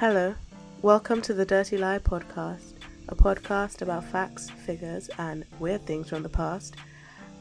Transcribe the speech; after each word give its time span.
Hello, 0.00 0.34
welcome 0.80 1.20
to 1.20 1.34
the 1.34 1.44
Dirty 1.44 1.76
Lie 1.76 1.98
podcast, 1.98 2.72
a 3.10 3.14
podcast 3.14 3.82
about 3.82 4.02
facts, 4.02 4.48
figures, 4.48 5.10
and 5.18 5.44
weird 5.58 5.84
things 5.84 6.08
from 6.08 6.22
the 6.22 6.28
past. 6.30 6.76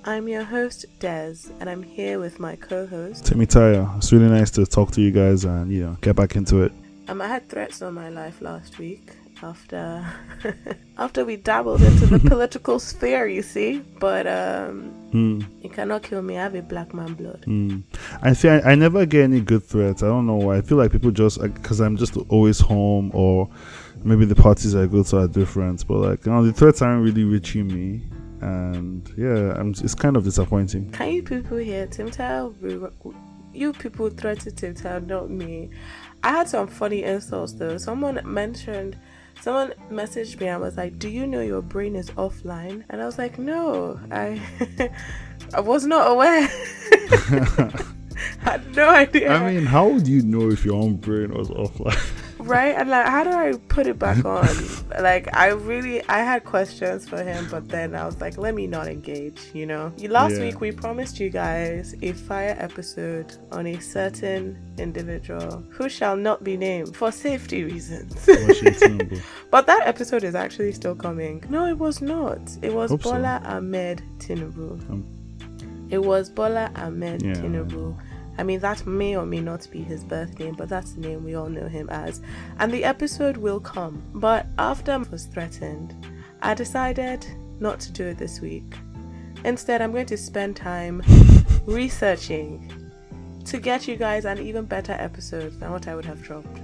I'm 0.04 0.28
your 0.28 0.44
host, 0.44 0.86
Des, 1.00 1.36
and 1.62 1.70
I'm 1.70 1.82
here 1.82 2.20
with 2.20 2.38
my 2.38 2.58
co 2.58 2.86
host. 2.86 3.26
Timmy 3.26 3.46
Taya. 3.46 3.96
It's 3.96 4.12
really 4.12 4.28
nice 4.28 4.52
to 4.52 4.66
talk 4.66 4.92
to 4.92 5.02
you 5.02 5.10
guys 5.10 5.46
and, 5.46 5.72
you 5.72 5.84
know, 5.86 5.98
get 6.02 6.18
back 6.18 6.36
into 6.36 6.64
it. 6.64 6.74
Um, 7.08 7.22
I 7.22 7.28
had 7.28 7.48
threats 7.48 7.82
on 7.82 7.94
my 7.94 8.10
life 8.10 8.42
last 8.42 8.78
week 8.78 9.14
after 9.44 10.06
after 10.98 11.26
we 11.26 11.36
dabbled 11.38 11.82
into 11.82 12.06
the 12.06 12.20
political 12.20 12.80
sphere, 12.80 13.28
you 13.28 13.42
see. 13.42 13.80
But 14.00 14.28
um, 14.28 14.92
Hmm. 15.12 15.42
you 15.62 15.70
cannot 15.70 16.04
kill 16.04 16.22
me. 16.22 16.38
I 16.38 16.44
have 16.44 16.56
a 16.56 16.62
black 16.62 16.94
man 16.94 17.14
blood. 17.16 17.44
Mm. 17.48 17.82
I 18.22 18.34
see. 18.34 18.48
I, 18.50 18.60
I 18.72 18.76
never 18.76 19.06
get 19.08 19.24
any 19.24 19.42
good 19.42 19.64
threats. 19.64 20.04
I 20.04 20.08
don't 20.08 20.28
know 20.28 20.36
why. 20.36 20.58
I 20.58 20.62
feel 20.62 20.78
like 20.78 20.92
people 20.92 21.12
just 21.12 21.42
because 21.42 21.80
I'm 21.80 21.98
just 21.98 22.16
always 22.30 22.60
home, 22.60 23.10
or 23.14 23.50
maybe 24.04 24.26
the 24.26 24.36
parties 24.36 24.76
I 24.76 24.86
go 24.86 25.02
to 25.04 25.18
are 25.18 25.28
different. 25.28 25.88
But 25.88 25.98
like, 25.98 26.26
you 26.26 26.32
know, 26.32 26.46
the 26.46 26.54
threats 26.54 26.82
aren't 26.84 27.04
really 27.04 27.24
reaching 27.24 27.68
me, 27.68 28.02
and 28.42 29.12
yeah, 29.18 29.54
I'm. 29.60 29.72
It's 29.72 29.96
kind 29.96 30.16
of 30.16 30.24
disappointing. 30.26 30.92
Can 30.92 31.10
you 31.12 31.24
people 31.24 31.58
hear 31.58 31.88
Tim 31.88 32.12
Tao? 32.12 32.54
You 33.52 33.74
people 33.74 34.10
threatened 34.12 34.58
Tim 34.58 34.76
Tao, 34.76 35.00
not 35.00 35.32
me. 35.32 35.72
I 36.22 36.30
had 36.30 36.48
some 36.50 36.68
funny 36.68 37.02
insults 37.04 37.54
though. 37.54 37.78
Someone 37.80 38.22
mentioned, 38.26 38.96
someone 39.42 39.74
messaged 39.92 40.40
me 40.40 40.48
and 40.48 40.62
was 40.62 40.78
like, 40.78 41.00
"Do 41.00 41.10
you 41.10 41.28
know 41.28 41.42
your 41.42 41.62
brain 41.62 41.96
is 41.96 42.10
offline?" 42.12 42.84
And 42.90 43.02
I 43.02 43.06
was 43.06 43.18
like, 43.18 43.38
"No, 43.40 44.00
I, 44.12 44.42
I 45.54 45.60
was 45.60 45.86
not 45.86 46.12
aware. 46.12 46.48
I 48.46 48.52
had 48.52 48.76
no 48.76 48.90
idea." 48.90 49.32
I 49.32 49.52
mean, 49.52 49.66
how 49.66 49.88
would 49.88 50.08
you 50.08 50.22
know 50.22 50.50
if 50.50 50.66
your 50.66 50.76
own 50.76 50.96
brain 50.98 51.34
was 51.34 51.50
offline? 51.50 52.16
Right? 52.50 52.76
And 52.76 52.90
like, 52.90 53.06
how 53.06 53.24
do 53.24 53.30
I 53.32 53.54
put 53.70 53.88
it 53.88 53.98
back 54.00 54.26
on? 54.38 54.48
like, 55.02 55.28
I 55.36 55.48
really, 55.50 56.04
I 56.10 56.20
had 56.20 56.44
questions 56.44 57.08
for 57.08 57.24
him, 57.24 57.48
but 57.50 57.70
then 57.70 57.96
I 57.96 58.06
was 58.06 58.20
like, 58.20 58.38
let 58.38 58.56
me 58.56 58.68
not 58.68 58.88
engage. 58.88 59.40
You 59.54 59.66
know, 59.68 59.94
last 60.10 60.34
Yeah. 60.36 60.42
week 60.42 60.60
we 60.62 60.72
promised 60.72 61.20
you 61.20 61.30
guys 61.30 61.96
a 62.02 62.12
fire 62.14 62.56
episode 62.60 63.36
on 63.52 63.68
a 63.68 63.80
certain 63.80 64.58
individual 64.78 65.64
who 65.70 65.88
shall 65.90 66.16
not 66.16 66.44
be 66.44 66.58
named 66.58 66.96
for 66.96 67.12
safety 67.12 67.64
reasons. 67.64 68.28
But 69.52 69.66
that 69.68 69.82
episode 69.88 70.24
is 70.24 70.36
actually 70.36 70.72
still 70.74 70.96
coming. 70.96 71.44
No, 71.50 71.66
it 71.66 71.78
was 71.78 72.02
not. 72.02 72.40
It 72.62 72.74
was 72.74 72.92
Hope 72.92 73.04
so. 73.04 73.12
Bola 73.14 73.42
Ahmed 73.46 74.02
Tinubu. 74.20 74.72
Um, 74.90 75.06
it 75.90 75.98
was 75.98 76.30
Bola 76.30 76.72
Ahmed 76.76 77.24
Yeah. 77.24 77.34
Tinubu. 77.34 77.98
I 78.40 78.44
mean, 78.44 78.62
that 78.62 78.88
may 78.88 79.18
or 79.18 79.26
may 79.26 79.42
not 79.42 79.68
be 79.70 79.82
his 79.84 80.04
birth 80.06 80.40
name, 80.40 80.56
but 80.56 80.70
that's 80.70 80.94
the 80.94 81.02
name 81.02 81.26
we 81.26 81.36
all 81.36 81.50
know 81.50 81.68
him 81.68 81.90
as. 81.90 82.22
And 82.58 82.72
the 82.72 82.86
episode 82.86 83.36
will 83.36 83.60
come. 83.60 84.02
But 84.14 84.46
after 84.58 84.94
I 84.94 84.98
was 84.98 85.26
threatened, 85.26 85.94
I 86.42 86.54
decided 86.54 87.28
not 87.60 87.82
to 87.82 87.92
do 87.92 88.06
it 88.06 88.18
this 88.18 88.40
week. 88.40 88.76
Instead, 89.44 89.82
I'm 89.82 89.92
going 89.92 90.06
to 90.06 90.18
spend 90.18 90.56
time 90.56 91.04
researching 91.66 92.72
to 93.46 93.60
get 93.60 93.88
you 93.88 93.96
guys 93.96 94.26
an 94.26 94.40
even 94.40 94.66
better 94.66 94.94
episode 94.94 95.60
than 95.60 95.72
what 95.72 95.88
I 95.88 95.96
would 95.96 96.06
have 96.06 96.22
dropped. 96.24 96.62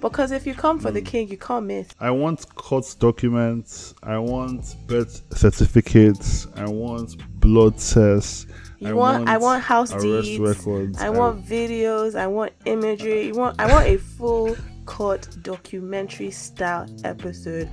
Because 0.00 0.32
if 0.32 0.46
you 0.46 0.54
come 0.54 0.80
for 0.80 0.88
Hmm. 0.88 0.94
the 0.94 1.02
king, 1.02 1.28
you 1.28 1.36
can't 1.36 1.66
miss. 1.66 1.88
I 2.00 2.10
want 2.10 2.52
court 2.56 2.96
documents. 2.98 3.94
I 4.02 4.18
want 4.18 4.74
birth 4.88 5.22
certificates. 5.32 6.48
I 6.56 6.64
want 6.68 7.16
blood 7.40 7.78
tests. 7.78 8.46
You 8.88 8.96
want, 8.96 9.28
I 9.28 9.36
want 9.38 9.62
house 9.62 9.92
deeds. 9.94 10.38
records. 10.38 11.00
I 11.00 11.08
want 11.10 11.44
videos. 11.46 12.14
I 12.14 12.26
want 12.26 12.52
imagery. 12.64 13.26
You 13.28 13.34
want 13.34 13.60
I 13.60 13.72
want 13.72 13.86
a 13.86 13.96
full 13.98 14.56
court 14.86 15.28
documentary 15.42 16.30
style 16.30 16.86
episode. 17.04 17.68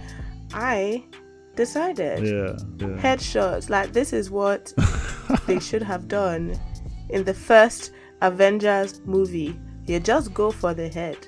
I 0.54 1.04
decided 1.56 2.24
Yeah, 2.24 2.58
yeah. 2.78 2.96
headshots 3.02 3.70
like 3.70 3.92
this 3.92 4.14
is 4.14 4.30
what 4.32 4.72
they 5.48 5.60
should 5.60 5.84
have 5.84 6.08
done 6.08 6.58
in 7.10 7.24
the 7.24 7.34
first 7.34 7.92
Avengers 8.22 9.02
movie. 9.06 9.60
You 9.88 10.00
just 10.00 10.34
go 10.34 10.52
for 10.52 10.74
the 10.74 10.88
head. 10.90 11.28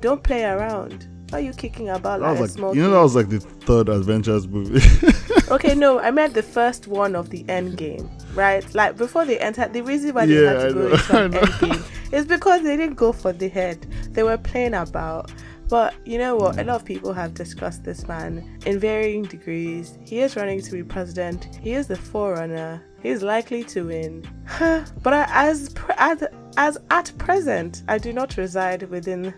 Don't 0.00 0.22
play 0.22 0.44
around. 0.44 1.06
Why 1.30 1.38
are 1.38 1.42
you 1.42 1.52
kicking 1.52 1.90
about 1.90 2.20
That 2.20 2.32
like 2.32 2.40
a 2.40 2.48
small 2.48 2.74
you 2.74 2.82
know 2.82 2.88
kid? 2.88 2.94
that 2.94 3.02
was 3.02 3.14
like 3.16 3.28
the 3.28 3.40
third 3.40 3.88
Avengers 3.88 4.48
movie. 4.48 4.80
Okay, 5.50 5.74
no, 5.74 5.98
I 5.98 6.10
meant 6.12 6.34
the 6.34 6.42
first 6.42 6.86
one 6.86 7.16
of 7.16 7.30
the 7.30 7.44
end 7.48 7.76
game, 7.76 8.08
right? 8.34 8.64
Like 8.74 8.96
before 8.96 9.24
they 9.24 9.38
entered, 9.38 9.72
the 9.72 9.82
reason 9.82 10.14
why 10.14 10.26
they 10.26 10.42
Yeah, 10.44 10.52
had 10.52 10.60
to 10.60 10.66
I 10.68 10.72
go 10.72 10.78
know, 10.88 10.92
into 10.94 11.18
an 11.24 11.34
end 11.34 11.58
game 11.60 11.84
is 12.12 12.24
because 12.24 12.62
they 12.62 12.76
didn't 12.76 12.94
go 12.96 13.12
for 13.12 13.32
the 13.32 13.48
head. 13.48 13.86
They 14.12 14.22
were 14.22 14.38
playing 14.38 14.74
about. 14.74 15.32
But 15.68 15.94
you 16.04 16.18
know 16.18 16.34
what? 16.36 16.58
A 16.58 16.64
lot 16.64 16.76
of 16.76 16.84
people 16.84 17.12
have 17.12 17.34
discussed 17.34 17.84
this 17.84 18.06
man 18.08 18.58
in 18.66 18.78
varying 18.80 19.22
degrees. 19.22 19.98
He 20.04 20.20
is 20.20 20.34
running 20.36 20.60
to 20.62 20.72
be 20.72 20.82
president. 20.82 21.56
He 21.60 21.74
is 21.74 21.86
the 21.86 21.96
forerunner. 21.96 22.82
He 23.02 23.08
is 23.10 23.22
likely 23.22 23.62
to 23.64 23.86
win. 23.86 24.24
but 24.58 25.12
as, 25.12 25.72
as 25.96 26.24
as 26.56 26.78
at 26.90 27.12
present, 27.18 27.82
I 27.88 27.98
do 27.98 28.12
not 28.12 28.36
reside 28.36 28.82
within 28.90 29.32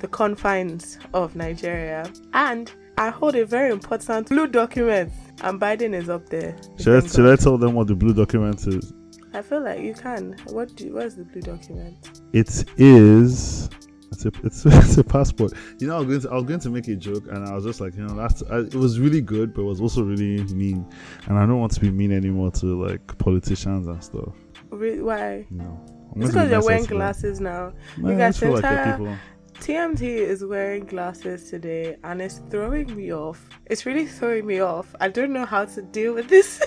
the 0.00 0.08
confines 0.08 0.98
of 1.14 1.34
Nigeria, 1.34 2.10
and 2.34 2.70
I 2.98 3.08
hold 3.08 3.34
a 3.34 3.46
very 3.46 3.70
important 3.72 4.28
blue 4.28 4.46
document, 4.46 5.10
and 5.42 5.60
Biden 5.60 5.94
is 5.94 6.08
up 6.08 6.28
there. 6.28 6.56
should, 6.78 7.04
I, 7.04 7.06
should 7.06 7.26
I 7.26 7.36
tell 7.36 7.58
them 7.58 7.74
what 7.74 7.86
the 7.86 7.94
blue 7.94 8.14
document 8.14 8.66
is? 8.66 8.92
I 9.32 9.42
feel 9.42 9.62
like 9.62 9.80
you 9.80 9.94
can. 9.94 10.36
What 10.46 10.74
do? 10.74 10.94
What 10.94 11.06
is 11.06 11.16
the 11.16 11.24
blue 11.24 11.42
document? 11.42 11.96
It 12.32 12.64
is. 12.78 13.70
It's 14.12 14.24
a, 14.26 14.32
it's, 14.42 14.66
it's 14.66 14.98
a 14.98 15.04
passport. 15.04 15.52
You 15.78 15.86
know, 15.86 15.96
I 15.96 16.00
was, 16.00 16.06
going 16.06 16.20
to, 16.20 16.30
I 16.30 16.34
was 16.34 16.44
going 16.44 16.60
to 16.60 16.70
make 16.70 16.88
a 16.88 16.96
joke, 16.96 17.24
and 17.30 17.46
I 17.48 17.54
was 17.54 17.64
just 17.64 17.80
like, 17.80 17.94
you 17.94 18.04
know, 18.04 18.14
that's 18.14 18.42
I, 18.50 18.58
it 18.58 18.74
was 18.74 18.98
really 18.98 19.20
good, 19.20 19.54
but 19.54 19.62
it 19.62 19.66
was 19.66 19.80
also 19.80 20.02
really 20.02 20.42
mean, 20.52 20.84
and 21.26 21.38
I 21.38 21.46
don't 21.46 21.60
want 21.60 21.72
to 21.72 21.80
be 21.80 21.90
mean 21.90 22.12
anymore 22.12 22.50
to 22.52 22.84
like 22.84 23.18
politicians 23.18 23.86
and 23.86 24.02
stuff. 24.02 24.34
Re- 24.70 25.00
why? 25.00 25.46
You 25.50 25.56
know, 25.56 25.80
It's 26.16 26.16
to 26.16 26.16
be 26.16 26.26
because 26.26 26.50
you're 26.50 26.64
wearing 26.64 26.84
glasses 26.84 27.40
now. 27.40 27.72
You 27.96 28.16
guys 28.16 28.42
like 28.42 28.56
entire- 28.56 28.96
people. 28.96 29.16
TMT 29.60 30.02
is 30.02 30.44
wearing 30.44 30.84
glasses 30.86 31.50
today, 31.50 31.96
and 32.02 32.20
it's 32.22 32.40
throwing 32.50 32.94
me 32.96 33.12
off. 33.12 33.48
It's 33.66 33.84
really 33.86 34.06
throwing 34.06 34.46
me 34.46 34.60
off. 34.60 34.94
I 35.00 35.08
don't 35.08 35.32
know 35.32 35.44
how 35.44 35.66
to 35.66 35.82
deal 35.82 36.14
with 36.14 36.28
this. 36.28 36.62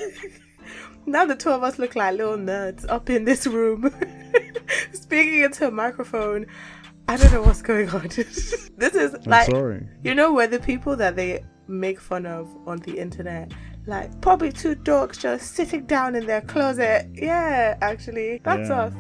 now 1.06 1.26
the 1.26 1.36
two 1.36 1.50
of 1.50 1.64
us 1.64 1.80
look 1.80 1.96
like 1.96 2.16
little 2.18 2.38
nerds 2.38 2.86
up 2.90 3.10
in 3.10 3.26
this 3.26 3.48
room, 3.48 3.92
speaking 4.94 5.42
into 5.42 5.68
a 5.68 5.72
microphone. 5.72 6.46
I 7.08 7.18
don't 7.18 7.34
know 7.34 7.42
what's 7.42 7.62
going 7.62 7.90
on. 7.90 8.08
this 8.08 8.96
is 8.96 9.14
I'm 9.14 9.22
like 9.26 9.50
sorry. 9.50 9.86
you 10.04 10.16
know 10.16 10.32
where 10.32 10.48
the 10.48 10.60
people 10.60 10.96
that 10.96 11.16
they 11.16 11.44
make 11.68 12.00
fun 12.00 12.26
of 12.26 12.48
on 12.68 12.78
the 12.80 12.98
internet 12.98 13.52
like 13.88 14.20
probably 14.22 14.52
two 14.52 14.76
dogs 14.76 15.18
just 15.18 15.54
sitting 15.56 15.86
down 15.86 16.14
in 16.14 16.26
their 16.26 16.42
closet 16.42 17.08
yeah 17.14 17.78
actually 17.82 18.40
that's 18.44 18.68
Yeah. 18.70 18.82
us 18.84 18.94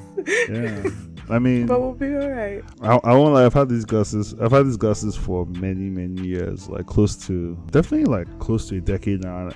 Yeah. 0.50 0.90
I 1.30 1.40
mean, 1.40 1.66
but 1.66 1.80
we'll 1.80 1.94
be 1.94 2.14
all 2.16 2.30
right 2.30 2.64
I, 2.82 2.96
I 3.04 3.14
won't 3.16 3.34
lie. 3.34 3.46
I've 3.46 3.54
had 3.54 3.70
these 3.70 3.86
glasses. 3.86 4.36
I've 4.42 4.52
had 4.52 4.66
these 4.66 4.78
glasses 4.78 5.16
for 5.16 5.46
many, 5.46 5.90
many 5.90 6.22
years. 6.28 6.70
Like 6.70 6.86
close 6.86 7.16
to, 7.28 7.56
definitely 7.72 8.06
like 8.06 8.40
close 8.40 8.68
to 8.70 8.78
a 8.78 8.82
decade 8.82 9.24
now. 9.24 9.52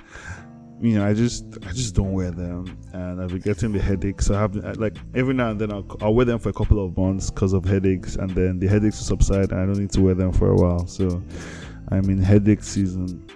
You 0.80 0.98
know, 0.98 1.06
I 1.06 1.12
just, 1.12 1.44
I 1.66 1.72
just 1.72 1.96
don't 1.96 2.12
wear 2.12 2.30
them, 2.30 2.78
and 2.92 3.20
I've 3.20 3.30
been 3.30 3.40
getting 3.40 3.72
the 3.72 3.80
headaches. 3.80 4.30
I 4.30 4.38
have 4.40 4.54
like 4.78 4.96
every 5.14 5.34
now 5.34 5.50
and 5.50 5.60
then 5.60 5.72
I'll, 5.72 5.84
I'll 6.00 6.14
wear 6.14 6.24
them 6.24 6.38
for 6.38 6.50
a 6.50 6.52
couple 6.52 6.84
of 6.84 6.96
months 6.96 7.30
because 7.30 7.52
of 7.52 7.64
headaches, 7.64 8.14
and 8.14 8.30
then 8.30 8.60
the 8.60 8.68
headaches 8.68 8.96
subside, 8.96 9.50
and 9.50 9.60
I 9.60 9.66
don't 9.66 9.78
need 9.78 9.90
to 9.92 10.00
wear 10.00 10.14
them 10.14 10.32
for 10.32 10.50
a 10.50 10.54
while. 10.54 10.86
So, 10.86 11.20
I'm 11.90 12.08
in 12.10 12.18
headache 12.18 12.62
season. 12.62 13.26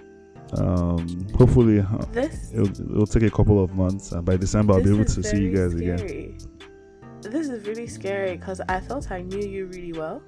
Um, 0.57 1.27
hopefully, 1.37 1.79
uh, 1.79 2.05
this 2.11 2.51
it'll, 2.53 2.69
it'll 2.69 3.07
take 3.07 3.23
a 3.23 3.31
couple 3.31 3.63
of 3.63 3.73
months, 3.73 4.11
and 4.11 4.23
by 4.23 4.37
December 4.37 4.73
I'll 4.73 4.83
be 4.83 4.93
able 4.93 5.05
to 5.05 5.23
see 5.23 5.41
you 5.41 5.51
guys 5.51 5.73
again. 5.73 6.37
This 7.29 7.49
is 7.49 7.65
really 7.67 7.87
scary 7.87 8.35
because 8.37 8.61
i 8.69 8.79
thought 8.79 9.11
i 9.11 9.21
knew 9.21 9.47
you 9.47 9.65
really 9.67 9.93
well 9.93 10.21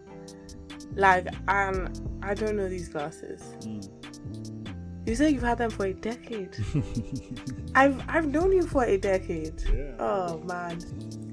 like 0.95 1.27
um 1.49 1.91
i 2.21 2.33
don't 2.33 2.55
know 2.55 2.69
these 2.69 2.89
glasses 2.89 3.41
you 5.05 5.13
say 5.13 5.29
you've 5.29 5.43
had 5.43 5.57
them 5.57 5.69
for 5.69 5.85
a 5.85 5.93
decade 5.93 6.55
I've 7.75 8.01
I've 8.07 8.27
known 8.27 8.53
you 8.53 8.65
for 8.65 8.85
a 8.85 8.95
decade. 8.97 9.61
Oh 9.99 10.37
man. 10.45 10.79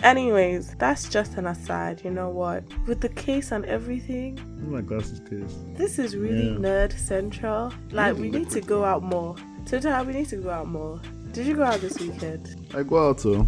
Anyways, 0.03 0.75
that's 0.77 1.09
just 1.09 1.37
an 1.37 1.47
aside. 1.47 2.03
You 2.05 2.11
know 2.11 2.31
what? 2.31 2.65
With 2.89 3.01
the 3.01 3.09
case 3.11 3.53
and 3.53 3.65
everything, 3.65 4.41
My 4.69 4.81
glasses 4.81 5.21
case. 5.21 5.55
this 5.75 6.01
is 6.01 6.17
really 6.17 6.49
Yeah. 6.49 6.57
nerd 6.59 6.99
central. 6.99 7.73
Like 7.93 8.17
we 8.17 8.29
need 8.29 8.51
to 8.51 8.61
go 8.61 8.85
out 8.85 9.05
more. 9.05 9.37
Today 9.67 10.03
we 10.03 10.13
need 10.15 10.29
to 10.31 10.37
go 10.39 10.51
out 10.51 10.67
more. 10.67 11.01
Did 11.31 11.47
you 11.47 11.55
go 11.55 11.63
out 11.63 11.81
this 11.81 11.97
weekend? 12.01 12.57
I 12.75 12.83
go 12.83 13.09
out 13.11 13.19
too. 13.19 13.47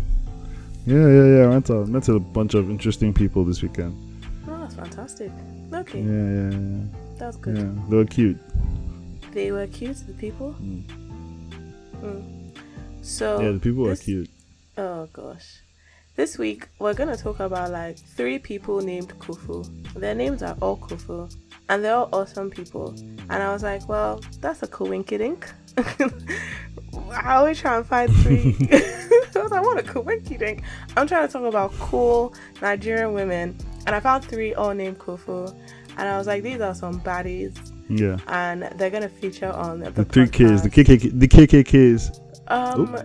Yeah, 0.86 1.08
yeah, 1.08 1.24
yeah. 1.38 1.44
I 1.44 1.48
went 1.48 1.70
out. 1.70 1.88
Met 1.88 2.08
a 2.08 2.18
bunch 2.18 2.54
of 2.54 2.70
interesting 2.70 3.12
people 3.14 3.44
this 3.44 3.62
weekend. 3.62 3.94
Oh, 4.48 4.58
that's 4.60 4.74
fantastic. 4.74 5.30
Okay, 5.72 6.00
Yeah, 6.00 6.50
yeah, 6.50 6.50
yeah. 7.18 7.26
was 7.26 7.36
good. 7.36 7.56
Yeah, 7.56 7.72
they 7.88 7.96
were 7.96 8.04
cute. 8.04 8.38
They 9.32 9.50
were 9.52 9.66
cute, 9.66 9.96
the 10.06 10.12
people. 10.12 10.54
Mm. 10.62 10.82
Mm. 12.02 12.56
So 13.02 13.40
yeah, 13.40 13.52
the 13.52 13.58
people 13.58 13.82
were 13.84 13.90
this- 13.90 14.02
cute. 14.02 14.30
Oh 14.76 15.08
gosh. 15.12 15.60
This 16.16 16.38
week 16.38 16.68
we're 16.78 16.94
gonna 16.94 17.16
talk 17.16 17.40
about 17.40 17.70
like 17.72 17.96
three 17.98 18.38
people 18.38 18.80
named 18.80 19.18
Kofo. 19.18 19.66
Their 19.94 20.14
names 20.14 20.42
are 20.42 20.56
all 20.60 20.76
Kofo. 20.76 21.34
and 21.68 21.82
they're 21.82 21.94
all 21.96 22.08
awesome 22.12 22.50
people. 22.50 22.94
And 23.30 23.42
I 23.42 23.52
was 23.52 23.62
like, 23.64 23.88
well, 23.88 24.20
that's 24.40 24.62
a 24.62 24.66
coinkydink. 24.68 25.44
I 27.10 27.34
always 27.36 27.58
try 27.58 27.76
and 27.78 27.86
find 27.86 28.12
three. 28.16 28.52
I 29.52 29.60
want 29.60 29.78
a 29.78 29.82
a 29.82 29.92
coinkydink. 29.92 30.62
I'm 30.96 31.06
trying 31.06 31.26
to 31.26 31.32
talk 31.32 31.44
about 31.44 31.72
cool 31.74 32.34
Nigerian 32.62 33.12
women, 33.12 33.56
and 33.86 33.94
I 33.94 34.00
found 34.00 34.24
three 34.24 34.54
all 34.54 34.74
named 34.74 34.98
Kofo. 34.98 35.56
And 35.96 36.08
I 36.08 36.18
was 36.18 36.26
like, 36.26 36.42
these 36.42 36.60
are 36.60 36.74
some 36.74 37.00
baddies. 37.00 37.56
Yeah. 37.88 38.18
And 38.28 38.62
they're 38.78 38.90
gonna 38.90 39.08
feature 39.08 39.52
on 39.52 39.80
the, 39.80 39.90
The 39.90 40.04
three 40.04 40.26
Ks, 40.26 40.62
the 40.62 40.70
KKK, 40.70 41.18
the 41.20 41.28
KKKs. 41.28 42.20
um 42.48 42.96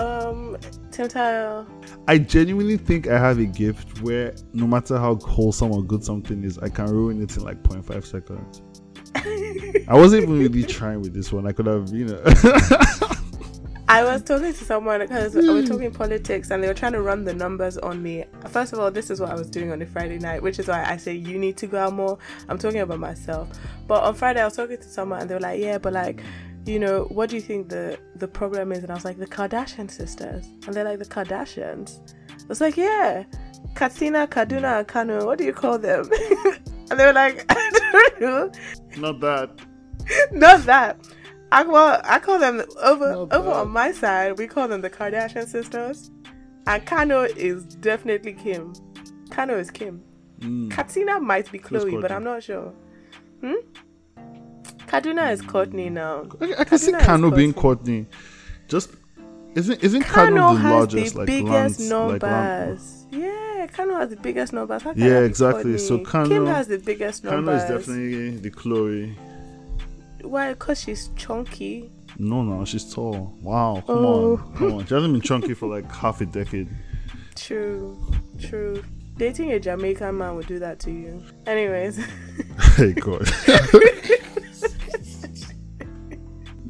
um 0.00 0.56
Tim 0.90 1.08
Tile. 1.08 1.66
I 2.08 2.18
genuinely 2.18 2.76
think 2.76 3.08
I 3.08 3.18
have 3.18 3.38
a 3.38 3.44
gift 3.44 4.00
where 4.02 4.34
no 4.52 4.66
matter 4.66 4.98
how 4.98 5.16
wholesome 5.16 5.72
or 5.72 5.82
good 5.82 6.04
something 6.04 6.42
is, 6.44 6.58
I 6.58 6.68
can 6.68 6.86
ruin 6.86 7.22
it 7.22 7.36
in 7.36 7.42
like 7.44 7.62
0.5 7.62 8.04
seconds. 8.04 8.62
I 9.88 9.94
wasn't 9.94 10.24
even 10.24 10.38
really 10.38 10.64
trying 10.64 11.00
with 11.00 11.14
this 11.14 11.32
one. 11.32 11.46
I 11.46 11.52
could 11.52 11.66
have, 11.66 11.90
you 11.90 12.06
know. 12.06 12.22
I 13.94 14.02
was 14.02 14.24
talking 14.24 14.52
to 14.52 14.64
someone 14.64 14.98
because 14.98 15.36
we 15.36 15.48
were 15.48 15.60
hmm. 15.60 15.66
talking 15.68 15.92
politics 15.92 16.50
and 16.50 16.60
they 16.60 16.66
were 16.66 16.74
trying 16.74 16.94
to 16.94 17.00
run 17.00 17.22
the 17.22 17.32
numbers 17.32 17.78
on 17.78 18.02
me. 18.02 18.24
First 18.48 18.72
of 18.72 18.80
all, 18.80 18.90
this 18.90 19.08
is 19.08 19.20
what 19.20 19.30
I 19.30 19.34
was 19.34 19.48
doing 19.48 19.70
on 19.70 19.80
a 19.82 19.86
Friday 19.86 20.18
night, 20.18 20.42
which 20.42 20.58
is 20.58 20.66
why 20.66 20.84
I 20.84 20.96
say 20.96 21.14
you 21.14 21.38
need 21.38 21.56
to 21.58 21.68
go 21.68 21.78
out 21.78 21.92
more. 21.92 22.18
I'm 22.48 22.58
talking 22.58 22.80
about 22.80 22.98
myself. 22.98 23.56
But 23.86 24.02
on 24.02 24.16
Friday, 24.16 24.40
I 24.40 24.46
was 24.46 24.56
talking 24.56 24.78
to 24.78 24.82
someone 24.88 25.20
and 25.20 25.30
they 25.30 25.34
were 25.34 25.40
like, 25.40 25.60
yeah, 25.60 25.78
but 25.78 25.92
like, 25.92 26.24
you 26.66 26.80
know, 26.80 27.04
what 27.04 27.30
do 27.30 27.36
you 27.36 27.40
think 27.40 27.68
the, 27.68 27.96
the 28.16 28.26
problem 28.26 28.72
is? 28.72 28.82
And 28.82 28.90
I 28.90 28.94
was 28.94 29.04
like, 29.04 29.16
the 29.16 29.28
Kardashian 29.28 29.88
sisters. 29.88 30.44
And 30.66 30.74
they're 30.74 30.82
like, 30.82 30.98
the 30.98 31.04
Kardashians. 31.04 32.00
I 32.32 32.46
was 32.48 32.60
like, 32.60 32.76
yeah, 32.76 33.22
Katsina, 33.76 34.26
Kaduna, 34.26 34.80
and 34.80 34.88
Kano, 34.88 35.24
what 35.24 35.38
do 35.38 35.44
you 35.44 35.52
call 35.52 35.78
them? 35.78 36.10
and 36.90 36.98
they 36.98 37.06
were 37.06 37.12
like, 37.12 37.44
I 37.48 37.70
don't 38.18 38.20
know. 38.20 38.52
Not 38.96 39.20
that. 39.20 39.50
Not 40.32 40.64
that. 40.64 40.98
I 41.54 41.62
well, 41.62 42.00
I 42.02 42.18
call 42.18 42.40
them 42.40 42.64
over 42.82 43.12
Not 43.12 43.32
over 43.32 43.50
on 43.52 43.70
my 43.70 43.92
side. 43.92 44.38
We 44.38 44.48
call 44.48 44.66
them 44.66 44.80
the 44.80 44.90
Kardashian 44.90 45.46
sisters, 45.46 46.10
and 46.66 46.84
Kano 46.84 47.22
is 47.22 47.64
definitely 47.76 48.32
Kim. 48.32 48.72
Kano 49.30 49.56
is 49.56 49.70
Kim. 49.70 50.02
Mm. 50.40 50.68
Katsina 50.72 51.20
might 51.20 51.50
be 51.52 51.58
Chloe, 51.60 51.96
but 52.00 52.10
I'm 52.10 52.24
not 52.24 52.42
sure. 52.42 52.72
Hmm. 53.40 53.54
Kaduna 54.88 55.30
is 55.32 55.42
Courtney 55.42 55.90
now. 55.90 56.26
I, 56.40 56.54
I 56.58 56.64
can 56.64 56.76
see 56.76 56.90
Kaduna 56.90 56.98
is 57.00 57.06
Kano 57.06 57.30
being 57.30 57.54
Courtney. 57.54 58.06
Just 58.66 58.90
isn't 59.54 59.80
isn't 59.80 60.02
Kano 60.02 60.36
Kano 60.36 60.54
the 60.58 60.68
largest 60.68 61.12
the 61.14 61.18
like 61.20 61.26
biggest 61.28 61.78
lands, 61.78 61.88
numbers. 61.88 63.06
like 63.12 63.22
yeah, 63.22 63.66
Kano 63.68 63.94
has 63.94 64.10
the 64.10 64.16
biggest 64.16 64.52
numbers. 64.52 64.82
Yeah, 64.96 65.20
exactly. 65.20 65.78
So 65.78 65.98
Courtney? 65.98 66.34
Kim 66.34 66.44
Kano- 66.46 66.54
has 66.56 66.66
the 66.66 66.78
biggest 66.78 67.22
Kano 67.22 67.36
numbers. 67.36 67.62
is 67.62 67.68
definitely 67.68 68.30
the 68.38 68.50
Chloe. 68.50 69.16
Why? 70.24 70.52
Because 70.52 70.80
she's 70.80 71.10
chunky. 71.16 71.90
No, 72.18 72.42
no, 72.42 72.64
she's 72.64 72.92
tall. 72.92 73.36
Wow, 73.42 73.82
come 73.86 74.04
Oh. 74.04 74.32
on, 74.32 74.54
come 74.56 74.72
on. 74.74 74.86
She 74.86 74.94
hasn't 74.94 75.12
been 75.12 75.20
chunky 75.20 75.54
for 75.54 75.68
like 75.68 75.90
half 75.90 76.20
a 76.20 76.26
decade. 76.26 76.68
True, 77.34 77.98
true. 78.38 78.82
Dating 79.16 79.52
a 79.52 79.60
Jamaican 79.60 80.18
man 80.18 80.34
would 80.36 80.46
do 80.46 80.58
that 80.58 80.78
to 80.80 80.90
you. 80.90 81.22
Anyways. 81.46 82.04
hey 82.76 82.92
God. 82.92 83.28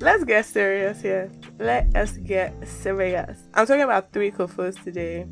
Let's 0.00 0.24
get 0.24 0.44
serious 0.44 1.00
here. 1.00 1.30
Let 1.58 1.96
us 1.96 2.18
get 2.18 2.52
serious. 2.68 3.38
I'm 3.54 3.66
talking 3.66 3.84
about 3.84 4.12
three 4.12 4.30
kofos 4.30 4.82
today. 4.82 5.26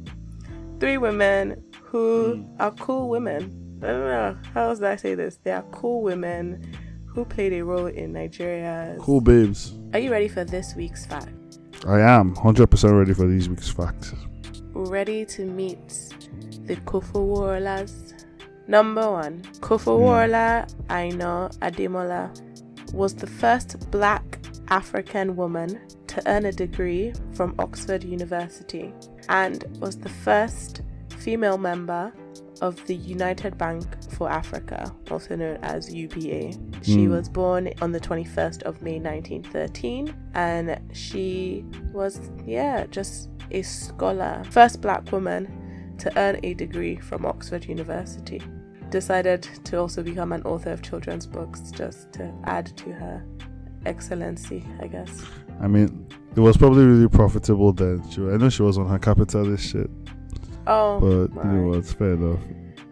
Three 0.80 0.96
women 0.96 1.62
who 1.84 2.36
hmm. 2.36 2.60
are 2.60 2.70
cool 2.72 3.08
women. 3.08 3.58
I 3.82 3.86
don't 3.86 4.06
know 4.06 4.38
how 4.54 4.68
else 4.68 4.78
do 4.78 4.86
I 4.86 4.96
say 4.96 5.14
this. 5.14 5.38
They 5.42 5.50
are 5.50 5.64
cool 5.72 6.02
women 6.02 6.64
who 7.14 7.24
played 7.24 7.52
a 7.52 7.62
role 7.62 7.86
in 7.86 8.12
Nigeria. 8.12 8.96
cool 9.00 9.20
babes. 9.20 9.74
Are 9.92 9.98
you 9.98 10.10
ready 10.10 10.28
for 10.28 10.44
this 10.44 10.74
week's 10.74 11.04
fact? 11.04 11.28
I 11.86 12.00
am 12.00 12.34
100% 12.36 12.98
ready 12.98 13.12
for 13.12 13.26
these 13.26 13.48
week's 13.48 13.70
facts. 13.70 14.14
Ready 14.72 15.24
to 15.26 15.44
meet 15.44 15.86
the 16.64 16.76
Kofowolas? 16.76 18.24
Number 18.66 19.10
one, 19.10 19.42
Kofowola 19.60 20.72
Aina 20.90 21.50
Ademola 21.60 22.30
was 22.92 23.14
the 23.14 23.26
first 23.26 23.90
black 23.90 24.38
African 24.68 25.36
woman 25.36 25.80
to 26.06 26.22
earn 26.26 26.46
a 26.46 26.52
degree 26.52 27.12
from 27.34 27.54
Oxford 27.58 28.04
University 28.04 28.92
and 29.28 29.64
was 29.80 29.98
the 29.98 30.08
first 30.08 30.82
female 31.18 31.58
member 31.58 32.12
of 32.60 32.84
the 32.86 32.94
United 32.94 33.56
Bank 33.58 33.84
for 34.12 34.30
Africa, 34.30 34.94
also 35.10 35.34
known 35.36 35.58
as 35.62 35.92
UBA. 35.92 36.52
She 36.82 37.04
Hmm. 37.06 37.10
was 37.12 37.28
born 37.28 37.70
on 37.80 37.92
the 37.92 38.00
21st 38.00 38.62
of 38.64 38.82
May 38.82 38.98
1913 39.00 40.14
and 40.34 40.78
she 40.92 41.64
was, 41.92 42.30
yeah, 42.46 42.86
just 42.90 43.30
a 43.50 43.62
scholar, 43.62 44.42
first 44.50 44.80
black 44.80 45.10
woman 45.12 45.48
to 45.98 46.16
earn 46.18 46.38
a 46.42 46.54
degree 46.54 46.96
from 46.96 47.24
Oxford 47.26 47.64
University. 47.66 48.40
Decided 48.90 49.42
to 49.64 49.78
also 49.78 50.02
become 50.02 50.32
an 50.32 50.42
author 50.42 50.70
of 50.70 50.82
children's 50.82 51.26
books 51.26 51.70
just 51.70 52.12
to 52.12 52.30
add 52.44 52.66
to 52.76 52.92
her 52.92 53.24
excellency, 53.86 54.64
I 54.80 54.86
guess. 54.86 55.24
I 55.60 55.66
mean, 55.68 56.06
it 56.36 56.40
was 56.40 56.56
probably 56.56 56.84
really 56.84 57.08
profitable 57.08 57.72
then. 57.72 58.02
I 58.32 58.36
know 58.36 58.48
she 58.48 58.62
was 58.62 58.78
on 58.78 58.86
her 58.88 58.98
capitalist 58.98 59.64
shit, 59.70 59.90
Oh, 60.66 61.00
but 61.28 61.34
my. 61.34 61.52
you 61.52 61.58
know? 61.60 61.72
It's 61.74 61.92
fair 61.92 62.12
enough. 62.12 62.40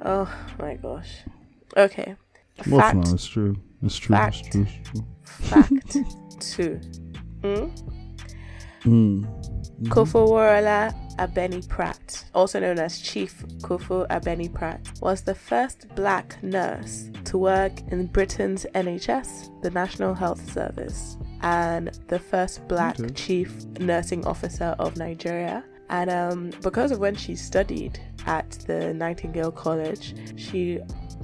oh 0.05 0.33
my 0.59 0.75
gosh. 0.75 1.11
Okay. 1.77 2.17
What 2.67 2.81
Fact 2.81 2.97
now? 2.97 3.15
It's 3.15 3.27
true. 3.27 3.57
It's 3.83 3.97
true. 3.97 4.17
Fact. 4.17 4.37
It's 4.39 4.49
true. 4.51 4.67
It's 4.67 4.91
true. 4.91 5.07
Fact 5.25 5.97
two. 6.41 6.81
Mm? 7.43 7.71
Mm. 8.83 9.89
Kofoworola 9.89 10.95
Abeni 11.17 11.67
Pratt, 11.69 12.25
also 12.35 12.61
known 12.61 12.79
as 12.79 13.01
Chief 13.01 13.45
Kofo 13.61 14.07
Abeni 14.09 14.53
Pratt, 14.53 14.81
was 15.01 15.23
the 15.23 15.35
first 15.35 15.87
black 15.95 16.43
nurse 16.43 17.11
to 17.25 17.39
work 17.39 17.73
in 17.91 18.07
Britain's 18.07 18.67
NHS, 18.75 19.63
the 19.63 19.71
National 19.71 20.13
Health 20.15 20.51
Service, 20.53 21.17
and 21.43 21.89
the 22.09 22.19
first 22.19 22.67
black 22.69 22.99
Okay. 23.01 23.13
chief 23.15 23.65
nursing 23.79 24.27
officer 24.27 24.75
of 24.79 24.97
Nigeria. 24.97 25.65
And 25.91 26.09
um, 26.09 26.51
because 26.63 26.93
of 26.93 26.99
when 27.01 27.15
she 27.17 27.35
studied 27.37 28.01
at 28.27 28.51
the 28.67 28.95
Nightingale 28.95 29.51
College, 29.53 30.15
she 30.39 30.79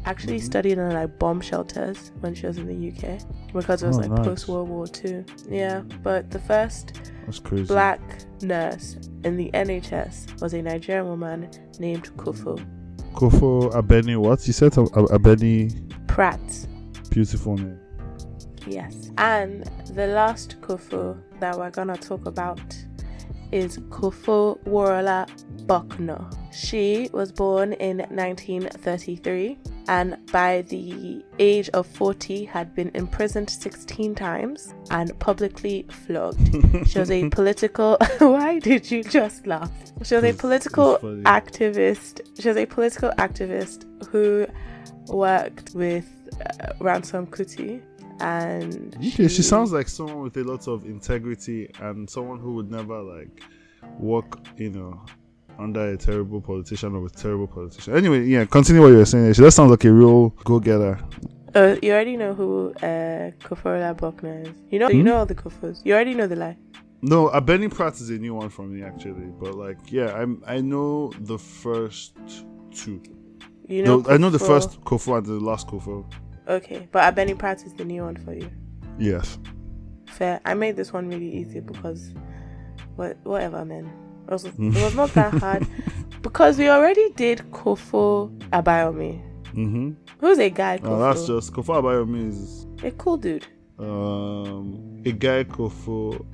actually 0.05 0.39
studied 0.41 0.77
in 0.79 0.91
like 0.93 1.19
bomb 1.19 1.41
shelters 1.41 2.13
when 2.21 2.35
she 2.35 2.47
was 2.47 2.59
in 2.59 2.67
the 2.67 2.89
UK 2.91 3.21
because 3.55 3.83
it 3.83 3.87
was 3.87 3.97
Oh, 3.97 4.01
like 4.03 4.11
nice. 4.11 4.27
post 4.27 4.49
World 4.49 4.69
War 4.69 4.87
II. 5.05 5.25
Yeah, 5.49 5.81
but 6.03 6.31
the 6.31 6.39
first 6.41 7.13
black 7.67 8.01
nurse 8.43 8.97
in 9.25 9.37
the 9.37 9.51
NHS 9.55 10.41
was 10.41 10.53
a 10.53 10.61
Nigerian 10.63 11.07
woman 11.09 11.49
named 11.79 12.15
Kufu 12.17 12.59
Kofo 13.15 13.73
Abeni, 13.73 14.17
what? 14.19 14.47
You 14.47 14.53
said 14.53 14.77
Ab- 14.77 14.89
Ab- 14.97 15.09
Abeni, 15.23 15.73
Pratt. 16.07 16.41
beautiful 17.11 17.57
name. 17.57 17.79
Yes. 18.67 19.11
And 19.17 19.65
the 19.95 20.09
last 20.09 20.61
Kofo 20.61 21.17
that 21.41 21.57
we're 21.57 21.71
gonna 21.71 21.97
talk 21.97 22.27
about 22.27 22.61
is 23.53 23.79
Kufu 23.79 24.59
Worola 24.65 25.29
Bokno. 25.67 26.33
She 26.53 27.11
was 27.13 27.33
born 27.33 27.73
in 27.75 27.99
1933 27.99 29.59
and 29.89 30.17
by 30.33 30.63
the 30.63 31.25
age 31.39 31.69
of 31.71 31.87
40 31.87 32.45
had 32.45 32.75
been 32.75 32.91
imprisoned 32.95 33.49
16 33.49 34.15
times 34.15 34.75
and 34.91 35.19
publicly 35.19 35.87
flogged. 35.91 36.87
She 36.87 36.99
was 36.99 37.11
a 37.11 37.29
political. 37.31 37.97
Why 38.19 38.59
did 38.59 38.91
you 38.91 39.03
just 39.05 39.47
laugh? 39.47 39.71
She 40.03 40.15
was 40.15 40.25
a 40.25 40.33
political 40.33 40.99
activist. 41.25 42.21
She 42.41 42.49
was 42.49 42.57
a 42.57 42.67
political 42.67 43.11
activist 43.19 43.85
who 44.09 44.47
worked 45.09 45.75
with 45.75 46.07
uh, 46.41 46.73
Ransome 46.81 47.27
Kuti, 47.27 47.83
and 48.21 48.95
Okay, 48.97 49.29
she 49.29 49.43
sounds 49.43 49.73
like 49.73 49.89
someone 49.89 50.23
with 50.23 50.37
a 50.37 50.45
lot 50.45 50.67
of 50.69 50.85
integrity 50.85 51.71
and 51.81 52.09
someone 52.09 52.39
who 52.39 52.55
would 52.55 52.71
never 52.71 53.03
like 53.03 53.43
work, 53.99 54.39
you 54.57 54.71
know, 54.71 55.05
under 55.59 55.91
a 55.93 55.97
terrible 55.97 56.41
politician 56.41 56.95
or 56.95 57.01
with 57.01 57.17
terrible 57.17 57.47
politician. 57.47 57.95
Anyway, 57.97 58.25
yeah, 58.27 58.45
continue 58.45 58.83
what 58.83 58.89
you 58.89 58.97
were 58.99 59.05
saying. 59.05 59.33
She 59.33 59.43
just 59.43 59.57
sounds 59.57 59.71
like 59.71 59.85
a 59.85 59.93
real 59.93 60.31
go-getter. 60.45 60.99
Uh, 61.55 61.77
you 61.83 61.91
already 61.93 62.17
know 62.19 62.35
who 62.35 62.73
uh, 62.83 63.31
Koforola 63.43 63.97
Bucknor 63.97 64.47
is. 64.47 64.55
You 64.71 64.79
know, 64.79 64.89
you 64.91 64.99
Hmm? 64.99 65.05
know 65.05 65.17
all 65.19 65.27
the 65.27 65.35
Kofos. 65.35 65.81
You 65.85 65.95
already 65.95 66.15
know 66.15 66.27
the 66.27 66.37
lie. 66.37 66.59
No, 67.03 67.29
uh, 67.29 67.41
Benny 67.41 67.69
Pratt 67.69 67.95
is 67.95 68.11
a 68.11 68.15
new 68.19 68.35
one 68.35 68.49
for 68.51 68.63
me 68.67 68.83
actually, 68.83 69.27
but 69.41 69.55
like, 69.55 69.79
yeah, 69.91 70.13
I'm 70.15 70.43
I 70.47 70.61
know 70.61 71.13
the 71.21 71.39
first 71.39 72.17
two. 72.75 73.03
You 73.69 73.83
know, 73.85 74.01
no, 74.01 74.11
I 74.11 74.17
know 74.17 74.31
the 74.31 74.39
first 74.39 74.81
Kofo 74.83 75.17
and 75.19 75.27
the 75.27 75.33
last 75.35 75.67
Kofo. 75.69 76.11
Okay, 76.49 76.89
but 76.93 77.15
Abeni 77.15 77.37
Pratt 77.39 77.65
is 77.65 77.75
the 77.75 77.85
new 77.85 78.03
one 78.05 78.17
for 78.17 78.33
you. 78.33 78.51
Yes. 78.99 79.39
Fair. 80.07 80.41
I 80.45 80.55
made 80.55 80.77
this 80.77 80.93
one 80.93 81.09
really 81.09 81.29
easy 81.31 81.61
because, 81.61 82.15
what, 82.95 83.17
whatever, 83.25 83.65
man. 83.65 83.91
It 84.29 84.31
was, 84.31 84.45
it 84.47 84.59
was 84.59 84.95
not 84.95 85.13
that 85.15 85.35
hard 85.35 85.67
because 86.23 86.59
we 86.59 86.69
already 86.69 87.11
did 87.11 87.39
Kofo 87.51 88.37
Abayomi. 88.51 89.23
Mm-hmm. 89.55 89.93
Who's 90.21 90.39
a 90.39 90.51
guy? 90.51 90.79
Oh, 90.83 90.89
Kofo? 90.89 90.99
that's 91.01 91.27
just 91.27 91.53
Kofo 91.53 91.83
Abayomi 91.83 92.29
is 92.29 92.67
a 92.85 92.91
cool 92.93 93.17
dude. 93.17 93.47
um 93.79 95.03
a 95.05 95.13
guy 95.13 95.45
Kofo. 95.45 96.25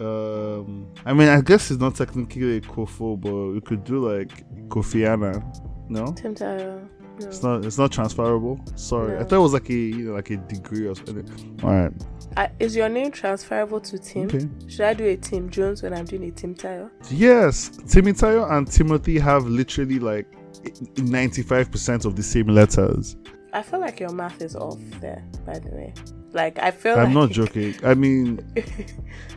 Um, 0.00 0.88
I 1.06 1.12
mean, 1.12 1.28
I 1.28 1.40
guess 1.40 1.70
it's 1.70 1.80
not 1.80 1.94
technically 1.94 2.56
a 2.56 2.60
Kofo, 2.60 3.20
but 3.20 3.32
we 3.32 3.60
could 3.60 3.84
do 3.84 4.00
like 4.00 4.44
Kofi 4.68 5.06
Annan. 5.08 5.42
No, 5.88 6.12
Tim. 6.14 6.34
No. 7.20 7.26
it's 7.26 7.42
not. 7.42 7.64
It's 7.64 7.78
not 7.78 7.92
transferable. 7.92 8.60
Sorry, 8.76 9.16
I 9.16 9.24
thought 9.24 9.36
it 9.36 9.40
was 9.40 9.52
like 9.52 9.68
a 9.70 9.74
you 9.74 10.06
know 10.08 10.14
like 10.14 10.30
a 10.30 10.36
degree 10.36 10.86
or 10.86 10.94
something. 10.94 11.58
All 11.62 11.70
right. 11.70 11.92
Uh, 12.36 12.48
is 12.58 12.74
your 12.74 12.88
name 12.88 13.12
transferable 13.12 13.80
to 13.80 13.98
Tim? 13.98 14.26
Okay. 14.26 14.48
Should 14.68 14.80
I 14.86 14.94
do 14.94 15.06
a 15.06 15.16
Tim 15.16 15.48
Jones 15.50 15.82
when 15.82 15.94
I'm 15.94 16.04
doing 16.04 16.24
a 16.24 16.30
Tim 16.32 16.54
Tyler? 16.54 16.90
Yes, 17.10 17.68
Timothy 17.88 18.26
and 18.26 18.66
Timothy 18.70 19.18
have 19.20 19.46
literally 19.46 19.98
like 20.00 20.26
ninety-five 20.98 21.70
percent 21.70 22.04
of 22.04 22.16
the 22.16 22.22
same 22.22 22.48
letters. 22.48 23.16
I 23.54 23.62
feel 23.62 23.78
like 23.80 24.00
your 24.00 24.10
math 24.10 24.42
is 24.42 24.56
off 24.56 24.80
there, 25.00 25.24
by 25.46 25.58
the 25.60 25.70
way. 25.70 25.94
Like 26.32 26.58
I 26.58 26.72
feel 26.72 26.98
I'm 26.98 27.04
like 27.04 27.14
not 27.14 27.30
joking. 27.40 27.74
I 27.84 27.94
mean, 27.94 28.40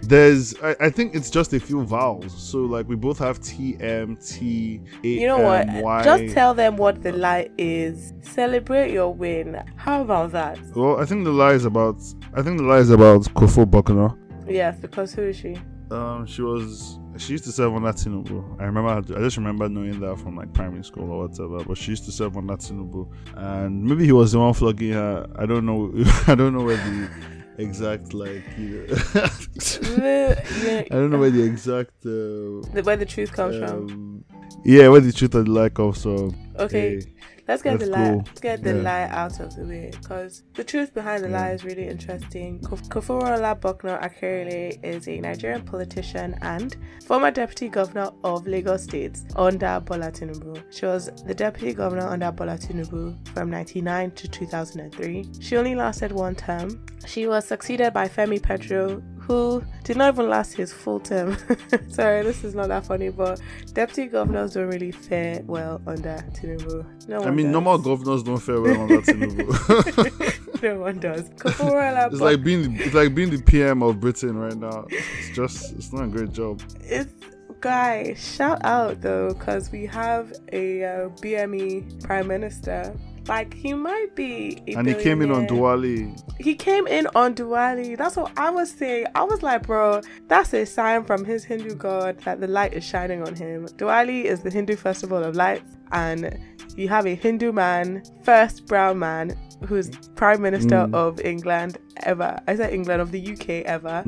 there's. 0.01 0.55
I, 0.63 0.75
I 0.79 0.89
think 0.89 1.13
it's 1.13 1.29
just 1.29 1.53
a 1.53 1.59
few 1.59 1.83
vowels. 1.83 2.33
So 2.35 2.61
like 2.61 2.87
we 2.87 2.95
both 2.95 3.19
have 3.19 3.39
T 3.39 3.77
M 3.79 4.17
T 4.17 4.81
A 5.03 5.07
You 5.07 5.27
know 5.27 5.37
what? 5.37 5.67
Y. 5.67 6.03
Just 6.03 6.33
tell 6.33 6.55
them 6.55 6.75
what 6.75 7.03
the 7.03 7.11
lie 7.11 7.49
is. 7.59 8.13
Celebrate 8.21 8.91
your 8.91 9.13
win. 9.13 9.63
How 9.75 10.01
about 10.01 10.31
that? 10.31 10.59
Well, 10.75 10.99
I 10.99 11.05
think 11.05 11.23
the 11.23 11.31
lie 11.31 11.53
is 11.53 11.65
about. 11.65 12.01
I 12.33 12.41
think 12.41 12.57
the 12.57 12.63
lie 12.63 12.79
is 12.79 12.89
about 12.89 13.21
Kofo 13.35 13.65
Bucknor. 13.65 14.17
Yes, 14.49 14.79
because 14.79 15.13
who 15.13 15.21
is 15.21 15.37
she? 15.37 15.55
Um, 15.91 16.25
she 16.25 16.41
was. 16.41 16.99
She 17.17 17.31
used 17.33 17.45
to 17.45 17.51
serve 17.51 17.73
on 17.73 17.83
that 17.83 17.95
Tinubu. 17.95 18.59
I 18.61 18.65
remember. 18.65 18.89
I 18.89 19.19
just 19.21 19.37
remember 19.37 19.67
knowing 19.69 19.99
that 20.01 20.19
from 20.19 20.35
like 20.35 20.53
primary 20.53 20.83
school 20.83 21.09
or 21.11 21.27
whatever. 21.27 21.63
But 21.63 21.77
she 21.77 21.91
used 21.91 22.05
to 22.05 22.11
serve 22.11 22.35
on 22.37 22.47
that 22.47 22.59
Tinubu, 22.59 23.09
and 23.35 23.83
maybe 23.83 24.05
he 24.05 24.11
was 24.11 24.33
the 24.33 24.39
one 24.39 24.53
flogging 24.53 24.93
her. 24.93 25.25
I 25.35 25.45
don't 25.45 25.65
know. 25.65 25.91
I 26.27 26.35
don't 26.35 26.53
know 26.53 26.63
where 26.63 26.77
the 26.77 27.09
exact 27.57 28.13
like. 28.13 28.43
You 28.57 28.87
know, 28.87 28.95
I 30.67 30.87
don't 30.89 31.09
know 31.09 31.19
where 31.19 31.31
the 31.31 31.43
exact. 31.43 32.05
Uh, 32.05 32.81
where 32.81 32.97
the 32.97 33.05
truth 33.05 33.31
comes 33.31 33.57
from. 33.57 33.69
um, 33.89 34.25
yeah, 34.65 34.89
where 34.89 35.01
the 35.01 35.13
truth 35.13 35.35
and 35.35 35.47
the 35.47 35.51
lie 35.51 35.69
comes 35.69 36.03
from. 36.03 36.35
Okay, 36.59 36.99
Hey, 36.99 37.01
let's 37.47 37.61
get 37.61 37.79
the 37.79 37.85
lie. 37.87 38.15
Let's 38.15 38.39
get 38.41 38.63
the 38.63 38.75
Yeah. 38.75 38.81
lie 38.81 39.03
out 39.09 39.39
of 39.39 39.55
the 39.55 39.63
way 39.63 39.91
because 39.91 40.43
the 40.55 40.63
truth 40.63 40.93
behind 40.93 41.23
the 41.23 41.29
lie 41.29 41.51
is 41.51 41.63
really 41.63 41.87
interesting. 41.87 42.59
Kof- 42.61 42.87
Koforola 42.89 43.59
Bucknor 43.59 44.01
Akerele 44.01 44.83
is 44.83 45.07
a 45.07 45.19
Nigerian 45.19 45.63
politician 45.63 46.35
and 46.41 46.75
former 47.05 47.31
deputy 47.31 47.69
governor 47.69 48.11
of 48.23 48.45
Lagos 48.47 48.83
State 48.83 49.17
under 49.35 49.79
Bola 49.85 50.11
Tinubu. 50.11 50.61
She 50.71 50.85
was 50.85 51.09
the 51.25 51.33
deputy 51.33 51.73
governor 51.73 52.07
under 52.07 52.31
Bola 52.31 52.57
Tinubu 52.57 53.15
from 53.33 53.49
1999 53.51 54.11
to 54.11 54.27
2003. 54.27 55.25
She 55.39 55.57
only 55.57 55.75
lasted 55.75 56.11
one 56.11 56.35
term. 56.35 56.85
She 57.05 57.27
was 57.27 57.45
succeeded 57.45 57.93
by 57.93 58.07
Femi 58.07 58.41
Pedro, 58.41 59.01
who 59.27 59.61
did 59.83 59.97
not 59.97 60.13
even 60.13 60.29
last 60.29 60.53
his 60.53 60.71
full 60.71 61.01
term. 61.01 61.37
Sorry, 61.89 62.23
this 62.23 62.45
is 62.45 62.55
not 62.55 62.69
that 62.69 62.85
funny, 62.85 63.09
but 63.09 63.41
deputy 63.73 64.07
governors 64.07 64.53
don't 64.53 64.67
really 64.67 64.91
fare 64.91 65.41
well 65.45 65.81
under 65.85 66.23
Tinubu. 66.33 66.85
No 67.09 67.23
I 67.23 67.29
mean, 67.29 67.47
does. 67.47 67.53
normal 67.53 67.77
governors 67.77 68.23
don't 68.23 68.39
fare 68.39 68.61
well 68.61 68.81
under 68.81 69.01
Tinubu. 69.01 70.61
no 70.63 70.79
one 70.79 70.99
does. 70.99 71.29
It's 71.47 72.21
like 72.21 72.43
being 72.43 72.73
the, 72.73 72.83
it's 72.83 72.93
like 72.93 73.13
being 73.13 73.29
the 73.29 73.41
PM 73.41 73.83
of 73.83 73.99
Britain 73.99 74.37
right 74.37 74.55
now. 74.55 74.85
It's 74.89 75.35
just 75.35 75.73
it's 75.73 75.91
not 75.91 76.05
a 76.05 76.07
great 76.07 76.31
job. 76.31 76.61
it's 76.81 77.13
guy 77.59 78.13
shout 78.13 78.63
out 78.63 79.01
though 79.01 79.33
because 79.33 79.71
we 79.71 79.83
have 79.83 80.31
a 80.53 80.83
uh, 80.83 81.09
bme 81.21 82.03
prime 82.03 82.27
minister 82.27 82.93
like 83.27 83.53
he 83.53 83.73
might 83.73 84.15
be 84.15 84.61
a 84.67 84.73
and 84.75 84.87
he 84.87 84.93
came 84.95 85.21
in 85.21 85.31
on. 85.31 85.47
Diwali. 85.47 86.19
he 86.39 86.55
came 86.55 86.87
in 86.87 87.07
on 87.15 87.35
Diwali. 87.35 87.97
That's 87.97 88.15
what 88.15 88.31
I 88.37 88.49
was 88.49 88.71
saying. 88.71 89.05
I 89.15 89.23
was 89.23 89.43
like, 89.43 89.63
bro, 89.63 90.01
that's 90.27 90.53
a 90.53 90.65
sign 90.65 91.03
from 91.03 91.25
his 91.25 91.43
Hindu 91.43 91.75
god 91.75 92.19
that 92.25 92.39
the 92.39 92.47
light 92.47 92.73
is 92.73 92.83
shining 92.83 93.21
on 93.23 93.35
him. 93.35 93.65
Diwali 93.77 94.23
is 94.25 94.41
the 94.41 94.49
Hindu 94.49 94.75
festival 94.75 95.23
of 95.23 95.35
lights, 95.35 95.65
and 95.91 96.37
you 96.75 96.87
have 96.89 97.05
a 97.05 97.15
Hindu 97.15 97.51
man, 97.51 98.03
first 98.23 98.65
brown 98.67 98.99
man, 98.99 99.35
who's 99.67 99.89
prime 100.15 100.41
minister 100.41 100.87
Mm. 100.87 100.93
of 100.93 101.19
England 101.21 101.77
ever. 102.03 102.39
I 102.47 102.55
said 102.55 102.71
England 102.73 103.01
of 103.01 103.11
the 103.11 103.19
UK 103.33 103.63
ever. 103.65 104.03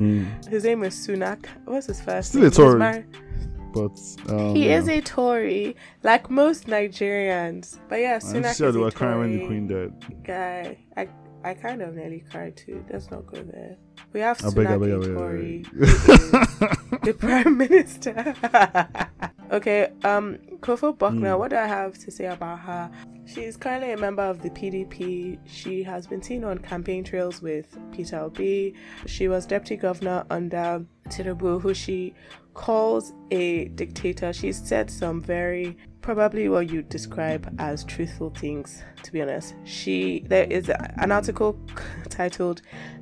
His 0.50 0.64
name 0.64 0.84
is 0.84 0.94
Sunak. 0.96 1.46
What's 1.66 1.88
his 1.88 2.00
first 2.02 2.30
Still 2.30 2.42
a 2.42 2.44
name? 2.44 2.52
He's 2.52 2.58
Tory. 2.58 3.06
But 3.74 3.98
um, 4.30 4.56
He 4.56 4.68
yeah. 4.68 4.80
is 4.80 4.88
a 4.88 5.02
Tory, 5.02 5.76
like 6.04 6.30
most 6.30 6.68
Nigerians. 6.68 7.80
But 7.88 8.00
yeah, 8.00 8.16
I 8.22 8.26
Sunak 8.26 8.60
how 8.60 8.68
is 8.68 8.76
a 8.76 8.92
crying 8.92 9.20
when 9.20 9.40
the 9.40 9.46
queen 9.46 9.68
died. 9.68 10.24
guy. 10.24 10.78
I 10.98 11.08
I 11.44 11.54
kind 11.54 11.82
of 11.82 11.96
nearly 11.96 12.24
cried 12.30 12.58
too. 12.58 12.84
Let's 12.92 13.10
not 13.12 13.26
go 13.26 13.42
there. 13.42 13.78
We 14.12 14.20
have 14.20 14.40
beg, 14.40 14.54
Sunak 14.54 14.80
beg, 14.82 15.02
beg, 15.02 15.14
Tory, 15.16 15.66
beg. 15.74 15.90
is 15.90 16.04
the 17.04 17.14
prime 17.20 17.58
minister. 17.58 18.36
okay, 19.52 19.92
um, 20.04 20.38
Kofo 20.60 20.98
Bucknor. 20.98 21.34
Hmm. 21.34 21.40
What 21.40 21.50
do 21.52 21.58
I 21.58 21.68
have 21.68 21.98
to 22.00 22.12
say 22.12 22.26
about 22.26 22.60
her? 22.60 22.92
She's 23.26 23.56
currently 23.56 23.92
a 23.92 23.98
member 23.98 24.24
of 24.24 24.42
the 24.42 24.50
PDP. 24.50 25.38
She 25.46 25.84
has 25.84 26.08
been 26.08 26.22
seen 26.22 26.44
on 26.44 26.58
campaign 26.58 27.04
trails 27.04 27.42
with 27.42 27.78
Peter 27.94 28.18
Obi. 28.20 28.74
She 29.06 29.28
was 29.28 29.46
deputy 29.46 29.76
governor 29.78 30.26
under 30.30 30.84
Tinubu, 31.10 31.62
who 31.62 31.74
she 31.74 32.14
calls 32.60 33.14
a 33.32 33.70
dictator. 33.70 34.34
she 34.34 34.52
said 34.52 34.92
some 34.92 35.22
very 35.22 35.78
probably 36.02 36.50
what 36.50 36.70
you 36.70 36.82
describe 36.82 37.56
as 37.58 37.86
truthful 37.86 38.32
things 38.32 38.84
to 39.02 39.14
be 39.14 39.22
honest 39.22 39.56
she 39.64 40.26
there 40.28 40.44
is 40.44 40.70
an 40.98 41.10
article 41.10 41.58
titled 42.10 42.62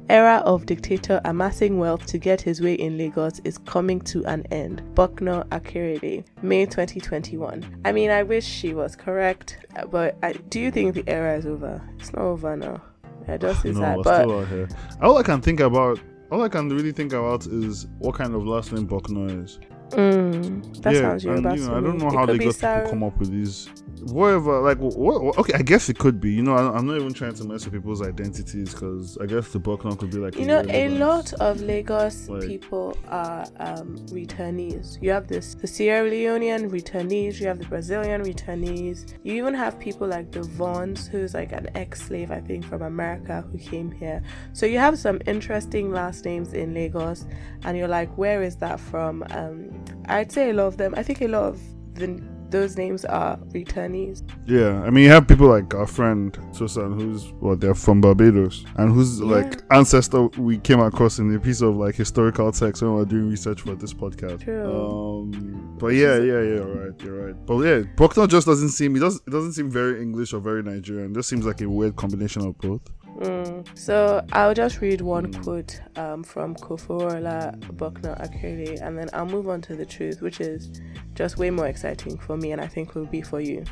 era 0.10 0.44
of 0.46 0.68
dictator 0.68 1.20
amassing 1.26 1.80
wealth 1.80 2.06
to 2.06 2.20
get 2.20 2.40
his 2.40 2.62
way 2.62 2.76
in 2.76 3.00
lagos 3.00 3.42
is 3.46 3.58
coming 3.58 4.00
to 4.00 4.24
an 4.26 4.46
end 4.52 4.84
Bucknor 4.94 5.44
Akerele 5.48 6.24
may 6.44 6.68
2021 6.68 7.82
i 7.84 7.92
mean 7.92 8.12
i 8.12 8.22
wish 8.22 8.46
she 8.46 8.76
was 8.76 8.96
correct 8.96 9.58
but 9.90 10.16
I, 10.22 10.34
do 10.34 10.60
you 10.60 10.70
think 10.70 10.94
the 10.94 11.04
era 11.08 11.36
is 11.36 11.48
over 11.48 11.82
it's 11.98 12.14
not 12.14 12.22
over 12.22 12.56
now 12.56 12.80
i 13.28 13.38
just 13.38 13.66
no, 13.66 13.72
we're 13.72 14.04
but 14.04 14.22
still 14.22 14.40
out 14.40 14.48
here. 14.50 14.70
All 15.02 15.18
I 15.18 15.24
can 15.24 15.42
think 15.42 15.62
about, 15.62 16.00
all 16.32 16.44
I 16.44 16.50
can 16.50 16.70
really 16.70 16.92
think 16.92 17.14
about 17.14 17.46
is 17.46 17.88
what 18.00 18.16
kind 18.16 18.36
of 18.36 18.46
last 18.46 18.72
name 18.74 18.88
Bucknor 18.88 19.44
is. 19.44 19.60
Mm, 19.92 20.82
that 20.82 20.94
yeah, 20.94 21.00
sounds 21.02 21.26
and, 21.26 21.38
you 21.38 21.68
know, 21.68 21.78
I 21.78 21.82
don't 21.82 21.98
know 21.98 22.08
It 22.08 22.14
how 22.14 22.26
they 22.26 22.38
got 22.38 22.54
people 22.56 22.90
come 22.90 23.04
up 23.04 23.18
with 23.18 23.32
these. 23.32 23.70
Whatever, 24.12 24.62
like, 24.62 24.78
what, 24.78 24.96
what- 25.24 25.38
okay, 25.40 25.54
I 25.54 25.64
guess 25.64 25.90
it 25.90 25.98
could 25.98 26.22
be. 26.22 26.32
You 26.32 26.44
know, 26.44 26.54
I, 26.56 26.78
I'm 26.78 26.86
not 26.86 26.98
even 26.98 27.14
trying 27.14 27.34
to 27.34 27.44
mess 27.46 27.66
with 27.66 27.74
people's 27.74 28.02
identities 28.02 28.74
because 28.74 29.18
I 29.18 29.26
guess 29.26 29.50
the 29.52 29.60
Bucknor 29.60 29.98
could 29.98 30.12
be 30.12 30.18
like. 30.18 30.36
You 30.36 30.46
know, 30.46 30.64
a 30.70 30.90
lot 30.90 31.34
of 31.34 31.62
Lagos 31.62 32.30
Like- 32.30 32.42
people 32.48 32.96
are 33.10 33.46
um, 33.60 33.98
returnees. 34.10 35.02
You 35.02 35.10
have 35.12 35.28
this 35.28 35.56
the 35.56 35.68
Sierra 35.68 36.10
Leonean 36.10 36.70
returnees. 36.70 37.40
You 37.40 37.48
have 37.48 37.60
the 37.60 37.66
Brazilian 37.66 38.24
returnees. 38.24 39.14
You 39.24 39.34
even 39.34 39.54
have 39.56 39.80
people 39.80 40.08
like 40.08 40.32
the 40.32 40.42
Vaughns, 40.42 41.08
who's 41.08 41.34
like 41.34 41.52
an 41.52 41.68
ex-slave, 41.76 42.30
I 42.32 42.40
think, 42.40 42.66
from 42.66 42.84
America, 42.84 43.44
who 43.52 43.58
came 43.58 43.92
here. 43.92 44.22
So 44.54 44.66
you 44.66 44.78
have 44.78 45.00
some 45.00 45.20
interesting 45.26 45.92
last 45.92 46.24
names 46.24 46.54
in 46.54 46.74
Lagos, 46.74 47.26
and 47.64 47.76
you're 47.78 47.88
like, 47.88 48.16
where 48.18 48.44
is 48.44 48.58
that 48.58 48.80
from? 48.80 49.24
Um, 49.32 49.72
I'd 50.06 50.32
say 50.32 50.50
a 50.50 50.54
lot 50.54 50.68
of 50.68 50.78
them. 50.78 50.94
I 50.96 51.04
think 51.04 51.22
a 51.22 51.28
lot 51.28 51.44
of 51.44 51.60
the 51.96 52.22
those 52.50 52.78
names 52.78 53.04
are 53.04 53.36
returnees. 53.54 54.24
Yeah, 54.46 54.82
I 54.84 54.90
mean, 54.90 55.04
you 55.04 55.10
have 55.10 55.28
people 55.28 55.50
like 55.50 55.74
our 55.76 55.86
friend 55.86 56.38
Susan, 56.54 56.98
who's 56.98 57.34
well, 57.42 57.58
they're 57.58 57.76
from 57.76 58.00
Barbados, 58.00 58.64
and 58.78 58.90
whose 58.94 59.20
Yeah. 59.20 59.26
like 59.26 59.62
ancestor 59.70 60.28
we 60.38 60.58
came 60.58 60.80
across 60.80 61.20
in 61.20 61.36
a 61.36 61.40
piece 61.42 61.60
of 61.60 61.76
like 61.76 61.96
historical 61.96 62.50
text 62.54 62.82
when 62.82 62.92
we 62.94 63.00
were 63.00 63.06
doing 63.06 63.30
research 63.30 63.60
for 63.64 63.76
this 63.76 63.94
podcast. 63.94 64.46
True. 64.46 64.64
Um, 64.64 65.76
but 65.78 65.88
yeah, 65.88 66.16
yeah, 66.20 66.24
yeah, 66.24 66.42
you're 66.42 66.86
right, 66.86 67.02
you're 67.04 67.26
right. 67.26 67.46
But 67.46 67.58
yeah, 67.66 67.80
Bucknor 67.98 68.30
just 68.30 68.48
doesn't 68.48 68.70
seem 68.70 68.96
it 68.96 69.00
does 69.00 69.18
it 69.28 69.30
doesn't 69.30 69.52
seem 69.54 69.70
very 69.70 70.02
English 70.02 70.32
or 70.32 70.40
very 70.40 70.64
Nigerian. 70.64 71.12
It 71.12 71.16
just 71.16 71.28
seems 71.28 71.46
like 71.46 71.60
a 71.60 71.70
weird 71.70 71.98
combination 71.98 72.48
of 72.48 72.58
both. 72.60 72.82
Mm. 73.18 73.66
So 73.78 74.24
I'll 74.32 74.54
just 74.54 74.80
read 74.82 75.02
one 75.02 75.32
Mm. 75.32 75.44
quote 75.44 75.82
um, 75.96 76.24
from 76.24 76.56
Koforola 76.56 77.58
Bucknor 77.76 78.16
Akere, 78.22 78.80
and 78.82 78.98
then 78.98 79.10
I'll 79.14 79.26
move 79.26 79.50
on 79.50 79.62
to 79.62 79.76
the 79.76 79.86
truth, 79.86 80.22
which 80.22 80.40
is 80.40 80.70
just 81.16 81.38
way 81.38 81.50
more 81.50 81.68
exciting 81.68 82.18
for 82.18 82.38
me, 82.38 82.52
and 82.52 82.62
I 82.62 82.68
think 82.68 82.94
will 82.94 83.06
be 83.08 83.22
for 83.22 83.42
you. 83.42 83.64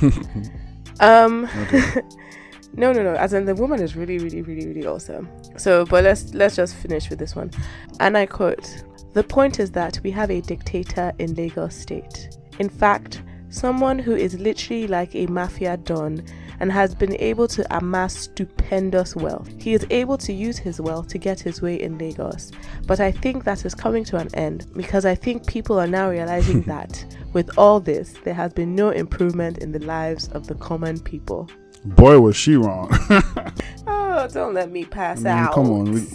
um, 1.00 1.48
Okay. 1.62 2.02
no, 2.74 2.92
no, 2.92 3.02
no. 3.02 3.14
As 3.14 3.32
in, 3.32 3.44
the 3.44 3.54
woman 3.54 3.80
is 3.82 3.96
really, 3.96 4.18
really, 4.18 4.42
really, 4.42 4.66
really 4.68 4.86
awesome. 4.86 5.28
So, 5.56 5.84
but 5.86 6.04
let's 6.04 6.32
let's 6.34 6.56
just 6.56 6.76
finish 6.76 7.10
with 7.10 7.18
this 7.18 7.34
one, 7.34 7.50
and 7.98 8.16
I 8.16 8.26
quote: 8.26 8.84
"The 9.14 9.24
point 9.24 9.58
is 9.58 9.72
that 9.72 9.98
we 10.04 10.10
have 10.12 10.30
a 10.30 10.40
dictator 10.40 11.12
in 11.18 11.34
Lagos 11.34 11.74
State. 11.74 12.36
In 12.58 12.68
fact." 12.68 13.22
Someone 13.52 13.98
who 13.98 14.14
is 14.14 14.38
literally 14.38 14.86
like 14.86 15.12
a 15.16 15.26
mafia 15.26 15.76
don 15.76 16.24
and 16.60 16.70
has 16.70 16.94
been 16.94 17.16
able 17.18 17.48
to 17.48 17.76
amass 17.76 18.14
stupendous 18.14 19.16
wealth. 19.16 19.50
He 19.58 19.74
is 19.74 19.86
able 19.90 20.18
to 20.18 20.32
use 20.32 20.58
his 20.58 20.80
wealth 20.80 21.08
to 21.08 21.18
get 21.18 21.40
his 21.40 21.60
way 21.60 21.80
in 21.80 21.98
Lagos. 21.98 22.52
But 22.86 23.00
I 23.00 23.10
think 23.10 23.44
that 23.44 23.64
is 23.64 23.74
coming 23.74 24.04
to 24.04 24.18
an 24.18 24.32
end 24.34 24.66
because 24.74 25.04
I 25.04 25.14
think 25.14 25.46
people 25.46 25.80
are 25.80 25.86
now 25.86 26.10
realizing 26.10 26.62
that 26.74 27.04
with 27.32 27.50
all 27.58 27.80
this, 27.80 28.14
there 28.24 28.34
has 28.34 28.52
been 28.52 28.74
no 28.74 28.90
improvement 28.90 29.58
in 29.58 29.72
the 29.72 29.84
lives 29.84 30.28
of 30.28 30.46
the 30.46 30.54
common 30.56 31.00
people. 31.00 31.48
Boy, 31.84 32.20
was 32.20 32.36
she 32.36 32.56
wrong. 32.56 32.90
oh, 33.86 34.28
don't 34.30 34.52
let 34.52 34.70
me 34.70 34.84
pass 34.84 35.24
I 35.24 35.34
mean, 35.34 35.44
out. 35.44 35.54
come 35.54 35.70
on, 35.70 35.92
we, 35.92 36.06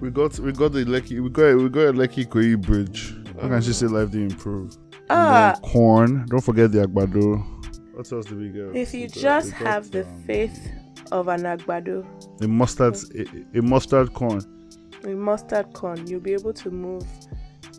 we 0.00 0.10
got 0.10 0.38
we 0.38 0.52
got 0.52 0.72
the 0.72 0.84
lucky 0.84 1.18
we 1.18 1.30
got 1.30 1.56
we 1.56 1.70
got 1.70 1.86
a 1.86 1.92
lucky 1.92 2.26
Koi 2.26 2.56
bridge. 2.56 3.14
How 3.40 3.48
can 3.48 3.62
she 3.62 3.72
say 3.72 3.86
life 3.86 4.10
didn't 4.10 4.32
improve? 4.32 4.76
Ah, 5.08 5.58
corn. 5.62 6.26
Don't 6.28 6.42
forget 6.42 6.72
the 6.72 6.86
agbado. 6.86 7.53
What 7.96 8.10
else 8.12 8.26
did 8.26 8.38
we 8.38 8.48
get? 8.48 8.74
if 8.76 8.92
you 8.94 9.06
got- 9.08 9.16
just 9.16 9.50
got, 9.52 9.60
have 9.60 9.90
the 9.90 10.04
um, 10.06 10.22
faith 10.26 10.70
of 11.12 11.28
an 11.28 11.42
agbado, 11.42 12.04
a 12.42 12.48
mustard 12.48 12.96
a, 13.14 13.58
a 13.58 13.62
mustard 13.62 14.12
corn. 14.14 14.40
a 15.04 15.08
mustard 15.10 15.72
corn, 15.74 16.06
you'll 16.06 16.20
be 16.20 16.32
able 16.32 16.52
to 16.54 16.70
move 16.70 17.04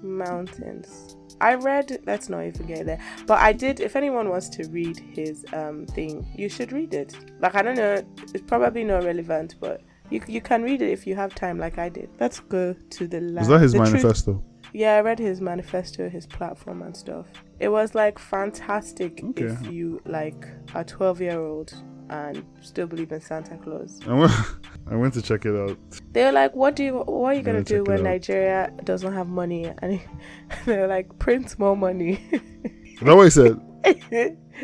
mountains. 0.04 1.16
I 1.42 1.56
read, 1.56 2.00
let's 2.06 2.30
not 2.30 2.46
even 2.46 2.66
get 2.66 2.86
there, 2.86 3.00
but 3.28 3.40
I 3.40 3.52
did. 3.52 3.82
If 3.82 3.96
anyone 3.98 4.30
wants 4.30 4.48
to 4.50 4.64
read 4.70 4.98
his 4.98 5.46
um 5.54 5.86
thing, 5.88 6.26
you 6.36 6.48
should 6.50 6.72
read 6.72 6.94
it. 6.94 7.16
Like 7.42 7.56
I 7.56 7.62
don't 7.62 7.76
know, 7.76 8.02
it's 8.34 8.44
probably 8.48 8.84
not 8.84 9.04
relevant, 9.04 9.56
but 9.60 9.82
you 10.10 10.22
you 10.28 10.40
can 10.42 10.64
read 10.64 10.82
it 10.82 10.90
if 10.92 11.06
you 11.06 11.16
have 11.16 11.36
time, 11.36 11.58
like 11.60 11.78
I 11.78 11.90
did. 11.90 12.10
Let's 12.20 12.40
go 12.40 12.74
to 12.74 13.08
the 13.08 13.20
last. 13.22 13.44
Is 13.44 13.48
that 13.50 13.62
his 13.62 13.72
the 13.74 13.80
truth- 13.80 13.92
manifesto? 13.94 14.44
Yeah, 14.76 14.96
I 14.98 15.02
read 15.02 15.20
his 15.20 15.40
manifesto, 15.40 16.10
his 16.10 16.28
platform 16.28 16.82
and 16.82 16.96
stuff. 16.96 17.28
It 17.62 17.70
was 17.70 17.96
like 17.96 18.20
fantastic 18.20 19.24
Okay. 19.24 19.46
if 19.46 19.72
you 19.72 20.02
like 20.06 20.46
a 20.74 20.84
12 20.84 21.22
year 21.22 21.40
old 21.40 21.74
and 22.10 22.44
still 22.60 22.86
believe 22.86 23.14
in 23.14 23.22
Santa 23.22 23.58
Claus. 23.58 24.02
I 24.06 24.14
went, 24.14 24.32
I 24.92 24.96
went 24.98 25.14
to 25.14 25.22
check 25.22 25.46
it 25.46 25.56
out. 25.56 25.78
They 26.12 26.26
were 26.26 26.34
like, 26.34 26.54
"What 26.56 26.76
do 26.76 26.84
you? 26.84 26.94
What 26.98 27.30
are 27.30 27.34
you 27.36 27.42
gonna 27.42 27.64
do 27.64 27.86
when. 27.86 28.04
Nigeria 28.04 28.70
doesn't 28.84 29.14
have 29.14 29.28
money?" 29.28 29.72
And 29.82 30.02
they 30.66 30.78
were 30.78 30.88
like, 30.88 31.08
"Print 31.20 31.58
more 31.58 31.78
money." 31.78 32.20
Is 32.34 33.00
that 33.00 33.16
what 33.16 33.24
he 33.24 33.30
said? 33.30 33.60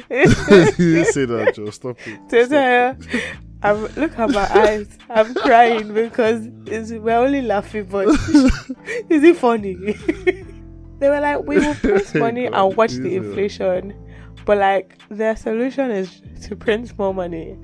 you 0.10 0.94
didn't 0.96 1.14
say 1.14 1.26
that, 1.26 1.54
Joe. 1.56 1.70
Stop 1.70 1.98
it. 2.06 2.30
To 2.30 2.46
Stop 2.46 3.14
you, 3.14 3.20
I'm 3.64 3.84
look 3.96 4.18
at 4.18 4.30
my 4.32 4.48
eyes. 4.60 4.98
I'm 5.10 5.34
crying 5.36 5.94
because 5.94 6.48
it's, 6.66 6.92
we're 6.92 7.18
only 7.18 7.42
laughing, 7.42 7.86
but 7.86 8.08
is 9.10 9.24
it 9.24 9.38
funny? 9.38 9.76
they 11.00 11.10
were 11.10 11.20
like, 11.20 11.44
we 11.44 11.60
will 11.60 11.76
print 11.76 12.16
money 12.16 12.48
God, 12.50 12.68
and 12.70 12.78
watch 12.78 12.92
the 12.94 13.16
inflation, 13.16 13.94
but 14.46 14.58
like 14.58 14.98
their 15.10 15.36
solution 15.36 15.92
is 15.92 16.22
to 16.44 16.56
print 16.56 16.98
more 16.98 17.14
money. 17.14 17.58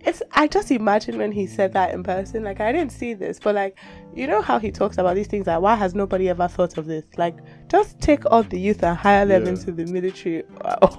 It's 0.00 0.22
I 0.32 0.46
just 0.46 0.70
imagine 0.70 1.18
when 1.18 1.32
he 1.32 1.48
said 1.48 1.72
that 1.72 1.92
in 1.92 2.04
person. 2.04 2.44
Like 2.44 2.60
I 2.60 2.70
didn't 2.70 2.92
see 2.92 3.12
this, 3.12 3.40
but 3.40 3.56
like 3.56 3.76
you 4.14 4.26
know 4.28 4.40
how 4.40 4.58
he 4.60 4.70
talks 4.70 4.98
about 4.98 5.16
these 5.16 5.26
things. 5.26 5.48
Like 5.48 5.60
why 5.60 5.74
has 5.74 5.94
nobody 5.96 6.28
ever 6.28 6.46
thought 6.46 6.78
of 6.78 6.86
this? 6.86 7.04
Like 7.18 7.36
just 7.68 8.00
take 8.00 8.24
all 8.30 8.44
the 8.44 8.58
youth 8.60 8.84
and 8.84 8.96
hire 8.96 9.26
them 9.26 9.42
Yeah. 9.44 9.48
into 9.50 9.72
the 9.72 9.84
military, 9.86 10.44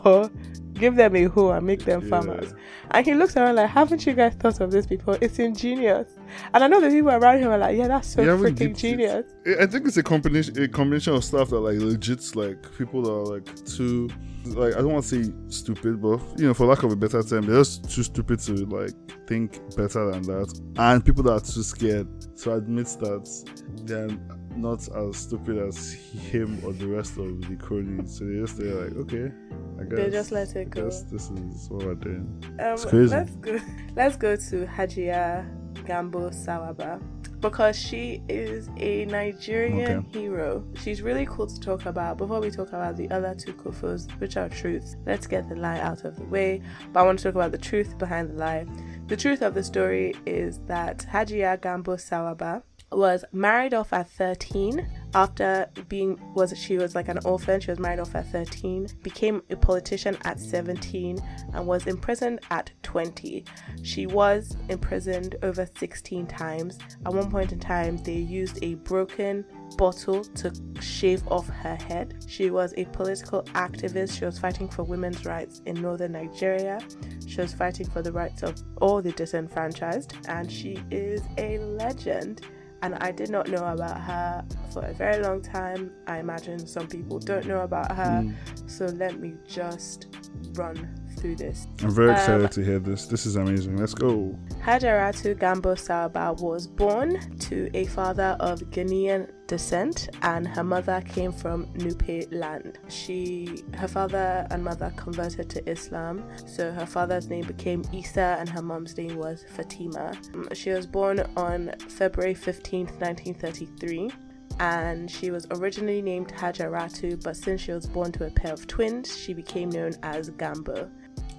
or 0.03 0.29
give 0.77 0.95
them 0.95 1.15
a 1.15 1.23
hoe 1.25 1.51
and 1.51 1.65
make 1.65 1.83
them 1.85 2.01
Yeah. 2.01 2.09
farmers. 2.09 2.53
And 2.91 3.05
he 3.05 3.13
looks 3.13 3.35
around 3.35 3.55
like, 3.55 3.69
haven't 3.69 4.05
you 4.05 4.13
guys 4.13 4.33
thought 4.35 4.59
of 4.61 4.71
this 4.71 4.85
before? 4.85 5.17
It's 5.21 5.39
ingenious. 5.39 6.07
And 6.53 6.63
I 6.63 6.67
know 6.67 6.79
the 6.79 6.89
people 6.89 7.11
around 7.11 7.39
him 7.39 7.49
are 7.49 7.57
like, 7.57 7.77
yeah, 7.77 7.87
that's 7.87 8.07
so 8.07 8.23
haven't 8.23 8.55
freaking 8.55 8.77
genius. 8.77 9.25
I 9.59 9.65
think 9.65 9.87
it's 9.87 9.97
a 9.97 10.03
combination 10.03 10.61
a 10.61 10.67
combination 10.67 11.13
of 11.13 11.23
stuff 11.23 11.49
that 11.49 11.59
like 11.59 11.79
legit 11.79 12.35
like 12.35 12.57
people 12.77 13.01
that 13.03 13.11
are 13.11 13.25
like 13.25 13.65
too 13.65 14.09
like 14.45 14.73
I 14.75 14.77
don't 14.77 14.93
want 14.93 15.05
to 15.05 15.25
say 15.25 15.33
stupid, 15.49 16.01
but 16.01 16.19
you 16.37 16.47
know, 16.47 16.53
for 16.53 16.65
lack 16.65 16.83
of 16.83 16.91
a 16.91 16.95
better 16.95 17.21
term, 17.23 17.45
they're 17.45 17.59
just 17.59 17.89
too 17.89 18.03
stupid 18.03 18.39
to 18.41 18.53
like 18.67 18.91
think 19.27 19.59
better 19.75 20.11
than 20.11 20.21
that. 20.23 20.61
And 20.77 21.03
people 21.03 21.23
that 21.23 21.31
are 21.33 21.39
too 21.39 21.63
scared 21.63 22.07
to 22.37 22.53
admit 22.53 22.87
that 23.01 23.53
they're 23.83 24.09
not 24.55 24.87
as 24.95 25.17
stupid 25.17 25.57
as 25.57 25.93
him 25.93 26.59
or 26.65 26.73
the 26.73 26.87
rest 26.87 27.17
of 27.17 27.41
the 27.47 27.55
cronies. 27.57 28.17
So 28.17 28.25
they 28.25 28.39
just 28.39 28.57
they're 28.57 28.85
like, 28.85 28.95
okay, 28.95 29.31
I 29.79 29.83
guess 29.83 29.97
They 29.97 30.09
just 30.09 30.31
let 30.31 30.55
it 30.55 30.69
go. 30.69 30.85
guess 30.85 31.03
this 31.03 31.29
is 31.29 31.69
what 31.69 31.85
we're 31.85 31.95
doing. 31.95 32.43
Um, 32.59 32.73
It's 32.73 32.85
crazy. 32.85 33.15
Let's 33.15 33.31
go. 33.35 33.59
Let's 33.95 34.15
go 34.15 34.35
to 34.35 34.65
Hajia 34.65 35.45
Gambo 35.85 36.31
Sawaba 36.33 36.99
because 37.39 37.77
she 37.77 38.21
is 38.27 38.67
a 38.77 39.05
Nigerian 39.05 39.99
Okay. 39.99 40.19
hero. 40.19 40.63
She's 40.81 41.01
really 41.03 41.25
cool 41.27 41.45
to 41.47 41.59
talk 41.59 41.85
about. 41.85 42.17
Before 42.17 42.39
we 42.41 42.49
talk 42.49 42.69
about 42.69 42.97
the 42.97 43.09
other 43.11 43.35
two 43.35 43.53
kufus, 43.53 44.09
which 44.19 44.37
are 44.37 44.49
truths, 44.49 44.95
let's 45.05 45.27
get 45.27 45.47
the 45.47 45.55
lie 45.55 45.79
out 45.79 46.03
of 46.03 46.15
the 46.15 46.25
way. 46.25 46.61
But 46.91 47.01
I 47.01 47.03
want 47.03 47.19
to 47.19 47.23
talk 47.25 47.35
about 47.35 47.51
the 47.51 47.59
truth 47.59 47.97
behind 47.99 48.31
the 48.31 48.33
lie. 48.33 48.65
The 49.07 49.15
truth 49.15 49.41
of 49.43 49.53
the 49.53 49.63
story 49.63 50.15
is 50.25 50.59
that 50.65 51.05
Hajia 51.11 51.59
Gambo 51.59 51.95
Sawaba 51.97 52.63
was 52.91 53.23
married 53.31 53.73
off 53.75 53.93
at 53.93 54.09
13 54.09 54.87
after 55.17 55.67
being 55.89 56.19
was 56.35 56.55
she 56.57 56.77
was 56.77 56.93
like 56.93 57.07
an 57.07 57.19
orphan 57.25 57.59
she 57.59 57.71
was 57.71 57.79
married 57.79 57.99
off 57.99 58.13
at 58.13 58.27
13 58.27 58.87
became 59.01 59.41
a 59.49 59.55
politician 59.55 60.15
at 60.25 60.39
17 60.39 61.17
and 61.53 61.67
was 61.67 61.87
imprisoned 61.87 62.39
at 62.51 62.71
20 62.83 63.43
she 63.81 64.05
was 64.05 64.55
imprisoned 64.69 65.35
over 65.43 65.67
16 65.77 66.27
times. 66.27 66.77
At 67.05 67.13
one 67.13 67.29
point 67.29 67.51
in 67.51 67.59
time 67.59 67.97
they 67.97 68.15
used 68.17 68.63
a 68.63 68.75
broken 68.75 69.45
bottle 69.77 70.23
to 70.23 70.53
shave 70.81 71.27
off 71.27 71.47
her 71.47 71.75
head. 71.75 72.25
She 72.27 72.49
was 72.49 72.73
a 72.77 72.85
political 72.85 73.43
activist. 73.53 74.17
She 74.17 74.25
was 74.25 74.39
fighting 74.39 74.69
for 74.69 74.83
women's 74.83 75.25
rights 75.25 75.61
in 75.65 75.81
northern 75.81 76.13
nigeria. 76.13 76.79
She 77.25 77.41
was 77.41 77.53
fighting 77.53 77.89
for 77.89 78.01
the 78.01 78.11
rights 78.11 78.43
of 78.43 78.55
all 78.81 79.01
the 79.01 79.11
disenfranchised 79.11 80.13
and 80.27 80.51
she 80.51 80.79
is 80.91 81.21
a 81.37 81.59
legend 81.59 82.41
and 82.81 82.95
I 82.95 83.11
did 83.11 83.29
not 83.29 83.49
know 83.49 83.63
about 83.65 83.99
her 84.01 84.45
for 84.71 84.83
a 84.85 84.93
very 84.93 85.21
long 85.23 85.41
time. 85.41 85.91
I 86.07 86.19
imagine 86.19 86.59
some 86.65 86.87
people 86.87 87.19
don't 87.19 87.45
know 87.47 87.61
about 87.61 87.91
her, 87.95 88.21
Mm. 88.23 88.33
so 88.69 88.85
let 88.85 89.19
me 89.19 89.35
just 89.47 90.07
run 90.53 90.75
through 91.17 91.35
this. 91.35 91.67
I'm 91.83 91.91
very 91.91 92.09
Um, 92.09 92.15
excited 92.15 92.51
to 92.51 92.63
hear 92.63 92.79
this. 92.79 93.05
This 93.07 93.25
is 93.25 93.35
amazing. 93.35 93.77
Let's 93.77 93.93
go. 93.93 94.37
Hajaratu 94.63 95.35
Gambo 95.37 95.75
Sawaba 95.75 96.39
was 96.41 96.67
born 96.67 97.19
to 97.39 97.69
a 97.73 97.85
father 97.85 98.35
of 98.39 98.59
Ghanaian 98.71 99.29
descent 99.47 100.09
and 100.23 100.45
her 100.47 100.63
mother 100.63 101.01
came 101.07 101.31
from 101.31 101.65
Nupe 101.75 102.27
land. 102.31 102.77
She 102.89 103.63
her 103.75 103.87
father 103.87 104.45
and 104.51 104.63
mother 104.63 104.91
converted 104.97 105.49
to 105.51 105.69
Islam, 105.69 106.23
so 106.45 106.71
her 106.71 106.85
father's 106.85 107.27
name 107.29 107.45
became 107.47 107.81
Isa 107.93 108.35
and 108.39 108.49
her 108.49 108.61
mom's 108.61 108.97
name 108.97 109.15
was 109.17 109.45
Fatima. 109.55 110.11
Um, 110.33 110.47
She 110.53 110.71
was 110.71 110.85
born 110.85 111.21
on 111.37 111.71
February 111.87 112.35
15th, 112.35 112.99
1933 112.99 114.11
and 114.59 115.09
she 115.09 115.29
was 115.29 115.45
originally 115.51 116.01
named 116.01 116.29
Hajaratu, 116.33 117.23
but 117.23 117.37
since 117.37 117.61
she 117.61 117.71
was 117.71 117.85
born 117.85 118.11
to 118.13 118.25
a 118.25 118.31
pair 118.31 118.51
of 118.53 118.65
twins, 118.65 119.15
she 119.15 119.33
became 119.33 119.69
known 119.69 119.93
as 120.03 120.31
Gambo. 120.31 120.89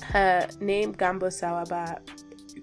Her 0.03 0.49
name 0.61 0.95
Gambo 0.95 1.29
Sawaba 1.29 1.99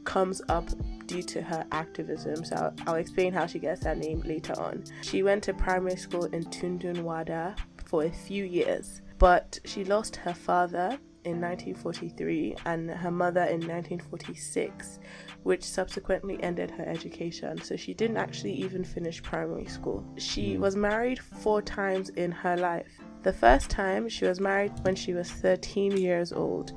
comes 0.03 0.41
up 0.49 0.67
due 1.07 1.23
to 1.23 1.41
her 1.41 1.65
activism, 1.71 2.43
so 2.43 2.55
I'll, 2.55 2.73
I'll 2.87 2.95
explain 2.95 3.33
how 3.33 3.45
she 3.45 3.59
gets 3.59 3.81
that 3.81 3.97
name 3.97 4.21
later 4.25 4.59
on. 4.59 4.83
She 5.01 5.23
went 5.23 5.43
to 5.43 5.53
primary 5.53 5.95
school 5.97 6.25
in 6.25 6.43
Tundunwada 6.45 7.57
for 7.85 8.05
a 8.05 8.11
few 8.11 8.43
years, 8.43 9.01
but 9.19 9.59
she 9.65 9.83
lost 9.85 10.15
her 10.17 10.33
father 10.33 10.97
in 11.25 11.41
1943 11.41 12.55
and 12.65 12.89
her 12.89 13.11
mother 13.11 13.41
in 13.41 13.59
1946, 13.67 14.99
which 15.43 15.63
subsequently 15.63 16.41
ended 16.43 16.71
her 16.71 16.85
education. 16.85 17.61
So 17.61 17.75
she 17.75 17.93
didn't 17.93 18.17
actually 18.17 18.53
even 18.53 18.83
finish 18.83 19.21
primary 19.21 19.65
school. 19.65 20.05
She 20.17 20.55
hmm. 20.55 20.61
was 20.61 20.75
married 20.75 21.19
four 21.19 21.61
times 21.61 22.09
in 22.09 22.31
her 22.31 22.55
life. 22.55 22.99
The 23.23 23.33
first 23.33 23.69
time 23.71 24.07
she 24.07 24.25
was 24.25 24.39
married 24.39 24.71
when 24.83 24.95
she 24.95 25.13
was 25.13 25.31
13 25.31 25.97
years 25.97 26.31
old. 26.31 26.73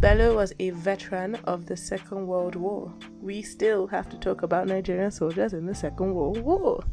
Bello 0.00 0.36
was 0.36 0.52
a 0.60 0.70
veteran 0.70 1.34
of 1.44 1.66
the 1.66 1.76
Second 1.76 2.28
World 2.28 2.54
War. 2.54 2.94
We 3.20 3.42
still 3.42 3.88
have 3.88 4.08
to 4.10 4.16
talk 4.16 4.42
about 4.42 4.68
Nigerian 4.68 5.10
soldiers 5.10 5.52
in 5.52 5.66
the 5.66 5.74
Second 5.74 6.14
World 6.14 6.38
War. 6.38 6.84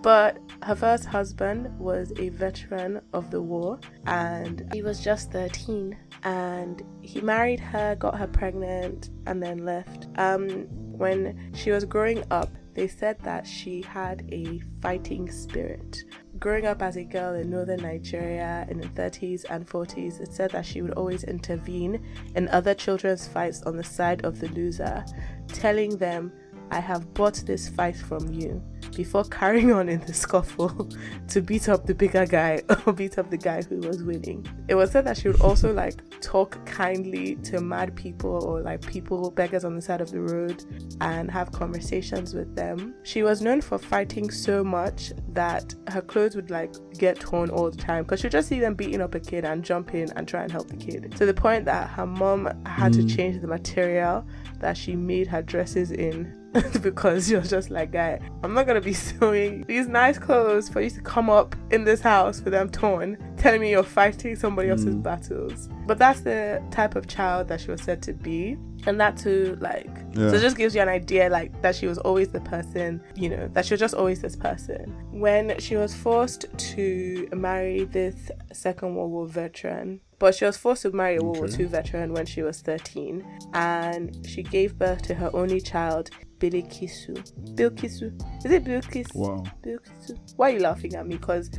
But 0.00 0.38
her 0.62 0.76
first 0.76 1.06
husband 1.06 1.76
was 1.76 2.12
a 2.20 2.28
veteran 2.28 3.00
of 3.12 3.32
the 3.32 3.42
war 3.42 3.80
and 4.06 4.64
he 4.72 4.80
was 4.80 5.02
just 5.02 5.32
13 5.32 5.96
and 6.22 6.84
he 7.00 7.20
married 7.20 7.58
her, 7.58 7.96
got 7.96 8.16
her 8.16 8.28
pregnant, 8.28 9.10
and 9.26 9.42
then 9.42 9.64
left. 9.64 10.06
Um, 10.16 10.68
when 10.96 11.50
she 11.52 11.72
was 11.72 11.84
growing 11.84 12.22
up, 12.30 12.50
they 12.74 12.86
said 12.86 13.18
that 13.24 13.44
she 13.44 13.82
had 13.82 14.28
a 14.30 14.60
fighting 14.80 15.32
spirit. 15.32 16.04
Growing 16.38 16.66
up 16.66 16.82
as 16.82 16.96
a 16.96 17.04
girl 17.04 17.34
in 17.34 17.48
northern 17.50 17.80
Nigeria 17.80 18.66
in 18.68 18.78
the 18.78 18.88
30s 18.88 19.44
and 19.48 19.66
40s, 19.66 20.20
it 20.20 20.32
said 20.32 20.50
that 20.50 20.66
she 20.66 20.82
would 20.82 20.92
always 20.92 21.24
intervene 21.24 22.04
in 22.34 22.48
other 22.48 22.74
children's 22.74 23.26
fights 23.26 23.62
on 23.62 23.76
the 23.76 23.84
side 23.84 24.24
of 24.24 24.40
the 24.40 24.48
loser, 24.48 25.04
telling 25.48 25.96
them, 25.96 26.32
I 26.70 26.80
have 26.80 27.12
bought 27.14 27.42
this 27.46 27.68
fight 27.68 27.96
from 27.96 28.32
you. 28.32 28.62
before 28.96 29.24
carrying 29.24 29.72
on 29.72 29.88
in 29.88 30.00
the 30.00 30.14
scuffle 30.14 30.88
to 31.28 31.40
beat 31.42 31.68
up 31.68 31.86
the 31.86 31.94
bigger 31.94 32.24
guy 32.26 32.62
or 32.86 32.92
beat 32.92 33.18
up 33.18 33.30
the 33.30 33.36
guy 33.36 33.62
who 33.62 33.78
was 33.78 34.02
winning. 34.02 34.46
It 34.68 34.74
was 34.74 34.90
said 34.90 35.04
that 35.04 35.18
she 35.18 35.28
would 35.28 35.40
also 35.40 35.72
like 35.72 36.02
talk 36.20 36.64
kindly 36.66 37.36
to 37.36 37.60
mad 37.60 37.94
people 37.94 38.42
or 38.44 38.62
like 38.62 38.86
people, 38.86 39.30
beggars 39.30 39.64
on 39.64 39.74
the 39.74 39.82
side 39.82 40.00
of 40.00 40.10
the 40.10 40.20
road, 40.20 40.64
and 41.00 41.30
have 41.30 41.52
conversations 41.52 42.34
with 42.34 42.54
them. 42.56 42.94
She 43.02 43.22
was 43.22 43.42
known 43.42 43.60
for 43.60 43.78
fighting 43.78 44.30
so 44.30 44.64
much 44.64 45.12
that 45.32 45.74
her 45.88 46.00
clothes 46.00 46.34
would 46.36 46.50
like 46.50 46.74
get 46.98 47.20
torn 47.20 47.50
all 47.50 47.70
the 47.70 47.76
time 47.76 48.04
because 48.04 48.20
she'd 48.20 48.32
just 48.32 48.48
see 48.48 48.60
them 48.60 48.74
beating 48.74 49.00
up 49.00 49.14
a 49.14 49.20
kid 49.20 49.44
and 49.44 49.62
jump 49.62 49.94
in 49.94 50.10
and 50.16 50.26
try 50.26 50.42
and 50.42 50.50
help 50.50 50.68
the 50.68 50.76
kid. 50.76 51.12
To 51.16 51.26
the 51.26 51.34
point 51.34 51.64
that 51.66 51.88
her 51.90 52.06
mom 52.06 52.46
had 52.64 52.92
mm. 52.92 53.08
to 53.08 53.16
change 53.16 53.40
the 53.40 53.46
material 53.46 54.26
that 54.58 54.76
she 54.76 54.96
made 54.96 55.26
her 55.26 55.42
dresses 55.42 55.90
in 55.92 56.35
because 56.82 57.30
you're 57.30 57.40
just 57.40 57.70
like, 57.70 57.92
guy, 57.92 58.20
I'm 58.42 58.54
not 58.54 58.66
gonna 58.66 58.80
be 58.80 58.92
sewing 58.94 59.64
these 59.66 59.88
nice 59.88 60.18
clothes 60.18 60.68
for 60.68 60.80
you 60.80 60.90
to 60.90 61.00
come 61.00 61.30
up 61.30 61.54
in 61.70 61.84
this 61.84 62.00
house 62.00 62.40
with 62.40 62.52
them 62.52 62.68
torn, 62.70 63.16
telling 63.36 63.60
me 63.60 63.70
you're 63.70 63.82
fighting 63.82 64.36
somebody 64.36 64.70
else's 64.70 64.94
mm. 64.94 65.02
battles. 65.02 65.68
But 65.86 65.98
that's 65.98 66.20
the 66.20 66.62
type 66.70 66.96
of 66.96 67.06
child 67.06 67.48
that 67.48 67.60
she 67.60 67.70
was 67.70 67.82
said 67.82 68.02
to 68.02 68.12
be. 68.12 68.56
And 68.86 69.00
that 69.00 69.16
too, 69.16 69.56
like, 69.60 69.90
yeah. 70.12 70.30
so 70.30 70.36
it 70.36 70.40
just 70.40 70.56
gives 70.56 70.74
you 70.74 70.80
an 70.80 70.88
idea, 70.88 71.28
like, 71.28 71.60
that 71.62 71.74
she 71.74 71.86
was 71.86 71.98
always 71.98 72.28
the 72.28 72.40
person, 72.40 73.02
you 73.16 73.28
know, 73.28 73.48
that 73.52 73.66
she 73.66 73.74
was 73.74 73.80
just 73.80 73.94
always 73.94 74.20
this 74.20 74.36
person. 74.36 74.94
When 75.10 75.58
she 75.58 75.76
was 75.76 75.94
forced 75.94 76.46
to 76.56 77.28
marry 77.32 77.84
this 77.84 78.30
Second 78.52 78.94
World 78.94 79.10
War 79.10 79.26
veteran, 79.26 80.00
but 80.18 80.34
she 80.34 80.44
was 80.44 80.56
forced 80.56 80.82
to 80.82 80.92
marry 80.92 81.16
a 81.16 81.22
World 81.22 81.38
War 81.38 81.48
II 81.48 81.66
veteran 81.66 82.12
when 82.12 82.26
she 82.26 82.42
was 82.42 82.60
13, 82.60 83.24
and 83.54 84.26
she 84.26 84.42
gave 84.42 84.78
birth 84.78 85.02
to 85.02 85.14
her 85.14 85.30
only 85.34 85.60
child, 85.60 86.10
Bilikisu. 86.38 87.14
Bilkisu. 87.54 88.12
Is 88.44 88.50
it 88.52 88.64
Bilkis? 88.64 89.14
Wow. 89.14 89.44
Bilkisu. 89.64 90.18
Why 90.36 90.50
are 90.50 90.54
you 90.54 90.60
laughing 90.60 90.94
at 90.94 91.06
me? 91.06 91.16
Because 91.16 91.50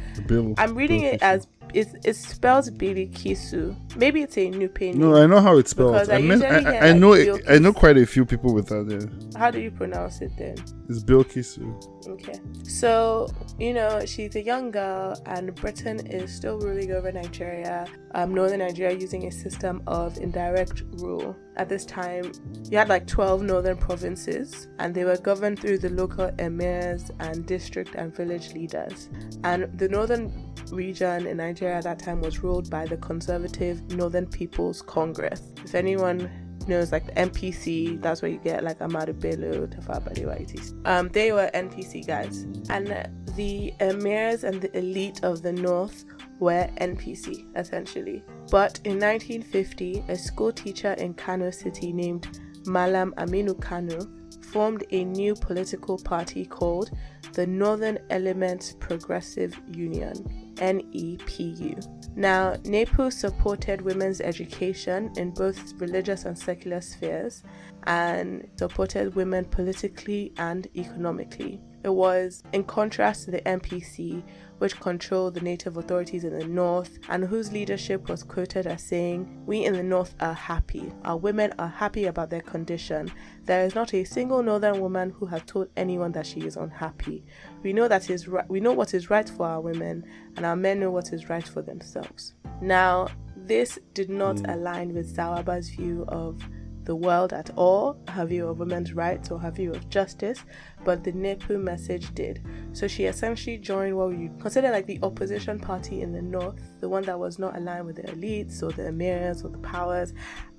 I'm 0.58 0.76
reading 0.76 1.02
Bilkisu. 1.02 1.13
it 1.13 1.22
as 1.24 1.48
it's, 1.73 1.93
it's 2.03 2.19
spelled 2.27 2.77
Billy 2.77 3.08
Kisu. 3.08 3.75
Maybe 3.95 4.21
it's 4.21 4.38
a 4.38 4.49
new 4.49 4.69
pain. 4.69 4.99
No, 4.99 5.15
I 5.15 5.25
know 5.27 5.41
how 5.41 5.58
it's 5.58 5.71
spelled. 5.71 5.95
I, 5.95 6.15
I, 6.15 6.21
mean, 6.21 6.43
I, 6.43 6.89
I 6.89 6.93
know 6.93 7.13
it, 7.13 7.43
I 7.47 7.58
know 7.58 7.73
quite 7.73 7.97
a 7.97 8.06
few 8.06 8.25
people 8.25 8.53
with 8.53 8.67
that. 8.67 8.88
Yeah. 8.89 9.39
How 9.39 9.51
do 9.51 9.60
you 9.60 9.71
pronounce 9.71 10.21
it 10.21 10.32
then? 10.38 10.56
It's 10.89 11.03
Bill 11.03 11.23
Kisu. 11.23 12.08
Okay, 12.08 12.39
so 12.63 13.27
you 13.60 13.73
know 13.73 14.06
she's 14.06 14.36
a 14.38 14.41
young 14.41 14.71
girl, 14.71 15.21
and 15.25 15.53
Britain 15.56 16.06
is 16.08 16.34
still 16.34 16.58
ruling 16.60 16.91
over 16.93 17.12
Nigeria. 17.12 17.86
Um, 18.13 18.34
northern 18.34 18.60
Nigeria 18.60 18.97
using 18.97 19.27
a 19.27 19.32
system 19.32 19.84
of 19.88 20.17
indirect 20.17 20.84
rule. 20.93 21.36
At 21.58 21.69
this 21.69 21.86
time, 21.86 22.32
you 22.69 22.77
had 22.77 22.88
like 22.88 23.08
12 23.08 23.41
northern 23.41 23.77
provinces, 23.77 24.67
and 24.80 24.93
they 24.93 25.03
were 25.03 25.17
governed 25.17 25.60
through 25.60 25.80
the 25.80 25.89
local 25.89 26.32
emirs 26.39 27.12
and 27.19 27.45
district 27.45 27.95
and 27.95 28.15
village 28.15 28.53
leaders. 28.53 29.10
And 29.43 29.77
the 29.77 29.89
northern 29.89 30.32
region 30.71 31.27
in 31.27 31.38
Nigeria 31.38 31.57
at 31.65 31.84
that 31.84 32.00
time 32.00 32.22
was 32.22 32.43
ruled 32.43 32.70
by 32.70 32.86
the 32.86 32.98
conservative 32.98 33.82
Northern 33.96 34.28
People's 34.28 34.82
Congress. 34.82 35.41
If 35.63 35.76
anyone 35.76 36.30
knows 36.67 36.91
like 36.91 37.06
the 37.06 37.12
NPC, 37.13 38.02
that's 38.02 38.22
where 38.22 38.32
you 38.32 38.38
get 38.39 38.63
like 38.63 38.80
Ahmadu 38.80 39.20
Bello, 39.20 39.67
Balewa, 39.67 40.86
Um, 40.86 41.10
they 41.10 41.32
were 41.32 41.50
NPC 41.54 42.06
guys, 42.06 42.43
and 42.70 42.88
the 43.36 43.74
emirs 43.80 44.43
and 44.43 44.62
the 44.62 44.78
elite 44.78 45.24
of 45.24 45.41
the 45.41 45.54
north 45.54 46.06
were 46.39 46.67
NPC 46.78 47.46
essentially. 47.56 48.24
But 48.52 48.80
in 48.84 49.00
1950, 49.00 50.04
a 50.08 50.15
school 50.15 50.52
teacher 50.52 50.93
in 50.93 51.13
Kano 51.13 51.52
City 51.52 51.93
named 51.93 52.39
Malam 52.65 53.13
Aminu 53.17 53.60
Kano 53.62 54.00
formed 54.41 54.84
a 54.91 55.04
new 55.04 55.36
political 55.36 55.98
party 55.98 56.46
called 56.46 56.91
the 57.34 57.46
Northern 57.46 58.00
Elements 58.10 58.76
Progressive 58.80 59.60
Union. 59.72 60.47
NEPU. 60.58 62.15
Now, 62.15 62.56
NEPU 62.63 63.12
supported 63.12 63.82
women's 63.82 64.22
education 64.22 65.12
in 65.17 65.32
both 65.32 65.74
religious 65.80 66.26
and 66.26 66.38
secular 66.38 66.82
spheres 66.82 67.43
and 67.84 68.48
supported 68.58 69.15
women 69.15 69.46
politically 69.46 70.34
and 70.38 70.67
economically. 70.76 71.62
It 71.84 71.93
was 71.93 72.43
in 72.54 72.63
contrast 72.63 73.26
to 73.26 73.32
the 73.32 73.41
NPC, 73.41 74.24
which 74.58 74.80
controlled 74.80 75.34
the 75.34 75.41
native 75.41 75.78
authorities 75.78 76.24
in 76.24 76.38
the 76.38 76.46
north 76.46 77.00
and 77.10 77.24
whose 77.26 77.52
leadership 77.52 78.10
was 78.10 78.24
quoted 78.24 78.67
as 78.67 78.84
saying, 78.84 79.43
We 79.46 79.65
in 79.65 79.74
the 79.74 79.84
north 79.84 80.15
are 80.20 80.34
happy. 80.34 80.91
Our 81.06 81.17
women 81.17 81.54
are 81.60 81.67
happy 81.67 82.06
about 82.06 82.30
their 82.30 82.41
condition. 82.41 83.12
There 83.46 83.65
is 83.65 83.76
not 83.76 83.93
a 83.93 84.04
single 84.04 84.43
northern 84.43 84.80
woman 84.80 85.12
who 85.12 85.26
has 85.28 85.41
told 85.46 85.70
anyone 85.78 86.12
that 86.13 86.26
she 86.26 86.41
is 86.41 86.58
unhappy. 86.58 87.24
We 87.63 87.74
know 87.74 87.88
that 87.88 88.10
is 88.10 88.28
right, 88.28 88.50
we 88.50 88.60
know 88.60 88.74
what 88.74 88.93
is 88.93 89.10
right 89.10 89.30
for 89.30 89.46
our 89.46 89.62
women, 89.62 90.06
and 90.36 90.46
our 90.46 90.56
men 90.56 90.80
know 90.80 90.91
what 90.91 91.13
is 91.13 91.30
right 91.30 91.48
for 91.48 91.62
themselves. 91.62 92.34
Now, 92.62 93.08
this 93.36 93.80
did 93.93 94.10
not 94.10 94.38
mm. 94.38 94.54
align 94.54 94.93
with 94.93 95.15
Sawaba's 95.15 95.70
view 95.70 96.06
of 96.08 96.41
the 96.88 96.95
world 96.95 97.34
at 97.34 97.50
all, 97.58 97.97
her 98.08 98.26
view 98.26 98.47
of 98.47 98.60
women's 98.60 98.93
rights 98.93 99.30
or 99.30 99.38
her 99.38 99.52
view 99.52 99.73
of 99.73 99.89
justice, 99.89 100.45
but 100.86 101.04
the 101.04 101.12
NEPU 101.12 101.62
message 101.62 102.15
did. 102.15 102.41
So 102.71 102.88
she 102.88 103.04
essentially 103.04 103.58
joined 103.58 103.97
what 103.97 104.17
you 104.17 104.34
consider 104.39 104.71
like 104.71 104.86
the 104.86 104.97
opposition 105.04 105.60
party 105.60 106.02
in 106.02 106.13
the 106.13 106.21
north, 106.21 106.56
the 106.80 106.88
one 106.88 107.04
that 107.04 107.19
was 107.19 107.39
not 107.39 107.58
aligned 107.58 107.86
with 107.86 107.97
the 107.97 108.04
elites 108.04 108.63
or 108.63 108.71
the 108.71 108.84
emirs 108.84 109.43
or 109.43 109.50
the 109.50 109.58
powers. 109.58 110.13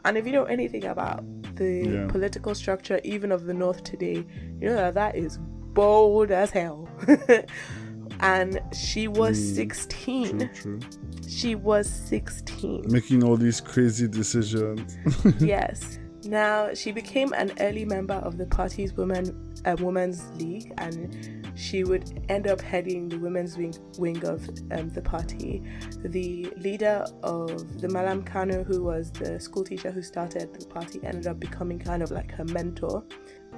And 0.04 0.18
if 0.18 0.26
you 0.26 0.32
know 0.32 0.44
anything 0.44 0.84
about 0.84 1.24
the 1.56 1.88
yeah. 1.88 2.06
political 2.08 2.54
structure, 2.54 3.00
even 3.04 3.32
of 3.32 3.46
the 3.46 3.54
north 3.54 3.82
today, 3.82 4.26
you 4.60 4.68
know 4.68 4.76
that 4.76 4.94
that 4.94 5.16
is 5.16 5.38
bold 5.38 6.30
as 6.30 6.50
hell. 6.50 6.90
and 8.20 8.60
she 8.78 9.08
was 9.08 9.40
mm, 9.40 9.54
16. 9.54 10.38
True, 10.38 10.48
true. 10.54 10.80
She 11.26 11.54
was 11.54 11.88
16. 11.88 12.84
Making 12.90 13.24
all 13.24 13.38
these 13.38 13.62
crazy 13.62 14.08
decisions. 14.08 14.98
yes. 15.38 15.98
Now, 16.28 16.74
she 16.74 16.92
became 16.92 17.32
an 17.32 17.52
early 17.58 17.86
member 17.86 18.16
of 18.16 18.36
the 18.36 18.44
party's 18.44 18.92
women, 18.92 19.54
uh, 19.64 19.76
Women's 19.80 20.30
League, 20.38 20.74
and 20.76 21.50
she 21.54 21.84
would 21.84 22.22
end 22.28 22.46
up 22.46 22.60
heading 22.60 23.08
the 23.08 23.18
women's 23.18 23.56
wing, 23.56 23.74
wing 23.96 24.22
of 24.26 24.46
um, 24.70 24.90
the 24.90 25.00
party. 25.00 25.62
The 26.04 26.52
leader 26.58 27.06
of 27.22 27.80
the 27.80 27.88
Malam 27.88 28.24
Kano, 28.24 28.62
who 28.62 28.82
was 28.82 29.10
the 29.10 29.40
school 29.40 29.64
teacher 29.64 29.90
who 29.90 30.02
started 30.02 30.52
the 30.52 30.66
party, 30.66 31.00
ended 31.02 31.26
up 31.26 31.40
becoming 31.40 31.78
kind 31.78 32.02
of 32.02 32.10
like 32.10 32.30
her 32.32 32.44
mentor. 32.44 33.04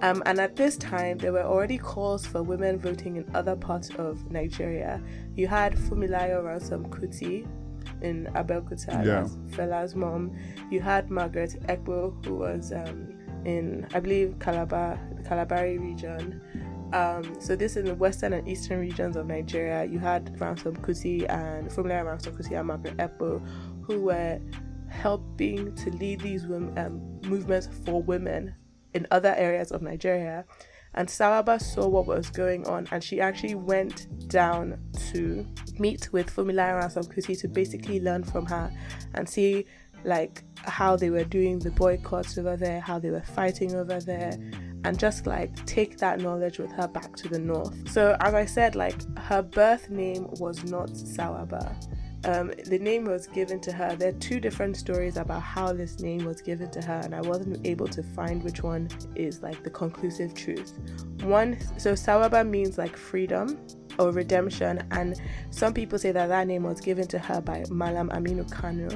Um, 0.02 0.22
and 0.24 0.38
at 0.38 0.54
this 0.54 0.76
time, 0.76 1.18
there 1.18 1.32
were 1.32 1.42
already 1.42 1.76
calls 1.76 2.24
for 2.24 2.40
women 2.40 2.78
voting 2.78 3.16
in 3.16 3.28
other 3.34 3.56
parts 3.56 3.90
of 3.96 4.30
Nigeria. 4.30 5.02
You 5.34 5.48
had 5.48 5.74
Funmilayo 5.74 6.44
Ransome 6.44 6.88
Kuti, 6.88 7.48
in 8.02 8.26
Abeokuta, 8.34 9.04
yeah. 9.04 9.28
Fela's 9.54 9.94
mom. 9.94 10.36
You 10.70 10.80
had 10.80 11.10
Margaret 11.10 11.56
Ekpo, 11.66 12.24
who 12.24 12.36
was 12.36 12.72
um, 12.72 13.14
in, 13.44 13.86
I 13.94 14.00
believe, 14.00 14.36
Calabar, 14.38 14.98
the 15.16 15.22
Kalabari 15.22 15.78
region. 15.80 16.40
Um, 16.92 17.40
so 17.40 17.54
this 17.54 17.76
in 17.76 17.84
the 17.84 17.94
western 17.94 18.32
and 18.32 18.48
eastern 18.48 18.80
regions 18.80 19.16
of 19.16 19.26
Nigeria. 19.26 19.84
You 19.84 19.98
had 19.98 20.40
Ransome 20.40 20.76
Kuti 20.76 21.28
and 21.28 21.70
Funmilayo 21.70 22.04
Ransome 22.06 22.36
Kuti 22.36 22.58
and 22.58 22.66
Margaret 22.66 22.96
Ekpo, 22.96 23.40
who 23.82 24.00
were 24.02 24.40
helping 24.88 25.74
to 25.76 25.90
lead 25.90 26.20
these 26.20 26.46
women, 26.46 26.76
um, 26.78 27.20
movements 27.28 27.68
for 27.84 28.02
women 28.02 28.54
in 28.94 29.06
other 29.10 29.34
areas 29.36 29.70
of 29.70 29.82
Nigeria. 29.82 30.44
And 30.94 31.08
Sawaba 31.08 31.60
saw 31.60 31.86
what 31.86 32.06
was 32.06 32.30
going 32.30 32.66
on 32.66 32.88
and 32.90 33.02
she 33.02 33.20
actually 33.20 33.54
went 33.54 34.28
down 34.28 34.78
to 35.12 35.46
meet 35.78 36.12
with 36.12 36.34
Funmilayo 36.34 36.80
Ransome 36.80 37.04
Kuti 37.04 37.38
to 37.40 37.48
basically 37.48 38.00
learn 38.00 38.24
from 38.24 38.46
her 38.46 38.72
and 39.14 39.28
see 39.28 39.66
like 40.04 40.42
how 40.56 40.96
they 40.96 41.10
were 41.10 41.24
doing 41.24 41.58
the 41.58 41.70
boycotts 41.70 42.38
over 42.38 42.56
there, 42.56 42.80
how 42.80 42.98
they 42.98 43.10
were 43.10 43.22
fighting 43.22 43.74
over 43.74 44.00
there, 44.00 44.32
and 44.84 44.98
just 44.98 45.26
like 45.26 45.64
take 45.66 45.98
that 45.98 46.20
knowledge 46.20 46.58
with 46.58 46.72
her 46.72 46.88
back 46.88 47.14
to 47.16 47.28
the 47.28 47.38
north. 47.38 47.88
So, 47.90 48.16
as 48.20 48.34
I 48.34 48.46
said, 48.46 48.74
like 48.74 48.96
her 49.18 49.42
birth 49.42 49.90
name 49.90 50.26
was 50.38 50.64
not 50.64 50.90
Sawaba 50.90 51.74
um, 52.24 52.52
the 52.66 52.78
name 52.78 53.04
was 53.04 53.26
given 53.26 53.60
to 53.60 53.72
her. 53.72 53.96
There 53.96 54.10
are 54.10 54.18
two 54.18 54.40
different 54.40 54.76
stories 54.76 55.16
about 55.16 55.42
how 55.42 55.72
this 55.72 56.00
name 56.00 56.24
was 56.24 56.42
given 56.42 56.70
to 56.72 56.82
her, 56.82 57.00
and 57.04 57.14
I 57.14 57.20
wasn't 57.22 57.66
able 57.66 57.88
to 57.88 58.02
find 58.02 58.42
which 58.42 58.62
one 58.62 58.88
is 59.14 59.42
like 59.42 59.62
the 59.62 59.70
conclusive 59.70 60.34
truth. 60.34 60.78
One, 61.22 61.58
so 61.78 61.94
Sawaba 61.94 62.46
means 62.46 62.76
like 62.76 62.96
freedom 62.96 63.58
or 63.98 64.10
redemption, 64.10 64.86
and 64.90 65.20
some 65.50 65.72
people 65.72 65.98
say 65.98 66.12
that 66.12 66.26
that 66.26 66.46
name 66.46 66.64
was 66.64 66.80
given 66.80 67.06
to 67.08 67.18
her 67.18 67.40
by 67.40 67.64
Malam 67.70 68.10
Aminu 68.10 68.50
Kano 68.50 68.88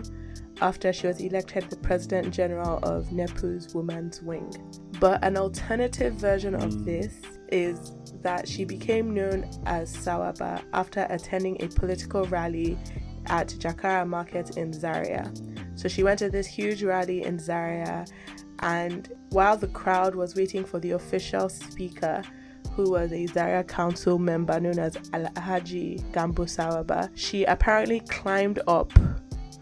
after 0.60 0.92
she 0.92 1.06
was 1.06 1.20
elected 1.20 1.68
the 1.68 1.76
president 1.76 2.32
general 2.32 2.78
of 2.82 3.06
NEPU's 3.10 3.74
Women's 3.74 4.22
Wing. 4.22 4.52
But 5.00 5.24
an 5.24 5.36
alternative 5.36 6.14
version 6.14 6.54
of 6.54 6.72
hmm. 6.72 6.84
this 6.84 7.14
is 7.48 7.92
that 8.22 8.48
she 8.48 8.64
became 8.64 9.12
known 9.12 9.48
as 9.66 9.94
Sawaba 9.94 10.62
after 10.72 11.06
attending 11.10 11.62
a 11.62 11.68
political 11.68 12.24
rally 12.26 12.78
at 13.26 13.48
Jakara 13.58 14.06
Market 14.06 14.56
in 14.56 14.72
Zaria. 14.72 15.32
So 15.74 15.88
she 15.88 16.02
went 16.02 16.18
to 16.20 16.30
this 16.30 16.46
huge 16.46 16.82
rally 16.82 17.22
in 17.24 17.38
Zaria, 17.38 18.06
and 18.60 19.12
while 19.30 19.56
the 19.56 19.68
crowd 19.68 20.14
was 20.14 20.34
waiting 20.34 20.64
for 20.64 20.78
the 20.78 20.92
official 20.92 21.48
speaker, 21.48 22.22
who 22.72 22.90
was 22.90 23.12
a 23.12 23.26
Zaria 23.26 23.62
council 23.64 24.18
member 24.18 24.58
known 24.58 24.78
as 24.78 24.94
Alhaji 25.12 26.02
Gambo 26.12 26.44
Sawaba, 26.44 27.10
she 27.14 27.44
apparently 27.44 28.00
climbed 28.00 28.60
up 28.66 28.92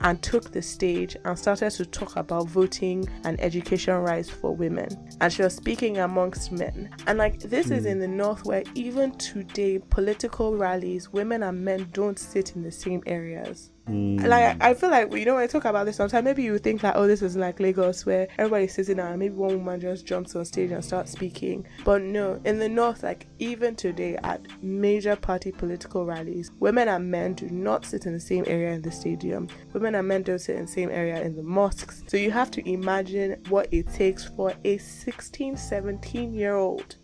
and 0.03 0.23
took 0.23 0.51
the 0.51 0.63
stage 0.63 1.17
and 1.25 1.39
started 1.39 1.71
to 1.71 1.87
talk 1.87 2.17
about 2.17 2.49
voting 2.49 3.09
and 3.25 3.41
education 3.41 3.95
rights 3.95 4.29
for 4.29 4.55
women. 4.55 4.89
And 5.21 5.33
she 5.33 5.43
was 5.43 5.55
speaking 5.55 5.99
amongst 5.99 6.53
men. 6.53 6.91
And 7.07 7.19
like 7.19 7.41
this 7.41 7.69
mm. 7.69 7.77
is 7.77 7.87
in 7.87 7.99
the 7.99 8.09
north 8.09 8.45
where 8.45 8.65
even 8.75 9.13
today 9.13 9.79
political 9.91 10.57
rallies, 10.57 11.13
women 11.13 11.43
and 11.43 11.65
men 11.65 11.89
don't 11.93 12.19
sit 12.19 12.57
in 12.57 12.63
the 12.63 12.73
same 12.73 13.03
areas. 13.07 13.71
Mm. 13.89 14.25
Like 14.27 14.63
I 14.63 14.75
feel 14.75 14.91
like 14.91 15.13
you 15.13 15.25
know 15.25 15.35
when 15.35 15.43
I 15.43 15.49
talk 15.49 15.65
about 15.65 15.87
this 15.87 15.97
sometimes 15.97 16.25
maybe 16.25 16.45
you 16.45 16.57
think 16.59 16.85
like 16.85 16.95
oh 16.95 17.09
this 17.09 17.21
is 17.21 17.37
like 17.37 17.59
Lagos 17.59 18.07
where 18.07 18.29
everybody's 18.39 18.75
sitting 18.75 18.99
down 18.99 19.11
and 19.11 19.19
maybe 19.19 19.35
one 19.35 19.59
woman 19.59 19.81
just 19.81 20.07
jumps 20.07 20.37
on 20.37 20.45
stage 20.45 20.71
and 20.71 20.85
starts 20.85 21.11
speaking. 21.11 21.67
But 21.85 22.03
no, 22.03 22.41
in 22.45 22.59
the 22.59 22.69
north, 22.69 23.03
like 23.03 23.27
even 23.41 23.75
today 23.75 24.17
at 24.23 24.41
major 24.63 25.17
party 25.17 25.51
political 25.51 26.07
rallies, 26.07 26.53
women 26.61 26.89
and 26.89 27.11
men 27.11 27.35
do 27.35 27.49
not 27.49 27.85
sit 27.85 28.07
in 28.07 28.13
the 28.13 28.21
same 28.21 28.45
area 28.47 28.73
in 28.73 28.83
the 28.83 28.93
stadium. 28.93 29.49
Women 29.73 29.97
and 29.97 30.07
men 30.07 30.23
don't 30.23 30.39
sit 30.39 30.57
in 30.57 30.67
the 30.67 30.71
same 30.71 30.91
area 30.91 31.21
in 31.21 31.35
the 31.35 31.43
mosques. 31.43 32.05
So 32.07 32.17
you 32.17 32.31
have 32.31 32.53
to 32.53 32.69
imagine 32.71 33.43
what 33.49 33.69
it 33.73 33.93
takes 33.93 34.25
for 34.25 34.55
a 34.65 34.79
16, 34.79 35.57
17 35.57 36.35
year 36.35 36.55
old 36.55 36.97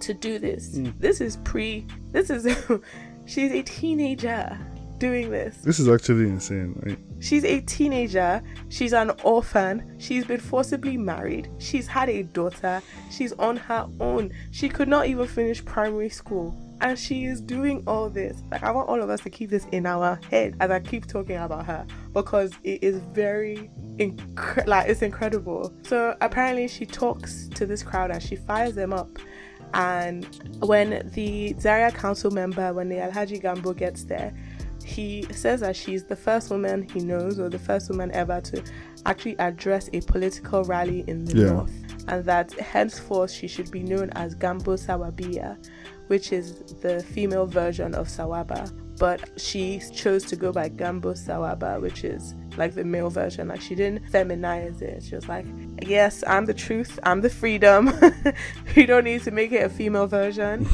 to 0.00 0.14
do 0.14 0.38
this. 0.38 0.78
Mm. 0.78 0.98
This 0.98 1.20
is 1.20 1.38
pre 1.38 1.86
this 2.12 2.30
is 2.30 2.46
she's 3.24 3.52
a 3.52 3.62
teenager 3.62 4.58
doing 5.02 5.30
this. 5.32 5.56
This 5.56 5.80
is 5.80 5.88
actually 5.88 6.28
insane, 6.28 6.80
right? 6.86 6.96
She's 7.18 7.44
a 7.44 7.60
teenager. 7.62 8.40
She's 8.68 8.92
an 8.92 9.10
orphan. 9.24 9.96
She's 9.98 10.24
been 10.24 10.38
forcibly 10.38 10.96
married. 10.96 11.50
She's 11.58 11.88
had 11.88 12.08
a 12.08 12.22
daughter. 12.22 12.80
She's 13.10 13.32
on 13.32 13.56
her 13.56 13.88
own. 13.98 14.32
She 14.52 14.68
could 14.68 14.86
not 14.86 15.08
even 15.08 15.26
finish 15.26 15.64
primary 15.64 16.08
school. 16.08 16.56
And 16.82 16.96
she 16.96 17.24
is 17.24 17.40
doing 17.40 17.82
all 17.88 18.08
this. 18.08 18.44
Like, 18.52 18.62
I 18.62 18.70
want 18.70 18.88
all 18.88 19.02
of 19.02 19.10
us 19.10 19.20
to 19.22 19.30
keep 19.30 19.50
this 19.50 19.66
in 19.72 19.86
our 19.86 20.20
head 20.30 20.54
as 20.60 20.70
I 20.70 20.78
keep 20.78 21.06
talking 21.06 21.36
about 21.36 21.66
her 21.66 21.84
because 22.12 22.52
it 22.62 22.84
is 22.84 22.98
very, 23.12 23.72
inc- 23.96 24.66
like, 24.68 24.88
it's 24.88 25.02
incredible. 25.02 25.72
So, 25.82 26.16
apparently, 26.20 26.68
she 26.68 26.86
talks 26.86 27.48
to 27.56 27.66
this 27.66 27.82
crowd 27.82 28.12
and 28.12 28.22
she 28.22 28.36
fires 28.36 28.76
them 28.76 28.92
up. 28.92 29.08
And 29.74 30.26
when 30.60 31.10
the 31.14 31.54
Zaria 31.58 31.90
council 31.90 32.30
member, 32.30 32.72
when 32.74 32.88
the 32.88 32.96
Alhaji 32.96 33.42
Gambo 33.42 33.76
gets 33.76 34.04
there, 34.04 34.34
he 34.84 35.22
says 35.32 35.60
that 35.60 35.76
she's 35.76 36.04
the 36.04 36.16
first 36.16 36.50
woman 36.50 36.82
he 36.82 37.00
knows 37.00 37.38
or 37.38 37.48
the 37.48 37.58
first 37.58 37.88
woman 37.90 38.10
ever 38.12 38.40
to 38.40 38.62
actually 39.06 39.38
address 39.38 39.88
a 39.92 40.00
political 40.02 40.64
rally 40.64 41.04
in 41.06 41.24
the 41.24 41.36
yeah. 41.36 41.46
north 41.52 41.72
and 42.08 42.24
that 42.24 42.52
henceforth 42.54 43.30
she 43.30 43.46
should 43.46 43.70
be 43.70 43.82
known 43.82 44.10
as 44.10 44.34
Gambo 44.34 44.76
Sawabia, 44.78 45.56
which 46.08 46.32
is 46.32 46.56
the 46.82 47.02
female 47.02 47.46
version 47.46 47.94
of 47.94 48.08
Sawaba. 48.08 48.70
But 48.98 49.30
she 49.40 49.80
chose 49.94 50.24
to 50.26 50.36
go 50.36 50.52
by 50.52 50.68
Gambo 50.68 51.14
Sawaba, 51.14 51.80
which 51.80 52.04
is 52.04 52.34
like 52.56 52.74
the 52.74 52.84
male 52.84 53.10
version. 53.10 53.48
Like 53.48 53.60
she 53.60 53.74
didn't 53.74 54.04
feminize 54.10 54.82
it. 54.82 55.02
She 55.02 55.14
was 55.14 55.28
like, 55.28 55.46
Yes, 55.82 56.22
I'm 56.26 56.46
the 56.46 56.54
truth, 56.54 56.98
I'm 57.02 57.20
the 57.20 57.30
freedom. 57.30 57.92
you 58.74 58.86
don't 58.86 59.04
need 59.04 59.22
to 59.24 59.30
make 59.30 59.52
it 59.52 59.64
a 59.64 59.68
female 59.68 60.06
version. 60.06 60.66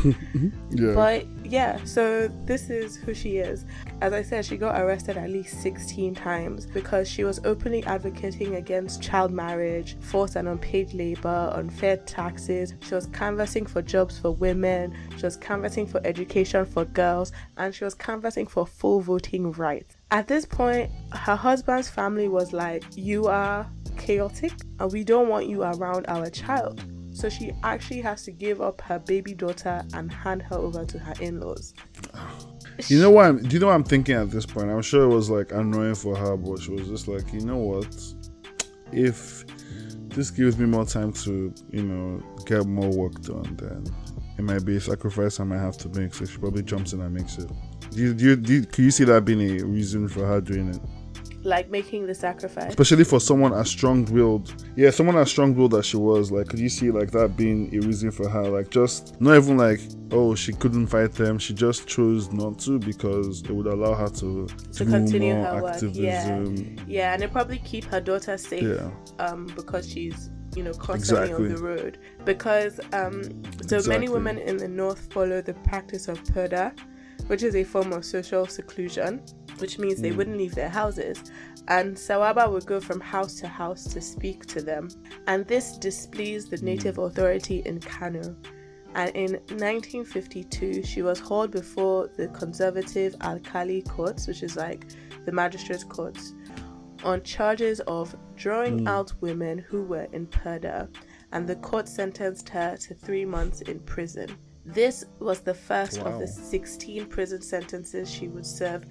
yeah. 0.71 0.93
But 0.95 1.27
yeah, 1.45 1.83
so 1.85 2.29
this 2.45 2.71
is 2.71 2.97
who 2.97 3.15
she 3.15 3.39
is. 3.39 3.65
As 4.01 4.13
I 4.13 4.23
said, 4.23 4.45
she 4.45 4.57
got 4.57 4.81
arrested 4.81 5.17
at 5.17 5.31
least 5.31 5.61
16 5.63 6.15
times 6.15 6.67
because 6.67 7.09
she 7.09 7.25
was 7.25 7.41
openly 7.45 7.83
advocating 7.85 8.57
against 8.57 9.03
child 9.03 9.33
marriage, 9.33 9.97
forced 10.01 10.37
and 10.37 10.49
unpaid 10.49 10.93
labor, 10.93 11.53
unfair 11.55 11.97
taxes. 11.99 12.75
She 12.81 12.95
was 12.95 13.07
canvassing 13.07 13.67
for 13.67 13.83
jobs 13.83 14.19
for 14.19 14.31
women, 14.31 14.95
she 15.17 15.23
was 15.23 15.37
canvassing 15.37 15.87
for 15.87 16.01
education 16.07 16.65
for 16.67 16.85
girls, 16.85 17.33
and 17.57 17.75
she 17.75 17.85
was 17.85 17.95
canvassing 17.95 18.47
for 18.47 18.67
full 18.67 19.01
voting 19.01 19.53
rights. 19.53 19.98
At 20.11 20.27
this 20.27 20.47
point, 20.47 20.91
her 21.13 21.37
husband's 21.37 21.89
family 21.89 22.29
was 22.29 22.53
like, 22.53 22.85
You 22.97 23.27
are 23.27 23.71
chaotic, 23.99 24.53
and 24.81 24.91
we 24.91 25.05
don't 25.05 25.29
want 25.29 25.49
you 25.49 25.63
around 25.63 26.07
our 26.09 26.31
child. 26.31 26.83
So 27.11 27.29
she 27.29 27.53
actually 27.63 28.01
has 28.03 28.23
to 28.25 28.31
give 28.31 28.61
up 28.61 28.81
her 28.83 29.01
baby 29.01 29.35
daughter 29.35 29.85
and 29.93 30.11
hand 30.11 30.41
her 30.43 30.57
over 30.57 30.85
to 30.85 30.99
her 30.99 31.15
in 31.21 31.41
laws. 31.41 31.75
You 32.87 33.03
know 33.03 33.11
what? 33.11 33.27
I'm, 33.27 33.43
do 33.43 33.55
you 33.55 33.59
know 33.59 33.67
what 33.67 33.75
I'm 33.75 33.85
thinking 33.85 34.15
at 34.15 34.31
this 34.31 34.47
point? 34.47 34.71
I'm 34.71 34.83
sure 34.83 35.03
it 35.03 35.13
was 35.13 35.29
like 35.29 35.51
annoying 35.53 35.97
for 35.97 36.17
her, 36.17 36.37
but 36.37 36.63
she 36.63 36.71
was 36.71 36.87
just 36.87 37.09
like, 37.09 37.33
you 37.33 37.41
know 37.41 37.57
what? 37.57 37.95
If 38.93 39.45
this 40.11 40.31
gives 40.31 40.57
me 40.57 40.67
more 40.67 40.87
time 40.87 41.13
to, 41.13 41.53
you 41.71 41.83
know, 41.83 42.23
get 42.47 42.67
more 42.67 42.89
work 42.89 43.21
done, 43.21 43.57
then 43.57 43.85
it 44.39 44.43
might 44.43 44.65
be 44.65 44.77
a 44.77 44.81
sacrifice 44.81 45.41
I 45.41 45.45
might 45.45 45.59
have 45.59 45.77
to 45.79 45.89
make. 45.89 46.15
So 46.15 46.25
she 46.25 46.39
probably 46.39 46.63
jumps 46.63 46.93
in 46.93 47.01
and 47.01 47.13
makes 47.13 47.37
it. 47.37 47.51
Do 47.91 48.01
you, 48.03 48.15
do 48.15 48.25
you, 48.25 48.37
do 48.37 48.53
you, 48.55 48.63
can 48.63 48.85
you 48.85 48.91
see 48.91 49.05
that 49.05 49.25
being 49.25 49.61
a 49.61 49.65
reason 49.65 50.09
for 50.09 50.27
her 50.27 50.41
doing 50.41 50.69
it? 50.69 50.81
like 51.45 51.71
making 51.71 52.07
the 52.07 52.15
sacrifice. 52.15 52.69
Especially 52.69 53.05
for 53.05 53.21
someone 53.21 53.53
as 53.53 53.69
strong 53.71 54.05
willed. 54.07 54.53
Yeah, 54.77 54.91
someone 54.91 55.17
as 55.17 55.31
strong 55.31 55.55
willed 55.55 55.75
as 55.75 55.87
she 55.87 55.97
was. 55.97 56.31
Like, 56.31 56.49
could 56.49 56.59
you 56.59 56.69
see 56.69 56.91
like 56.91 57.11
that 57.13 57.37
being 57.37 57.75
a 57.75 57.81
reason 57.81 58.11
for 58.11 58.29
her? 58.29 58.49
Like, 58.49 58.71
just 58.71 59.21
not 59.21 59.37
even 59.37 59.57
like, 59.57 59.81
oh, 60.11 60.35
she 60.35 60.53
couldn't 60.53 60.89
fight 60.89 61.13
them. 61.13 61.39
She 61.39 61.55
just 61.55 61.87
chose 61.87 62.33
not 62.33 62.59
to 62.61 62.79
because 62.79 63.43
it 63.43 63.51
would 63.51 63.67
allow 63.67 63.95
her 63.95 64.09
to, 64.09 64.47
to 64.47 64.85
continue 64.85 65.35
her 65.35 65.67
activism. 65.67 66.45
work. 66.45 66.77
Yeah. 66.77 66.85
yeah, 66.87 67.15
and 67.15 67.23
it 67.23 67.33
probably 67.33 67.59
keep 67.59 67.85
her 67.85 68.01
daughter 68.01 68.37
safe. 68.37 68.63
Yeah. 68.63 68.91
Um, 69.19 69.47
because 69.57 69.89
she's 69.89 70.31
you 70.57 70.63
know 70.63 70.73
constantly 70.73 71.27
exactly. 71.27 71.47
on 71.47 71.55
the 71.55 71.63
road 71.63 71.99
because 72.25 72.81
um 72.95 73.23
so 73.67 73.77
exactly. 73.77 73.89
many 73.91 74.09
women 74.09 74.39
in 74.39 74.57
the 74.57 74.67
north 74.67 75.13
follow 75.13 75.43
the 75.43 75.53
practice 75.53 76.09
of 76.09 76.21
purdah 76.25 76.73
which 77.29 77.43
is 77.43 77.55
a 77.55 77.65
form 77.65 77.93
of 77.93 78.05
social 78.05 78.47
seclusion 78.47 79.23
which 79.61 79.79
means 79.79 80.01
they 80.01 80.11
mm. 80.11 80.17
wouldn't 80.17 80.39
leave 80.39 80.55
their 80.55 80.69
houses. 80.69 81.23
And 81.69 81.95
Sawaba 81.97 82.51
would 82.51 82.67
go 82.67 82.81
from 82.81 83.01
house 83.01 83.35
to 83.41 83.49
house 83.49 83.85
to 83.93 84.01
speak 84.01 84.47
to 84.47 84.63
them. 84.63 84.89
And 85.27 85.47
this 85.47 85.77
displeased 85.77 86.51
the 86.51 86.59
native 86.59 86.97
mm. 86.97 87.07
authority 87.07 87.63
in 87.67 87.81
Kano. 87.81 88.37
And 88.95 89.11
in 89.15 89.33
1952, 89.33 90.83
she 90.83 91.03
was 91.03 91.19
hauled 91.19 91.51
before 91.51 92.09
the 92.17 92.29
conservative 92.29 93.15
Alkali 93.21 93.83
courts, 93.83 94.27
which 94.27 94.43
is 94.43 94.57
like 94.57 94.87
the 95.27 95.33
magistrates' 95.33 95.85
courts, 95.85 96.35
on 97.05 97.23
charges 97.23 97.81
of 97.81 98.17
drawing 98.35 98.81
mm. 98.81 98.89
out 98.89 99.13
women 99.21 99.59
who 99.59 99.83
were 99.83 100.09
in 100.13 100.27
Purdah. 100.27 100.89
And 101.33 101.47
the 101.47 101.57
court 101.57 101.87
sentenced 101.87 102.49
her 102.49 102.77
to 102.79 102.95
three 102.95 103.27
months 103.27 103.61
in 103.63 103.81
prison. 103.81 104.35
This 104.69 105.03
was 105.19 105.41
the 105.41 105.55
first 105.55 106.03
wow. 106.03 106.13
of 106.13 106.19
the 106.19 106.27
16 106.27 107.07
prison 107.07 107.41
sentences 107.41 108.11
she 108.11 108.29
would 108.29 108.45
serve 108.45 108.85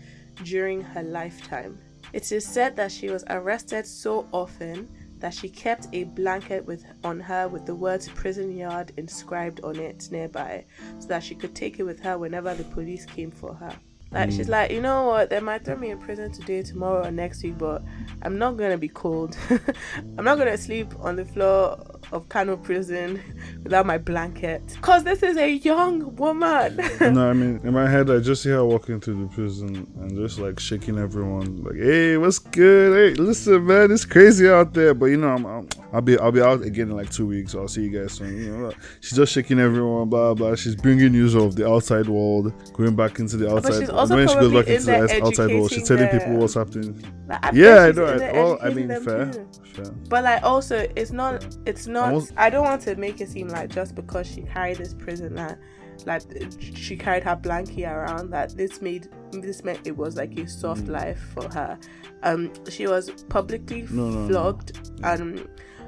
during 0.43 0.81
her 0.81 1.03
lifetime. 1.03 1.77
It 2.13 2.31
is 2.31 2.47
said 2.47 2.75
that 2.77 2.91
she 2.91 3.11
was 3.11 3.23
arrested 3.29 3.85
so 3.85 4.27
often 4.31 4.89
that 5.19 5.35
she 5.35 5.49
kept 5.49 5.87
a 5.93 6.05
blanket 6.05 6.65
with 6.65 6.83
on 7.03 7.19
her 7.19 7.47
with 7.47 7.67
the 7.67 7.75
words 7.75 8.09
prison 8.09 8.57
yard 8.57 8.91
inscribed 8.97 9.63
on 9.63 9.75
it 9.77 10.09
nearby 10.11 10.65
so 10.97 11.07
that 11.09 11.23
she 11.23 11.35
could 11.35 11.53
take 11.53 11.77
it 11.77 11.83
with 11.83 11.99
her 11.99 12.17
whenever 12.17 12.55
the 12.55 12.63
police 12.63 13.05
came 13.05 13.29
for 13.29 13.53
her. 13.53 13.71
Like 14.11 14.29
mm. 14.29 14.35
she's 14.35 14.49
like, 14.49 14.71
you 14.71 14.81
know 14.81 15.05
what, 15.05 15.29
they 15.29 15.39
might 15.39 15.63
throw 15.63 15.75
me 15.75 15.91
in 15.91 15.99
prison 15.99 16.31
today, 16.31 16.63
tomorrow, 16.63 17.05
or 17.05 17.11
next 17.11 17.43
week, 17.43 17.59
but 17.59 17.83
I'm 18.23 18.39
not 18.39 18.57
gonna 18.57 18.79
be 18.79 18.87
cold. 18.87 19.37
I'm 20.17 20.23
not 20.23 20.39
gonna 20.39 20.57
sleep 20.57 20.93
on 20.99 21.17
the 21.17 21.25
floor 21.25 21.96
of 22.11 22.27
Kano 22.29 22.57
prison 22.57 23.21
without 23.63 23.85
my 23.85 23.97
blanket. 23.97 24.77
Cause 24.81 25.03
this 25.03 25.23
is 25.23 25.37
a 25.37 25.49
young 25.49 26.15
woman. 26.15 26.77
no, 27.01 27.29
I 27.29 27.33
mean 27.41 27.59
in 27.63 27.73
my 27.73 27.89
head 27.89 28.09
I 28.09 28.19
just 28.19 28.43
see 28.43 28.49
her 28.49 28.65
walking 28.65 28.99
through 28.99 29.27
the 29.27 29.33
prison 29.33 29.91
and 29.99 30.15
just 30.15 30.39
like 30.39 30.59
shaking 30.59 30.97
everyone, 30.97 31.63
like, 31.63 31.75
"Hey, 31.75 32.17
what's 32.17 32.39
good? 32.39 33.15
Hey, 33.17 33.21
listen, 33.21 33.65
man, 33.65 33.91
it's 33.91 34.05
crazy 34.05 34.49
out 34.49 34.73
there." 34.73 34.93
But 34.93 35.07
you 35.07 35.17
know, 35.17 35.29
I'm, 35.29 35.45
i 35.45 35.61
will 35.93 36.01
be 36.01 36.17
I'll 36.17 36.31
be 36.31 36.41
out 36.41 36.61
again 36.61 36.89
in 36.89 36.95
like 36.95 37.09
two 37.09 37.27
weeks. 37.27 37.51
So 37.51 37.61
I'll 37.61 37.67
see 37.67 37.83
you 37.83 38.01
guys 38.01 38.13
soon. 38.13 38.37
You 38.37 38.57
know, 38.57 38.71
she's 39.01 39.17
just 39.17 39.33
shaking 39.33 39.59
everyone, 39.59 40.09
blah 40.09 40.33
blah. 40.33 40.55
She's 40.55 40.75
bringing 40.75 41.11
news 41.11 41.35
of 41.35 41.55
the 41.55 41.69
outside 41.69 42.07
world, 42.07 42.53
going 42.73 42.95
back 42.95 43.19
into 43.19 43.37
the 43.37 43.51
outside. 43.51 43.69
But 43.71 43.79
she's 43.79 43.89
also 43.89 44.15
when 44.15 44.27
she 44.27 44.35
goes 44.35 44.53
back 44.53 44.67
into 44.67 44.85
the 44.85 45.25
outside 45.25 45.49
world, 45.51 45.71
she's 45.71 45.87
telling 45.87 46.07
people 46.09 46.37
what's 46.37 46.53
happening. 46.53 47.03
Like, 47.27 47.45
I 47.45 47.51
yeah, 47.53 47.77
I 47.79 47.91
know. 47.91 48.17
Well, 48.33 48.59
I 48.61 48.69
mean, 48.69 48.87
fair, 48.87 49.31
fair. 49.31 49.91
But 50.09 50.23
like, 50.23 50.43
also, 50.43 50.87
it's 50.95 51.11
not. 51.11 51.57
It's 51.65 51.86
not 51.87 52.13
not. 52.13 52.31
I 52.37 52.49
don't 52.49 52.63
want 52.63 52.81
to 52.83 52.95
make 52.95 53.21
it 53.21 53.29
seem 53.29 53.47
like 53.49 53.69
just 53.69 53.95
because 53.95 54.27
she 54.27 54.41
carried 54.41 54.77
this 54.77 54.93
prison 54.93 55.35
that, 55.35 55.59
like, 56.05 56.23
she 56.59 56.95
carried 56.95 57.23
her 57.23 57.35
blankie 57.35 57.89
around 57.89 58.29
that 58.31 58.55
this 58.55 58.81
made 58.81 59.09
this 59.31 59.63
meant 59.63 59.79
it 59.85 59.95
was 59.95 60.15
like 60.15 60.37
a 60.39 60.47
soft 60.47 60.85
mm. 60.85 60.89
life 60.89 61.19
for 61.33 61.49
her. 61.53 61.77
Um, 62.23 62.51
she 62.69 62.87
was 62.87 63.11
publicly 63.29 63.87
no, 63.89 64.27
flogged 64.27 64.99
no, 65.01 65.09
and. 65.09 65.47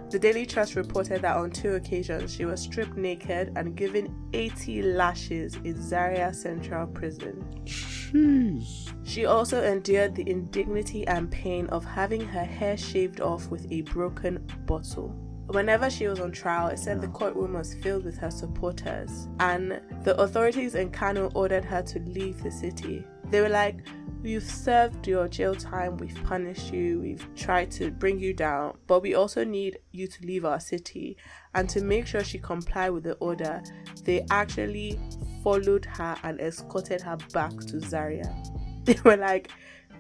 The 0.10 0.18
Daily 0.18 0.44
Trust 0.44 0.74
reported 0.74 1.22
that 1.22 1.38
on 1.38 1.52
two 1.52 1.76
occasions 1.76 2.34
she 2.34 2.44
was 2.44 2.60
stripped 2.60 2.98
naked 2.98 3.54
and 3.56 3.76
given 3.76 4.12
80 4.34 4.82
lashes 4.82 5.60
in 5.64 5.80
Zaria 5.80 6.34
Central 6.34 6.88
Prison. 6.88 7.46
Jeez. 7.64 8.92
She 9.04 9.26
also 9.28 9.62
endured 9.64 10.16
the 10.16 10.28
indignity 10.28 11.06
and 11.06 11.30
pain 11.30 11.68
of 11.68 11.86
having 11.86 12.22
her 12.22 12.44
hair 12.44 12.76
shaved 12.76 13.22
off 13.22 13.52
with 13.52 13.72
a 13.72 13.82
broken 13.82 14.44
bottle 14.66 15.16
whenever 15.50 15.90
she 15.90 16.08
was 16.08 16.20
on 16.20 16.32
trial, 16.32 16.68
it 16.68 16.80
said 16.80 17.02
the 17.02 17.08
courtroom 17.08 17.54
was 17.54 17.74
filled 17.76 18.06
with 18.06 18.18
her 18.18 18.32
supporters, 18.32 19.28
and 19.40 19.82
the 20.04 20.20
authorities 20.20 20.76
in 20.76 20.92
Kano 20.92 21.32
ordered 21.34 21.66
her 21.66 21.82
to 21.82 22.00
leave 22.00 22.42
the 22.44 22.52
city. 22.52 23.06
They 23.30 23.42
were 23.42 23.50
like, 23.50 23.82
We've 24.22 24.44
served 24.44 25.08
your 25.08 25.30
jail 25.30 25.56
time, 25.56 25.96
we've 25.96 26.24
punished 26.26 26.74
you, 26.74 27.00
we've 27.00 27.26
tried 27.36 27.72
to 27.72 27.90
bring 27.90 28.20
you 28.20 28.34
down, 28.34 28.78
but 28.86 29.02
we 29.02 29.16
also 29.16 29.46
need 29.46 29.80
you 29.94 30.08
to 30.08 30.26
leave 30.26 30.44
our 30.44 30.60
city. 30.60 31.16
And 31.56 31.70
to 31.70 31.82
make 31.82 32.06
sure 32.06 32.22
she 32.22 32.38
complied 32.38 32.90
with 32.90 33.04
the 33.04 33.14
order, 33.16 33.64
they 34.04 34.26
actually 34.30 35.00
followed 35.42 35.86
her 35.86 36.18
and 36.24 36.38
escorted 36.42 37.02
her 37.02 37.16
back 37.34 37.58
to 37.68 37.80
Zaria. 37.80 38.36
They 38.86 38.98
were 39.06 39.18
like, 39.18 39.52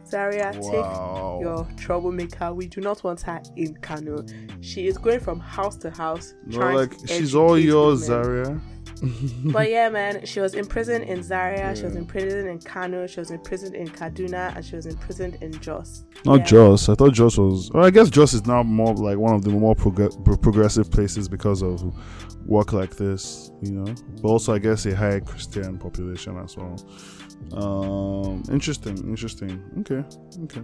Zaria, 0.10 0.52
Wow. 0.56 1.38
take 1.38 1.42
your 1.46 1.68
troublemaker. 1.78 2.54
We 2.54 2.68
do 2.68 2.82
not 2.82 3.04
want 3.04 3.22
her 3.22 3.42
in 3.56 3.76
Kano. 3.76 4.26
She 4.62 4.88
is 4.88 4.98
going 4.98 5.20
from 5.20 5.40
house 5.40 5.76
to 5.78 5.90
house. 5.92 6.34
No, 6.46 6.60
like 6.60 6.94
she's 7.08 7.36
all 7.36 7.58
yours. 7.58 8.06
Zaria. 8.06 8.60
But 9.46 9.70
yeah, 9.70 9.88
man, 9.88 10.26
she 10.26 10.42
was 10.42 10.56
imprisoned 10.56 11.06
in 11.06 11.24
Zaria, 11.24 11.74
she 11.74 11.84
was 11.86 11.96
imprisoned 11.96 12.50
in 12.50 12.60
Kano, 12.60 13.08
she 13.08 13.22
was 13.22 13.32
imprisoned 13.32 13.74
in 13.74 13.88
Kaduna, 13.88 14.54
and 14.58 14.66
she 14.66 14.76
was 14.76 14.86
imprisoned 14.88 15.38
in 15.42 15.54
Jos. 15.62 16.04
Not 16.26 16.40
Yeah. 16.40 16.46
Joss. 16.46 16.90
I 16.90 16.96
thought 16.96 17.14
Jos 17.14 17.38
was. 17.38 17.72
Well, 17.74 17.86
I 17.86 17.92
guess 17.92 18.10
Jos 18.10 18.34
is 18.34 18.46
now 18.46 18.62
more 18.62 18.94
like 18.94 19.18
one 19.18 19.34
of 19.34 19.44
the 19.46 19.52
more 19.52 19.74
prog- 19.74 20.42
progressive 20.42 20.92
places 20.92 21.30
because 21.30 21.62
of 21.64 21.82
work 22.46 22.74
like 22.74 22.98
this, 22.98 23.52
you 23.62 23.72
know. 23.72 23.94
But 24.22 24.28
also, 24.28 24.54
I 24.54 24.60
guess 24.60 24.86
a 24.86 24.94
high 24.94 25.22
Christian 25.22 25.78
population 25.78 26.38
as 26.38 26.58
well. 26.58 26.76
Um, 27.54 28.44
interesting, 28.52 28.98
interesting. 29.00 29.62
Okay, 29.80 30.04
okay. 30.44 30.62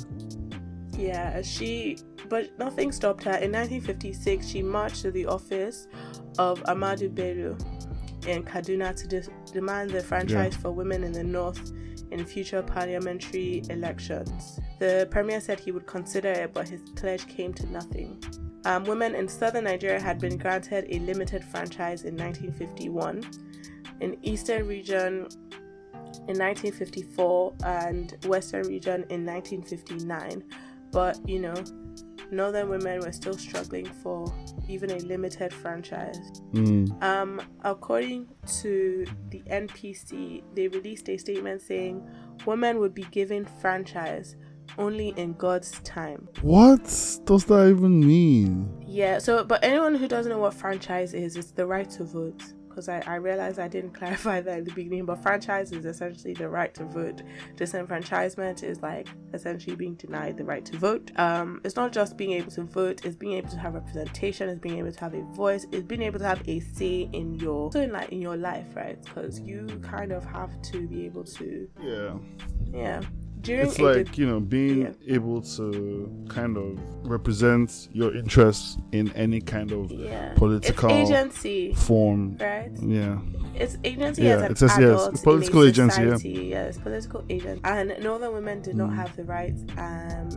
Yeah, 0.97 1.41
she, 1.41 1.97
but 2.29 2.57
nothing 2.57 2.91
stopped 2.91 3.23
her. 3.25 3.31
In 3.31 3.51
1956, 3.51 4.47
she 4.47 4.61
marched 4.61 5.01
to 5.01 5.11
the 5.11 5.25
office 5.25 5.87
of 6.37 6.61
Ahmadu 6.63 7.13
Bello 7.13 7.57
in 8.27 8.43
Kaduna 8.43 8.95
to 8.95 9.07
de- 9.07 9.29
demand 9.51 9.91
the 9.91 10.01
franchise 10.01 10.53
Yeah. 10.53 10.59
for 10.61 10.71
women 10.71 11.03
in 11.03 11.11
the 11.11 11.23
north 11.23 11.71
in 12.11 12.25
future 12.25 12.61
parliamentary 12.61 13.61
elections. 13.69 14.59
The 14.79 15.07
premier 15.11 15.41
said 15.41 15.59
he 15.59 15.71
would 15.71 15.85
consider 15.85 16.29
it, 16.31 16.53
but 16.53 16.69
his 16.69 16.81
pledge 16.95 17.27
came 17.27 17.53
to 17.55 17.65
nothing. 17.67 18.23
Um, 18.65 18.83
women 18.85 19.15
in 19.15 19.27
southern 19.27 19.65
Nigeria 19.65 19.99
had 19.99 20.19
been 20.19 20.37
granted 20.37 20.85
a 20.89 20.99
limited 20.99 21.43
franchise 21.43 22.03
in 22.03 22.15
1951. 22.15 23.23
In 24.01 24.17
eastern 24.23 24.65
region, 24.67 25.27
in 26.27 26.37
1954 26.37 27.53
and 27.65 28.15
western 28.25 28.67
region 28.67 29.05
in 29.09 29.25
1959 29.25 30.43
but 30.91 31.17
you 31.27 31.39
know 31.39 31.53
northern 32.31 32.69
women 32.69 32.99
were 33.01 33.11
still 33.11 33.37
struggling 33.37 33.85
for 33.85 34.33
even 34.67 34.89
a 34.91 34.97
limited 34.99 35.53
franchise 35.53 36.19
Mm. 36.53 37.03
um 37.03 37.41
according 37.63 38.27
to 38.61 39.05
the 39.29 39.41
npc 39.47 40.43
they 40.55 40.67
released 40.67 41.07
a 41.09 41.17
statement 41.17 41.61
saying 41.61 42.07
women 42.45 42.79
would 42.79 42.93
be 42.95 43.03
given 43.11 43.45
franchise 43.61 44.35
only 44.79 45.09
in 45.17 45.33
god's 45.33 45.79
time 45.81 46.27
What 46.41 46.83
does 47.25 47.45
that 47.45 47.67
even 47.69 47.99
mean? 47.99 48.83
yeah 48.87 49.19
so 49.19 49.43
but 49.43 49.63
anyone 49.63 49.93
who 49.95 50.07
doesn't 50.07 50.31
know 50.31 50.39
what 50.39 50.53
franchise 50.55 51.13
is 51.13 51.35
it's 51.35 51.51
the 51.51 51.65
right 51.67 51.89
to 51.91 52.03
vote 52.03 52.41
because 52.75 52.89
I, 52.89 53.01
I 53.07 53.15
realized 53.15 53.57
I 53.57 53.69
didn't 53.69 53.91
clarify 53.99 54.41
that 54.41 54.57
in 54.59 54.63
the 54.65 54.71
beginning, 54.73 55.05
but 55.05 55.23
franchise 55.23 55.71
is 55.71 55.85
essentially 55.85 56.33
the 56.33 56.49
right 56.49 56.73
to 56.75 56.83
vote. 56.83 57.21
Disenfranchisement 57.55 58.63
is 58.63 58.81
like 58.81 59.07
essentially 59.33 59.75
being 59.77 59.95
denied 59.95 60.37
the 60.37 60.43
right 60.43 60.65
to 60.65 60.77
vote. 60.77 61.11
Um, 61.17 61.61
it's 61.63 61.77
not 61.77 61.93
just 61.93 62.17
being 62.17 62.31
able 62.33 62.51
to 62.51 62.63
vote; 62.63 63.05
it's 63.05 63.15
being 63.15 63.33
able 63.33 63.49
to 63.49 63.57
have 63.57 63.73
representation, 63.75 64.49
it's 64.49 64.59
being 64.59 64.79
able 64.79 64.91
to 64.91 64.99
have 64.99 65.13
a 65.13 65.21
voice, 65.33 65.65
it's 65.71 65.83
being 65.85 66.01
able 66.01 66.19
to 66.19 66.25
have 66.25 66.41
a 66.47 66.59
say 66.59 67.09
in 67.13 67.35
your 67.35 67.71
so 67.71 67.79
in 67.81 67.91
like 67.93 68.09
in 68.11 68.21
your 68.21 68.35
life, 68.35 68.65
right? 68.75 69.01
Because 69.03 69.39
you 69.39 69.65
kind 69.81 70.11
of 70.11 70.25
have 70.25 70.61
to 70.63 70.87
be 70.87 71.05
able 71.05 71.23
to, 71.23 71.67
Yeah. 71.81 72.15
yeah. 72.73 73.01
During 73.45 73.67
It's 73.67 73.79
like, 73.79 74.17
you 74.17 74.25
know, 74.25 74.39
being 74.39 74.81
Yeah. 74.81 75.15
able 75.15 75.41
to 75.41 76.09
kind 76.29 76.57
of 76.57 76.79
represent 77.03 77.87
your 77.93 78.15
interests 78.15 78.77
in 78.91 79.11
any 79.13 79.39
kind 79.39 79.71
of 79.71 79.91
yeah, 79.91 80.33
political 80.35 80.89
it's 80.89 81.09
agency, 81.11 81.73
form. 81.75 82.37
right? 82.39 82.71
Yeah. 82.81 83.19
It's 83.53 83.77
agency 83.83 84.23
Yeah, 84.23 84.35
as 84.37 84.41
an 84.41 84.51
it 84.51 84.57
says 84.57 84.71
yes, 84.71 84.79
adult 84.79 85.23
political 85.23 85.63
agency, 85.63 86.01
yeah. 86.01 86.17
Yes, 86.65 86.77
political 86.79 87.23
agency. 87.29 87.61
And 87.63 87.95
northern 88.01 88.33
women 88.33 88.61
did 88.61 88.75
not 88.75 88.89
Mm. 88.89 88.95
have 88.95 89.15
the 89.15 89.23
right. 89.23 89.55
Um, 89.77 90.29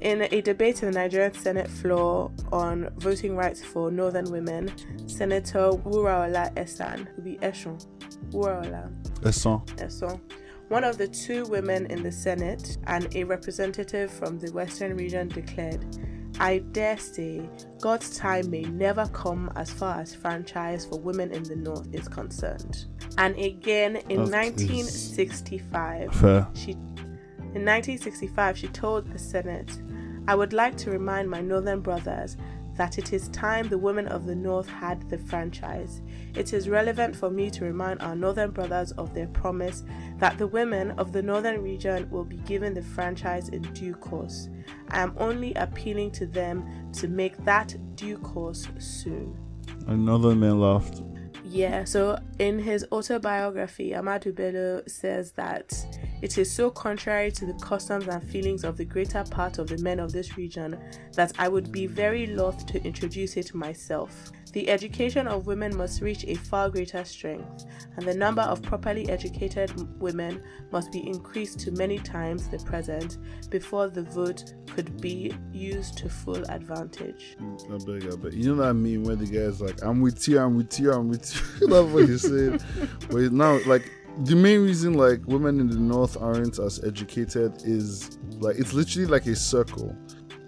in 0.00 0.22
a 0.32 0.40
debate 0.40 0.82
in 0.82 0.90
the 0.90 0.98
Nigerian 0.98 1.34
Senate 1.34 1.68
floor 1.68 2.30
on 2.52 2.88
voting 2.96 3.36
rights 3.36 3.62
for 3.62 3.90
northern 3.90 4.24
women, 4.30 4.70
Senator 5.06 5.72
Wuraola 5.84 6.50
Esan, 6.54 7.06
who 7.14 7.20
be 7.20 7.36
Eshon, 7.42 7.76
Wuraola 8.30 8.88
Esson. 9.20 9.62
Esan, 9.76 10.18
one 10.70 10.84
of 10.84 10.96
the 10.98 11.08
two 11.08 11.44
women 11.46 11.86
in 11.86 12.00
the 12.00 12.12
Senate 12.12 12.78
and 12.86 13.08
a 13.16 13.24
representative 13.24 14.08
from 14.08 14.38
the 14.38 14.52
Western 14.52 14.96
region 14.96 15.26
declared, 15.26 15.84
I 16.38 16.58
dare 16.58 16.96
say 16.96 17.50
God's 17.80 18.16
time 18.16 18.48
may 18.50 18.62
never 18.62 19.04
come 19.08 19.50
as 19.56 19.68
far 19.68 19.98
as 20.00 20.14
franchise 20.14 20.86
for 20.86 21.00
women 21.00 21.32
in 21.32 21.42
the 21.42 21.56
North 21.56 21.92
is 21.92 22.06
concerned. 22.06 22.84
And 23.18 23.36
again 23.36 23.96
in 24.08 24.26
That 24.26 24.46
is- 24.60 24.68
1965, 24.68 26.12
she 26.54 26.70
in 26.70 27.64
1965 27.64 28.56
she 28.56 28.68
told 28.68 29.10
the 29.10 29.18
Senate, 29.18 29.72
I 30.28 30.36
would 30.36 30.52
like 30.52 30.76
to 30.76 30.92
remind 30.92 31.28
my 31.28 31.40
northern 31.40 31.80
brothers 31.80 32.36
that 32.76 32.98
it 32.98 33.12
is 33.12 33.28
time 33.28 33.68
the 33.68 33.78
women 33.78 34.06
of 34.08 34.26
the 34.26 34.34
north 34.34 34.68
had 34.68 35.08
the 35.10 35.18
franchise. 35.18 36.02
It 36.34 36.52
is 36.52 36.68
relevant 36.68 37.14
for 37.16 37.30
me 37.30 37.50
to 37.50 37.64
remind 37.64 38.00
our 38.00 38.16
northern 38.16 38.50
brothers 38.50 38.92
of 38.92 39.14
their 39.14 39.26
promise 39.28 39.82
that 40.18 40.38
the 40.38 40.46
women 40.46 40.92
of 40.92 41.12
the 41.12 41.22
northern 41.22 41.62
region 41.62 42.08
will 42.10 42.24
be 42.24 42.38
given 42.38 42.74
the 42.74 42.82
franchise 42.82 43.48
in 43.48 43.62
due 43.72 43.94
course. 43.94 44.48
I 44.88 45.00
am 45.00 45.14
only 45.18 45.54
appealing 45.54 46.12
to 46.12 46.26
them 46.26 46.90
to 46.94 47.08
make 47.08 47.36
that 47.44 47.76
due 47.96 48.18
course 48.18 48.68
soon. 48.78 49.36
Another 49.86 50.34
man 50.34 50.60
laughed. 50.60 51.02
Yeah, 51.52 51.82
so 51.82 52.16
in 52.38 52.60
his 52.60 52.86
autobiography, 52.92 53.90
Ahmadu 53.90 54.32
Bello 54.32 54.82
says 54.86 55.32
that 55.32 55.72
it 56.22 56.38
is 56.38 56.48
so 56.48 56.70
contrary 56.70 57.32
to 57.32 57.44
the 57.44 57.54
customs 57.54 58.06
and 58.06 58.22
feelings 58.22 58.62
of 58.62 58.76
the 58.76 58.84
greater 58.84 59.24
part 59.24 59.58
of 59.58 59.66
the 59.66 59.78
men 59.78 59.98
of 59.98 60.12
this 60.12 60.36
region 60.36 60.78
that 61.14 61.32
I 61.40 61.48
would 61.48 61.72
be 61.72 61.88
very 61.88 62.28
loath 62.28 62.66
to 62.66 62.80
introduce 62.84 63.36
it 63.36 63.52
myself. 63.52 64.30
The 64.52 64.68
education 64.68 65.28
of 65.28 65.46
women 65.46 65.76
must 65.76 66.00
reach 66.00 66.24
a 66.24 66.34
far 66.34 66.70
greater 66.70 67.04
strength, 67.04 67.66
and 67.96 68.04
the 68.06 68.14
number 68.14 68.42
of 68.42 68.62
properly 68.62 69.08
educated 69.08 69.70
women 70.00 70.42
must 70.72 70.90
be 70.90 71.06
increased 71.06 71.60
to 71.60 71.72
many 71.72 71.98
times 71.98 72.48
the 72.48 72.58
present 72.58 73.18
before 73.48 73.88
the 73.88 74.02
vote 74.02 74.54
could 74.66 75.00
be 75.00 75.32
used 75.52 75.96
to 75.98 76.08
full 76.08 76.42
advantage. 76.50 77.36
I 77.40 77.78
beg, 77.84 78.12
I 78.12 78.16
beg. 78.16 78.34
You 78.34 78.54
know 78.54 78.62
what 78.62 78.68
I 78.68 78.72
mean 78.72 79.04
when 79.04 79.18
the 79.18 79.26
guy's 79.26 79.60
like, 79.60 79.82
I'm 79.82 80.00
with 80.00 80.26
you, 80.26 80.40
I'm 80.40 80.56
with 80.56 80.80
you, 80.80 80.92
I'm 80.92 81.08
with 81.08 81.32
you. 81.60 81.68
That's 81.68 81.92
what 81.92 82.08
he 82.08 82.18
said. 82.18 82.62
but 83.10 83.32
now, 83.32 83.60
like, 83.66 83.88
the 84.24 84.34
main 84.34 84.64
reason, 84.64 84.94
like, 84.94 85.20
women 85.26 85.60
in 85.60 85.68
the 85.68 85.78
North 85.78 86.20
aren't 86.20 86.58
as 86.58 86.82
educated 86.82 87.62
is, 87.64 88.18
like, 88.38 88.58
it's 88.58 88.72
literally 88.72 89.06
like 89.06 89.26
a 89.26 89.36
circle. 89.36 89.96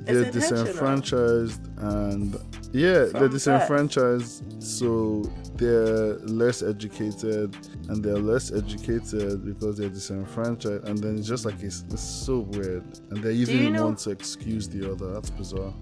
They're 0.05 0.31
disenfranchised 0.31 1.61
and, 1.79 2.35
yeah, 2.73 3.05
they're 3.13 3.29
disenfranchised, 3.29 4.63
so 4.63 5.23
they're 5.57 6.15
less 6.21 6.63
educated 6.63 7.55
and 7.89 8.03
they're 8.05 8.19
less 8.19 8.53
educated 8.53 9.45
because 9.45 9.79
they're 9.79 9.89
disenfranchised 9.89 10.85
and 10.85 10.99
then 10.99 11.19
it's 11.19 11.29
just 11.29 11.45
like 11.45 11.63
it's, 11.63 11.85
it's 11.91 12.03
so 12.03 12.41
weird 12.41 12.85
and 13.11 13.23
they 13.23 13.33
even 13.33 13.59
you 13.59 13.71
know- 13.71 13.85
want 13.87 13.99
to 14.01 14.11
excuse 14.11 14.69
the 14.69 14.91
other 14.91 15.13
that's 15.13 15.31
bizarre 15.31 15.75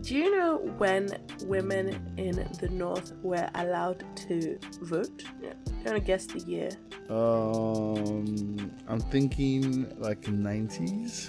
Do 0.00 0.14
you 0.14 0.34
know 0.36 0.56
when 0.78 1.08
women 1.44 1.86
in 2.16 2.36
the 2.60 2.68
north 2.70 3.12
were 3.22 3.46
allowed 3.56 4.04
to 4.28 4.58
vote? 4.82 5.22
Yeah. 5.42 5.52
Want 5.84 5.98
to 5.98 6.00
guess 6.00 6.24
the 6.26 6.40
year? 6.40 6.70
Um, 7.10 8.70
I'm 8.88 9.00
thinking 9.00 9.86
like 9.98 10.22
90s. 10.22 11.28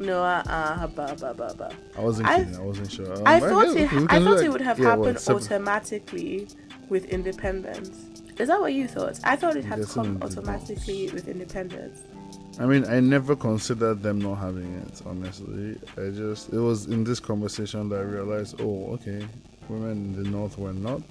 No, 0.00 0.22
uh, 0.24 0.42
uh, 0.46 0.86
ba, 0.88 1.14
ba, 1.20 1.34
ba, 1.34 1.54
ba. 1.56 1.70
I 1.96 2.00
wasn't 2.00 2.28
I- 2.28 2.38
kidding. 2.38 2.56
I 2.56 2.60
wasn't 2.60 2.90
sure. 2.90 3.12
Um, 3.18 3.22
I 3.26 3.38
thought 3.40 3.66
guess- 3.74 3.92
it. 3.92 3.92
I 4.10 4.18
thought 4.18 4.36
that. 4.38 4.44
it 4.46 4.48
would 4.52 4.60
have 4.62 4.78
Yeah, 4.78 4.90
happened 4.90 5.18
seven- 5.20 5.42
automatically 5.42 6.48
with 6.88 7.04
independence. 7.06 7.90
Is 8.38 8.48
that 8.48 8.58
what 8.60 8.72
you 8.72 8.88
thought? 8.88 9.20
I 9.24 9.36
thought 9.36 9.56
it 9.56 9.64
had 9.66 9.86
come 9.86 10.18
automatically 10.22 11.10
with 11.12 11.28
independence. 11.28 12.00
I 12.58 12.64
mean, 12.66 12.84
I 12.86 12.98
never 13.00 13.36
considered 13.36 14.02
them 14.02 14.18
not 14.18 14.36
having 14.36 14.72
it. 14.86 15.02
Honestly, 15.04 15.78
I 15.98 16.08
just 16.10 16.50
it 16.52 16.58
was 16.58 16.86
in 16.86 17.04
this 17.04 17.20
conversation 17.20 17.88
that 17.90 17.98
I 18.00 18.02
realized, 18.02 18.60
oh, 18.60 18.92
okay, 18.94 19.26
women 19.68 19.92
in 19.92 20.22
the 20.22 20.28
north 20.30 20.58
were 20.58 20.72
not 20.72 21.02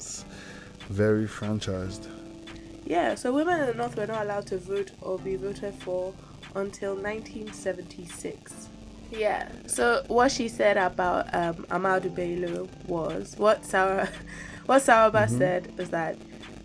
very 0.90 1.28
franchised. 1.28 2.08
Yeah, 2.86 3.14
so 3.14 3.32
women 3.32 3.60
in 3.60 3.68
the 3.68 3.74
north 3.76 3.96
were 3.96 4.08
not 4.08 4.24
allowed 4.24 4.48
to 4.48 4.58
vote 4.58 4.92
or 5.02 5.20
be 5.20 5.36
voted 5.36 5.76
for 5.76 6.14
until 6.56 6.96
1976. 6.96 8.69
Yeah. 9.12 9.50
So 9.68 10.04
what 10.08 10.32
she 10.32 10.48
said 10.48 10.78
about 10.78 11.34
um, 11.34 11.66
Ahmadu 11.70 12.14
Bello 12.14 12.68
was 12.88 13.36
what 13.38 13.66
Sarah, 13.66 14.08
what 14.66 14.82
Sawaba 14.84 15.26
Mhm. 15.28 15.38
said 15.38 15.78
was 15.78 15.90
that 15.90 16.16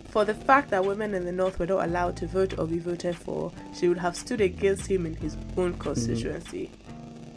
for 0.09 0.23
the 0.25 0.33
fact 0.33 0.69
that 0.69 0.85
women 0.85 1.13
in 1.13 1.25
the 1.25 1.31
north 1.31 1.59
were 1.59 1.65
not 1.65 1.83
allowed 1.85 2.15
to 2.17 2.27
vote 2.27 2.57
or 2.57 2.65
be 2.67 2.79
voted 2.79 3.15
for, 3.17 3.51
she 3.77 3.87
would 3.89 3.97
have 3.97 4.15
stood 4.15 4.39
against 4.41 4.87
him 4.87 5.05
in 5.05 5.15
his 5.15 5.35
own 5.57 5.73
constituency. 5.73 6.71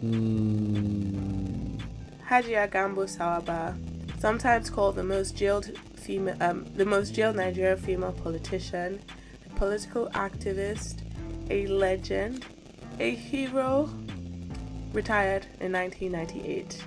Mm. 0.04 1.80
Hajia 2.28 2.70
Gambo 2.70 3.04
Sawaba, 3.08 3.74
sometimes 4.20 4.70
called 4.70 4.94
the 4.96 5.02
most 5.02 5.36
jailed 5.36 5.70
female, 5.96 6.36
um, 6.40 6.64
the 6.76 6.84
most 6.84 7.14
jailed 7.14 7.36
Nigerian 7.36 7.76
female 7.78 8.12
politician, 8.12 9.00
a 9.46 9.54
political 9.58 10.08
activist, 10.10 10.98
a 11.50 11.66
legend, 11.66 12.44
a 13.00 13.14
hero, 13.14 13.88
retired 14.92 15.46
in 15.60 15.72
1998. 15.72 16.82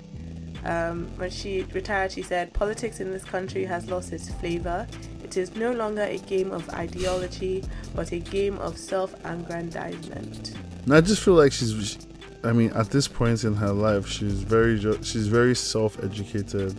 Um, 0.63 1.07
when 1.17 1.29
she 1.31 1.63
retired, 1.73 2.11
she 2.11 2.21
said, 2.21 2.53
"Politics 2.53 2.99
in 2.99 3.11
this 3.11 3.23
country 3.23 3.65
has 3.65 3.89
lost 3.89 4.13
its 4.13 4.29
flavor. 4.29 4.85
It 5.23 5.35
is 5.37 5.55
no 5.55 5.71
longer 5.71 6.03
a 6.03 6.17
game 6.19 6.51
of 6.51 6.69
ideology, 6.69 7.63
but 7.95 8.11
a 8.11 8.19
game 8.19 8.57
of 8.59 8.77
self-aggrandizement." 8.77 10.53
And 10.85 10.93
I 10.93 11.01
just 11.01 11.21
feel 11.23 11.33
like 11.35 11.51
she's. 11.51 11.97
I 12.43 12.51
mean, 12.53 12.71
at 12.73 12.89
this 12.89 13.07
point 13.07 13.43
in 13.43 13.55
her 13.55 13.71
life, 13.71 14.07
she's 14.07 14.41
very 14.41 14.79
she's 15.03 15.27
very 15.27 15.55
self-educated. 15.55 16.75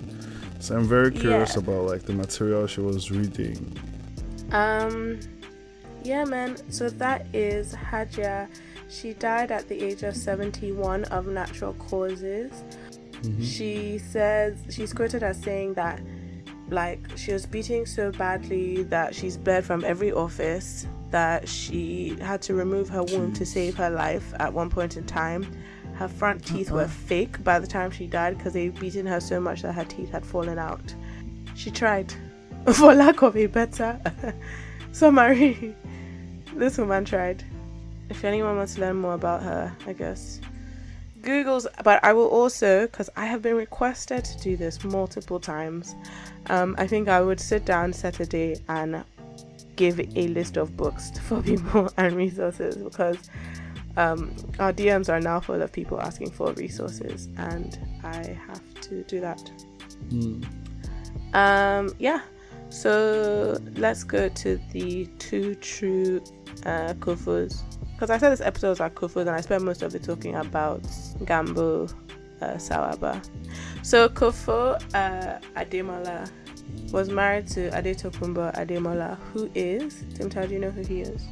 So 0.60 0.76
I'm 0.76 0.84
very 0.84 1.10
curious 1.10 1.54
Yeah. 1.54 1.60
about 1.60 1.86
like 1.86 2.02
the 2.02 2.12
material 2.12 2.66
she 2.68 2.80
was 2.80 3.10
reading. 3.10 3.76
Um, 4.52 5.18
yeah, 6.04 6.24
man. 6.24 6.56
So 6.70 6.88
that 6.88 7.26
is 7.32 7.74
Hajia. 7.74 8.48
She 8.92 9.14
died 9.14 9.50
at 9.50 9.68
the 9.68 9.82
age 9.82 10.02
of 10.02 10.14
71 10.14 11.04
of 11.04 11.26
natural 11.26 11.72
causes. 11.74 12.52
Mhm. 13.22 13.42
She 13.42 13.98
says 13.98 14.58
she's 14.68 14.92
quoted 14.92 15.22
as 15.22 15.38
saying 15.40 15.74
that, 15.74 16.00
like, 16.68 17.00
she 17.16 17.32
was 17.32 17.46
beating 17.46 17.86
so 17.86 18.10
badly 18.12 18.82
that 18.84 19.14
she's 19.14 19.36
bled 19.38 19.64
from 19.64 19.84
every 19.84 20.12
office, 20.12 20.86
That 21.10 21.46
she 21.46 22.16
had 22.22 22.40
to 22.42 22.54
remove 22.54 22.88
her 22.88 23.02
womb 23.02 23.34
to 23.34 23.44
save 23.44 23.76
her 23.76 23.90
life 23.90 24.32
at 24.40 24.50
one 24.54 24.70
point 24.70 24.96
in 24.96 25.04
time. 25.04 25.44
Her 25.94 26.08
front 26.08 26.42
teeth 26.46 26.70
were 26.70 26.80
Uh-uh. 26.80 26.88
fake 26.88 27.44
by 27.44 27.58
the 27.58 27.66
time 27.66 27.90
she 27.90 28.06
died 28.06 28.38
because 28.38 28.54
they'd 28.54 28.78
beaten 28.80 29.04
her 29.04 29.20
so 29.20 29.38
much 29.38 29.60
that 29.60 29.74
her 29.74 29.84
teeth 29.84 30.10
had 30.10 30.24
fallen 30.24 30.58
out. 30.58 30.94
She 31.54 31.70
tried, 31.70 32.14
for 32.72 32.94
lack 32.94 33.20
of 33.20 33.36
a 33.36 33.44
better 33.46 34.00
summary. 34.92 35.74
This 36.56 36.78
woman 36.78 37.04
tried. 37.04 37.44
If 38.12 38.24
anyone 38.24 38.56
wants 38.58 38.74
to 38.74 38.82
learn 38.82 38.96
more 38.96 39.14
about 39.14 39.42
her, 39.42 39.74
I 39.86 39.94
guess 39.94 40.38
Google's. 41.22 41.66
But 41.82 42.04
I 42.04 42.12
will 42.12 42.28
also, 42.28 42.82
because 42.82 43.08
I 43.16 43.24
have 43.24 43.40
been 43.40 43.56
requested 43.56 44.22
to 44.26 44.38
do 44.38 44.54
this 44.54 44.84
multiple 44.84 45.40
times. 45.40 45.94
Um, 46.50 46.74
I 46.76 46.86
think 46.86 47.08
I 47.08 47.22
would 47.22 47.40
sit 47.40 47.64
down 47.64 47.94
Saturday 47.94 48.56
and 48.68 49.02
give 49.76 49.98
a 49.98 50.28
list 50.28 50.58
of 50.58 50.76
books 50.76 51.10
for 51.26 51.40
people 51.40 51.90
and 51.96 52.14
resources 52.14 52.76
because 52.76 53.16
um, 53.96 54.36
our 54.58 54.74
DMs 54.74 55.08
are 55.08 55.20
now 55.20 55.40
full 55.40 55.62
of 55.62 55.72
people 55.72 55.98
asking 55.98 56.32
for 56.32 56.52
resources, 56.52 57.30
and 57.38 57.78
I 58.04 58.38
have 58.46 58.62
to 58.82 59.02
do 59.04 59.20
that. 59.22 59.40
Mm. 60.10 60.44
Um, 61.32 61.94
yeah. 61.98 62.20
So 62.68 63.58
let's 63.76 64.04
go 64.04 64.28
to 64.28 64.60
the 64.72 65.06
two 65.18 65.54
true 65.54 66.22
uh, 66.66 66.92
Kofos. 67.00 67.62
Because 68.02 68.16
I 68.16 68.18
said 68.18 68.30
this 68.32 68.40
episode 68.40 68.70
was 68.70 68.80
about 68.80 68.96
Kofos, 68.96 69.20
and 69.20 69.30
I 69.30 69.40
spent 69.40 69.62
most 69.62 69.80
of 69.82 69.94
it 69.94 70.02
talking 70.02 70.34
about 70.34 70.82
Gambo 71.22 71.88
uh, 72.40 72.46
Sawaba. 72.54 73.24
So 73.84 74.08
Kofo 74.08 74.74
uh, 74.92 75.38
Ademola 75.54 76.28
was 76.90 77.10
married 77.10 77.46
to 77.50 77.70
Adetokunbo 77.70 78.52
Ademola, 78.56 79.16
who 79.32 79.48
is. 79.54 80.02
Timothy, 80.16 80.48
do 80.48 80.54
you 80.54 80.58
know 80.58 80.70
who 80.72 80.82
he 80.82 81.02
is? 81.02 81.22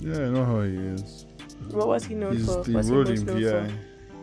Yeah, 0.00 0.16
I 0.18 0.28
know 0.28 0.44
how 0.44 0.60
he 0.60 0.74
is. 0.76 1.24
What 1.70 1.88
was 1.88 2.04
he 2.04 2.14
known 2.14 2.36
He's 2.36 2.44
for? 2.44 2.62
the 2.62 2.72
What's 2.72 2.88
he 2.88 2.94
most 2.94 3.24
known 3.24 3.40
VI. 3.40 3.72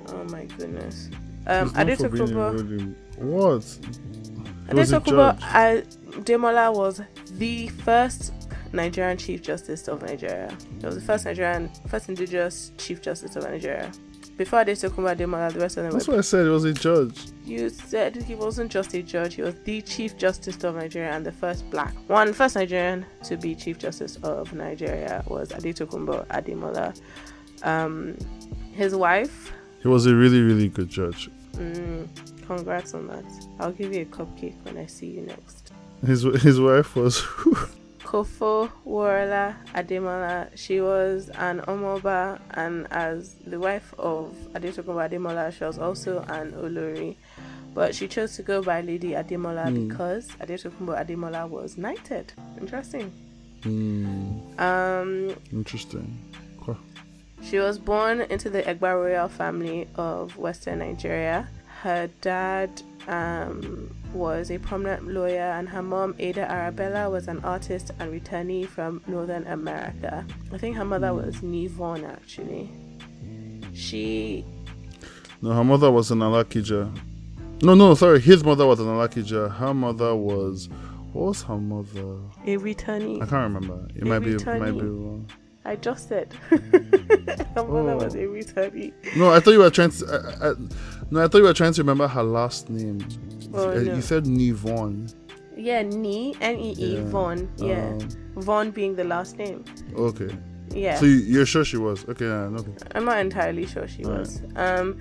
for? 0.05 0.15
Oh 0.15 0.23
my 0.25 0.45
goodness. 0.45 1.09
Um, 1.47 1.69
He's 1.69 1.75
known 1.75 1.95
for 1.95 2.09
being 2.09 2.21
a 2.21 2.35
Adetokunbo. 2.35 2.95
What? 3.17 3.79
He 4.69 4.75
was 4.75 4.93
a 4.93 4.99
Adetokunbo. 4.99 5.39
Ademola 5.39 6.71
was 6.71 7.01
the 7.31 7.69
first 7.69 8.31
Nigerian 8.75 9.17
Chief 9.17 9.41
Justice 9.41 9.87
of 9.87 10.01
Nigeria. 10.01 10.55
He 10.79 10.85
was 10.85 10.95
the 10.95 11.01
first 11.01 11.25
Nigerian, 11.25 11.69
first 11.87 12.09
indigenous 12.09 12.71
Chief 12.77 13.01
Justice 13.01 13.35
of 13.35 13.43
Nigeria. 13.43 13.91
Before 14.37 14.59
Adetokunbo 14.65 15.15
Ademola, 15.15 15.53
the 15.53 15.59
rest 15.61 15.77
of 15.77 15.83
them 15.83 15.93
That's 15.93 16.07
were. 16.07 16.15
what 16.15 16.19
I 16.19 16.21
said. 16.21 16.43
He 16.43 16.49
was 16.49 16.65
a 16.65 16.73
judge. 16.73 17.27
You 17.45 17.69
said 17.69 18.17
he 18.17 18.35
wasn't 18.35 18.69
just 18.69 18.93
a 18.93 19.01
judge; 19.01 19.35
he 19.35 19.41
was 19.41 19.55
the 19.63 19.81
Chief 19.81 20.17
Justice 20.17 20.61
of 20.65 20.75
Nigeria 20.75 21.11
and 21.11 21.25
the 21.25 21.31
first 21.31 21.69
black 21.69 21.93
one, 22.07 22.33
first 22.33 22.55
Nigerian 22.55 23.05
to 23.23 23.37
be 23.37 23.55
Chief 23.55 23.77
Justice 23.79 24.17
of 24.23 24.51
Nigeria 24.53 25.23
was 25.27 25.49
Adetokunbo 25.53 26.27
Ademola. 26.27 26.99
Um, 27.63 28.17
his 28.73 28.93
wife. 28.93 29.53
He 29.81 29.87
was 29.87 30.05
a 30.05 30.13
really, 30.13 30.41
really 30.41 30.67
good 30.67 30.89
judge. 30.89 31.29
Mm, 31.53 32.09
congrats 32.45 32.93
on 32.93 33.07
that. 33.07 33.23
I'll 33.59 33.71
give 33.71 33.93
you 33.93 34.01
a 34.01 34.05
cupcake 34.05 34.55
when 34.65 34.77
I 34.77 34.85
see 34.85 35.07
you 35.07 35.21
next. 35.21 35.71
His 36.05 36.23
his 36.23 36.59
wife 36.59 36.95
was. 36.97 37.23
Kofo 38.15 38.71
Warla 38.87 39.55
Ademola. 39.73 40.47
She 40.55 40.79
was 40.79 41.27
an 41.35 41.59
Omoba, 41.67 42.39
and 42.51 42.87
as 42.89 43.35
the 43.45 43.59
wife 43.59 43.93
of 43.99 44.33
Adetokunbo 44.53 45.09
Ademola, 45.09 45.51
she 45.51 45.65
was 45.65 45.77
also 45.77 46.21
an 46.29 46.53
Olori. 46.53 47.17
But 47.73 47.93
she 47.93 48.07
chose 48.07 48.37
to 48.37 48.41
go 48.41 48.61
by 48.63 48.79
Lady 48.79 49.09
Ademola 49.09 49.67
Hmm. 49.67 49.89
because 49.89 50.27
Adetokunbo 50.39 50.95
Ademola 50.97 51.49
was 51.49 51.77
knighted. 51.77 52.31
Interesting. 52.57 53.11
Hmm, 53.63 54.39
Um, 54.59 55.35
interesting. 55.51 56.17
Cool. 56.61 56.77
She 57.43 57.59
was 57.59 57.77
born 57.77 58.21
into 58.21 58.49
the 58.49 58.61
Egba 58.63 58.93
royal 58.95 59.27
family 59.27 59.89
of 59.95 60.37
Western 60.37 60.79
Nigeria. 60.79 61.49
Her 61.83 62.09
dad 62.21 62.81
um, 63.09 63.93
was 64.15 64.49
a 64.49 64.57
prominent 64.57 65.07
lawyer, 65.07 65.51
and 65.57 65.69
her 65.69 65.81
mom, 65.83 66.15
Ada 66.17 66.49
Arabella, 66.49 67.09
was 67.09 67.27
an 67.27 67.39
artist 67.43 67.91
and 67.99 68.11
returnee 68.11 68.65
from 68.67 69.01
Northern 69.07 69.45
America. 69.47 70.25
I 70.51 70.57
think 70.57 70.75
her 70.77 70.85
mother 70.85 71.13
was 71.13 71.35
Nivon, 71.37 72.09
actually. 72.09 72.69
She, 73.73 74.45
No, 75.41 75.51
her 75.51 75.63
mother 75.63 75.91
was 75.91 76.11
an 76.11 76.19
Alakija. 76.19 76.97
No, 77.61 77.75
no, 77.75 77.93
sorry. 77.93 78.19
His 78.21 78.43
mother 78.43 78.65
was 78.65 78.79
an 78.79 78.87
Alakija. 78.87 79.51
Her 79.55 79.73
mother 79.73 80.15
was. 80.15 80.69
What 81.13 81.25
was 81.27 81.41
her 81.43 81.57
mother? 81.57 82.17
a 82.45 82.57
returnee. 82.57 83.17
I 83.21 83.25
can't 83.25 83.53
remember. 83.53 83.87
It 83.95 84.03
A 84.03 84.05
might 84.05 84.19
be. 84.19 84.33
It 84.35 84.45
might 84.45 84.71
be 84.71 84.81
wrong. 84.81 85.29
I 85.63 85.75
just 85.75 86.07
said. 86.09 86.33
her 86.49 86.59
oh. 87.57 87.65
mother 87.65 87.91
Oh. 87.93 88.03
was 88.03 88.15
a 88.15 88.19
returnee. 88.19 88.93
No, 89.15 89.31
I 89.31 89.39
thought 89.39 89.51
you 89.51 89.59
were 89.59 89.69
trying 89.69 89.91
to. 89.91 90.05
I, 90.41 90.49
I, 90.49 90.53
no, 91.11 91.23
I 91.23 91.27
thought 91.27 91.37
you 91.39 91.43
were 91.45 91.53
trying 91.53 91.73
to 91.73 91.81
remember 91.81 92.07
her 92.07 92.23
last 92.23 92.69
name. 92.69 92.99
Oh, 93.53 93.69
Uh, 93.69 93.73
no. 93.75 93.95
You 93.95 94.01
said 94.01 94.25
Nivon. 94.25 95.13
Yeah, 95.57 95.83
Ni, 95.83 96.35
N 96.41 96.59
E 96.59 96.75
E, 96.77 96.95
Yeah. 96.97 97.03
Von. 97.09 97.49
Yeah. 97.57 97.89
Um, 97.89 97.99
Von 98.41 98.71
being 98.71 98.95
the 98.95 99.03
last 99.05 99.37
name. 99.37 99.63
okay. 99.95 100.29
Yeah. 100.73 100.97
So 100.97 101.05
you, 101.05 101.15
you're 101.17 101.45
sure 101.45 101.63
she 101.63 101.77
was? 101.77 102.03
Okay, 102.09 102.25
yeah. 102.25 102.49
I'm 102.95 103.05
not 103.05 103.19
entirely 103.19 103.65
sure 103.65 103.87
she 103.87 104.03
Alright. 104.03 104.19
was. 104.19 104.41
Um, 104.57 104.97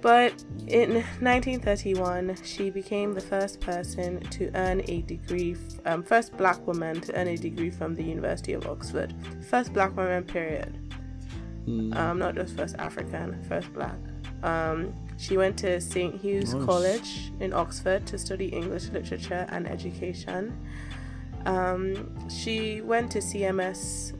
but 0.00 0.32
in 0.68 1.02
1931, 1.20 2.36
she 2.44 2.70
became 2.70 3.12
the 3.12 3.20
first 3.20 3.60
person 3.60 4.20
to 4.30 4.50
earn 4.54 4.82
a 4.88 5.02
degree, 5.02 5.52
f- 5.52 5.80
um, 5.86 6.02
first 6.02 6.36
black 6.36 6.64
woman 6.66 7.00
to 7.02 7.14
earn 7.18 7.28
a 7.28 7.36
degree 7.36 7.70
from 7.70 7.94
the 7.96 8.02
University 8.04 8.52
of 8.52 8.66
Oxford. 8.66 9.12
First 9.48 9.72
black 9.72 9.96
woman, 9.96 10.22
period. 10.24 10.78
Hmm. 11.64 11.92
Um, 11.94 12.18
not 12.18 12.34
just 12.36 12.56
first 12.56 12.76
African, 12.78 13.42
first 13.48 13.72
black. 13.74 13.96
Um, 14.42 14.94
she 15.20 15.36
went 15.36 15.58
to 15.58 15.80
St. 15.82 16.14
Hugh's 16.16 16.54
Nice. 16.54 16.64
College 16.64 17.32
in 17.40 17.52
Oxford 17.52 18.06
to 18.06 18.16
study 18.18 18.46
English 18.46 18.88
literature 18.88 19.46
and 19.50 19.68
education. 19.68 20.58
Um, 21.44 22.28
she 22.30 22.80
went 22.80 23.12
to 23.12 23.18
CMS 23.18 24.14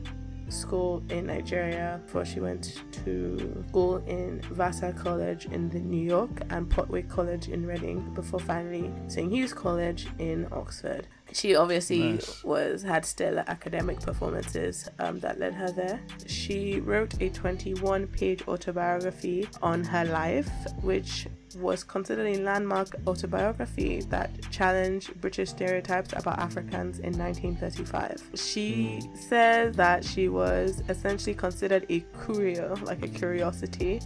school 0.49 1.01
in 1.09 1.25
Nigeria 1.25 1.99
before 2.05 2.23
she 2.23 2.39
went 2.39 2.83
to 3.03 3.63
school 3.69 3.97
in 4.05 4.41
Vassar 4.51 4.93
College 4.93 5.45
in 5.45 5.69
the 5.69 5.79
New 5.79 6.05
York 6.05 6.41
and 6.51 6.69
Portway 6.69 7.07
College 7.09 7.47
in 7.47 7.65
Reading 7.65 8.13
before 8.13 8.39
finally 8.39 8.91
St. 9.07 9.31
Hugh's 9.31 9.53
College 9.53 10.07
in 10.19 10.47
Oxford. 10.51 11.07
She 11.33 11.55
obviously 11.55 12.13
Nice. 12.13 12.43
was 12.43 12.83
had 12.83 13.05
stellar 13.05 13.43
academic 13.47 13.99
performances 13.99 14.89
um, 14.99 15.19
that 15.19 15.39
led 15.39 15.53
her 15.53 15.71
there. 15.71 15.99
She 16.27 16.79
wrote 16.79 17.13
a 17.15 17.29
21-page 17.29 18.47
autobiography 18.47 19.47
on 19.61 19.83
her 19.83 20.05
life, 20.05 20.49
which 20.81 21.27
was 21.57 21.83
considered 21.83 22.27
a 22.27 22.39
landmark 22.41 22.95
autobiography 23.07 24.01
that 24.09 24.29
challenged 24.51 25.19
British 25.19 25.49
stereotypes 25.49 26.13
about 26.13 26.39
Africans 26.39 26.99
in 26.99 27.17
1935. 27.17 28.23
She 28.35 29.01
says 29.13 29.75
that 29.75 30.03
she 30.05 30.29
was 30.29 30.81
essentially 30.89 31.33
considered 31.33 31.85
a 31.89 32.05
curio, 32.25 32.75
like 32.83 33.03
a 33.03 33.07
curiosity, 33.07 34.01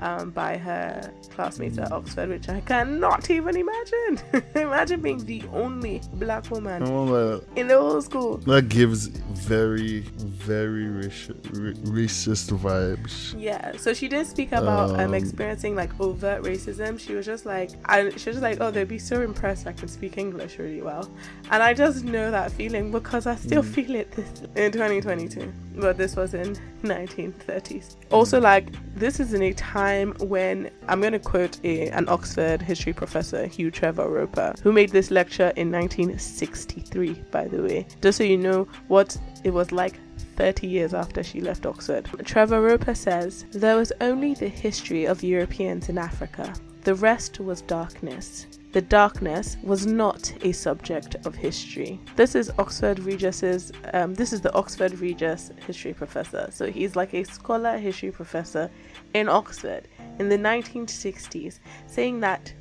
um, 0.00 0.30
by 0.30 0.56
her 0.56 1.12
classmates 1.30 1.78
at 1.78 1.92
Oxford, 1.92 2.28
which 2.28 2.48
I 2.48 2.60
cannot 2.60 3.30
even 3.30 3.56
imagine. 3.56 4.20
imagine 4.54 5.00
being 5.00 5.24
the 5.24 5.42
only 5.52 6.00
black 6.14 6.50
woman 6.50 6.82
Oh, 6.86 7.06
that, 7.06 7.44
in 7.56 7.68
the 7.68 7.78
whole 7.78 8.00
school. 8.02 8.36
that 8.38 8.68
gives 8.68 9.06
very, 9.06 10.00
very 10.00 10.84
raci- 10.84 11.34
ra- 11.52 11.92
racist 11.92 12.56
vibes. 12.58 13.34
Yeah, 13.40 13.76
so 13.76 13.92
she 13.94 14.08
didn't 14.08 14.26
speak 14.28 14.52
about 14.52 14.90
um, 14.90 15.00
Um, 15.00 15.14
experiencing 15.14 15.74
like 15.74 15.98
overt 16.00 16.42
racism. 16.42 16.98
She 16.98 17.14
was 17.14 17.26
just 17.26 17.46
like, 17.46 17.70
I, 17.86 18.02
she 18.10 18.12
was 18.12 18.24
just 18.24 18.42
like, 18.42 18.60
oh, 18.60 18.70
they'd 18.70 18.88
be 18.88 18.98
so 18.98 19.22
impressed 19.22 19.66
I 19.66 19.72
can 19.72 19.88
speak 19.88 20.18
English 20.18 20.58
really 20.58 20.82
well, 20.82 21.08
and 21.50 21.62
I 21.62 21.74
just 21.74 22.04
know 22.04 22.30
that 22.30 22.52
feeling 22.52 22.90
because 22.92 23.26
I 23.26 23.36
still 23.36 23.62
Mm. 23.62 23.74
feel 23.74 23.94
it 23.94 24.10
this 24.12 24.42
in 24.56 24.72
2022. 24.72 25.52
But 25.76 25.96
this 25.98 26.16
was 26.16 26.34
in 26.34 26.56
1930s. 26.82 27.96
Also, 28.10 28.40
like 28.40 28.68
this 28.94 29.20
is 29.20 29.34
in 29.34 29.42
a 29.42 29.52
time 29.52 30.14
when 30.20 30.70
I'm 30.88 31.00
going 31.00 31.12
to 31.12 31.18
quote 31.18 31.58
a, 31.64 31.90
an 31.90 32.08
Oxford 32.08 32.62
history 32.62 32.92
professor, 32.92 33.46
Hugh 33.46 33.70
Trevor 33.70 34.08
Roper, 34.08 34.54
who 34.62 34.72
made 34.72 34.90
this 34.90 35.10
lecture 35.10 35.52
in 35.56 35.70
1963. 35.70 37.24
By 37.30 37.46
the 37.46 37.62
way, 37.62 37.86
just 38.00 38.18
so 38.18 38.24
you 38.24 38.38
know 38.38 38.66
what 38.88 39.16
it 39.44 39.52
was 39.52 39.70
like 39.70 39.98
30 40.36 40.66
years 40.66 40.94
after 40.94 41.22
she 41.22 41.40
left 41.40 41.66
Oxford. 41.66 42.08
Trevor 42.24 42.60
Roper 42.60 42.94
says, 42.94 43.44
There 43.52 43.76
was 43.76 43.92
only 44.00 44.34
the 44.34 44.48
history 44.48 45.06
of 45.06 45.22
Europeans 45.22 45.88
in 45.88 45.98
Africa. 45.98 46.54
The 46.84 46.94
rest 46.94 47.40
was 47.40 47.62
darkness. 47.62 48.46
The 48.76 48.82
darkness 48.82 49.56
was 49.62 49.86
not 49.86 50.34
a 50.42 50.52
subject 50.52 51.14
of 51.24 51.34
history. 51.34 51.98
This 52.14 52.34
is 52.34 52.52
Oxford 52.58 52.98
Regius's, 52.98 53.72
um, 53.94 54.12
this 54.12 54.34
is 54.34 54.42
the 54.42 54.52
Oxford 54.52 55.00
Regis 55.00 55.50
history 55.66 55.94
professor. 55.94 56.50
So 56.52 56.70
he's 56.70 56.94
like 56.94 57.14
a 57.14 57.24
scholar 57.24 57.78
history 57.78 58.10
professor 58.10 58.70
in 59.14 59.30
Oxford 59.30 59.88
in 60.18 60.28
the 60.28 60.36
1960s, 60.36 61.60
saying 61.86 62.20
that 62.20 62.52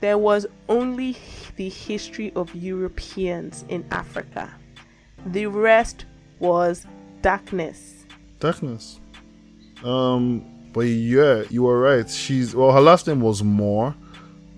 there 0.00 0.18
was 0.18 0.48
only 0.68 1.16
the 1.54 1.68
history 1.68 2.32
of 2.34 2.52
Europeans 2.56 3.64
in 3.68 3.86
Africa. 3.92 4.52
The 5.26 5.46
rest 5.46 6.06
was 6.40 6.88
darkness. 7.20 8.04
Darkness. 8.40 8.98
Um, 9.84 10.44
but 10.72 10.86
yeah, 10.86 11.44
you 11.50 11.62
were 11.62 11.78
right. 11.78 12.10
She's 12.10 12.52
well. 12.52 12.72
Her 12.72 12.80
last 12.80 13.06
name 13.06 13.20
was 13.20 13.44
Moore, 13.44 13.94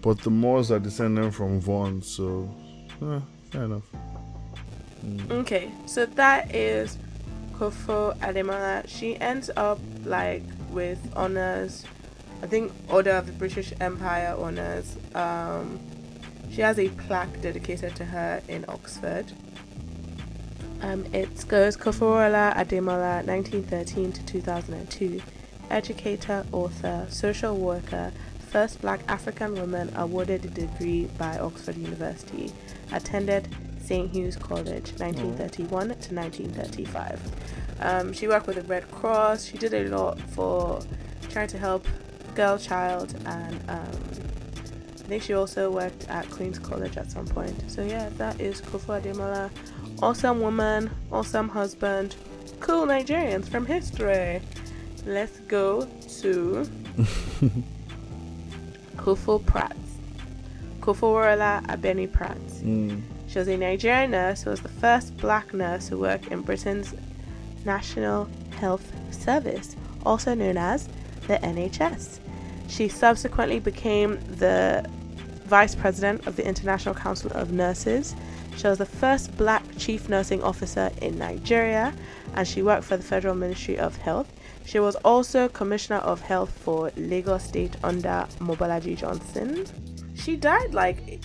but 0.04 0.20
the 0.20 0.28
Moores 0.28 0.70
are 0.70 0.78
descended 0.78 1.34
from 1.34 1.58
Vaughan, 1.58 2.02
so 2.02 2.54
eh, 3.02 3.20
fair 3.50 3.64
enough. 3.64 3.84
Okay, 5.30 5.70
so 5.86 6.04
that 6.04 6.54
is 6.54 6.98
Kofo 7.54 8.14
Ademola. 8.18 8.86
She 8.86 9.18
ends 9.18 9.50
up 9.56 9.80
like 10.04 10.42
with 10.70 11.00
honors. 11.16 11.84
I 12.42 12.46
think 12.46 12.70
Order 12.90 13.12
of 13.12 13.26
the 13.26 13.32
British 13.32 13.72
Empire 13.80 14.36
honors. 14.38 14.98
Um, 15.14 15.80
she 16.50 16.60
has 16.60 16.78
a 16.78 16.90
plaque 16.90 17.40
dedicated 17.40 17.96
to 17.96 18.04
her 18.04 18.42
in 18.46 18.66
Oxford. 18.68 19.32
Um, 20.82 21.06
it 21.14 21.48
goes 21.48 21.78
Kofoworola 21.78 22.54
Ademola, 22.54 23.24
1913 23.24 24.12
to 24.12 24.26
2002, 24.26 25.22
educator, 25.70 26.44
author, 26.52 27.06
social 27.08 27.56
worker, 27.56 28.12
first 28.54 28.80
black 28.80 29.00
African 29.08 29.52
woman 29.56 29.92
awarded 29.96 30.44
a 30.44 30.48
degree 30.48 31.06
by 31.18 31.36
Oxford 31.40 31.76
University, 31.76 32.52
attended 32.92 33.48
St. 33.82 34.08
Hugh's 34.14 34.36
College, 34.36 34.92
1931 35.00 35.80
to 35.88 36.14
1935. 36.14 37.20
Um, 37.80 38.12
she 38.12 38.28
worked 38.28 38.46
with 38.46 38.54
the 38.54 38.62
Red 38.62 38.88
Cross. 38.92 39.46
She 39.46 39.58
did 39.58 39.74
a 39.74 39.88
lot 39.88 40.20
for 40.36 40.80
trying 41.30 41.48
to 41.48 41.58
help 41.58 41.84
girl 42.36 42.56
child, 42.56 43.12
and 43.26 43.58
um, 43.68 43.98
I 45.02 45.06
think 45.08 45.24
she 45.24 45.34
also 45.34 45.72
worked 45.72 46.08
at 46.08 46.30
Queen's 46.30 46.60
College 46.60 46.96
at 46.96 47.10
some 47.10 47.26
point. 47.26 47.68
So 47.68 47.82
yeah, 47.82 48.08
that 48.18 48.40
is 48.40 48.60
Kofo 48.60 49.02
Ademola. 49.02 49.50
Awesome 50.00 50.40
woman, 50.40 50.92
awesome 51.10 51.48
husband, 51.48 52.14
cool 52.60 52.86
Nigerians 52.86 53.48
from 53.48 53.66
history. 53.66 54.40
Let's 55.04 55.40
go 55.40 55.88
to 56.20 56.70
Kofo 59.04 59.44
Pratt. 59.44 59.76
Kofoworola 60.80 61.62
Abeni 61.66 62.10
Pratt. 62.10 62.38
Mm. 62.62 63.02
She 63.28 63.38
was 63.38 63.48
a 63.48 63.56
Nigerian 63.56 64.12
nurse 64.12 64.42
who 64.42 64.48
was 64.50 64.62
the 64.62 64.70
first 64.70 65.14
black 65.18 65.52
nurse 65.52 65.88
to 65.88 65.98
work 65.98 66.28
in 66.28 66.40
Britain's 66.40 66.94
National 67.66 68.30
Health 68.58 68.90
Service, 69.10 69.76
also 70.06 70.32
known 70.32 70.56
as 70.56 70.88
the 71.26 71.36
NHS. 71.36 72.18
She 72.68 72.88
subsequently 72.88 73.58
became 73.60 74.18
the 74.36 74.88
vice 75.44 75.74
president 75.74 76.26
of 76.26 76.36
the 76.36 76.46
International 76.46 76.94
Council 76.94 77.30
of 77.34 77.52
Nurses. 77.52 78.14
She 78.56 78.66
was 78.66 78.78
the 78.78 78.86
first 78.86 79.36
black 79.36 79.64
chief 79.76 80.08
nursing 80.08 80.42
officer 80.42 80.90
in 81.02 81.18
Nigeria, 81.18 81.92
and 82.34 82.48
she 82.48 82.62
worked 82.62 82.84
for 82.84 82.96
the 82.96 83.02
Federal 83.02 83.34
Ministry 83.34 83.78
of 83.78 83.98
Health. 83.98 84.32
She 84.64 84.78
was 84.78 84.96
also 84.96 85.48
Commissioner 85.48 85.98
of 85.98 86.20
Health 86.20 86.50
for 86.50 86.90
Lagos 86.96 87.44
State 87.44 87.76
under 87.84 88.26
Mobolaji 88.38 88.96
Johnson. 88.96 89.66
She 90.14 90.36
died 90.36 90.72
like 90.74 91.22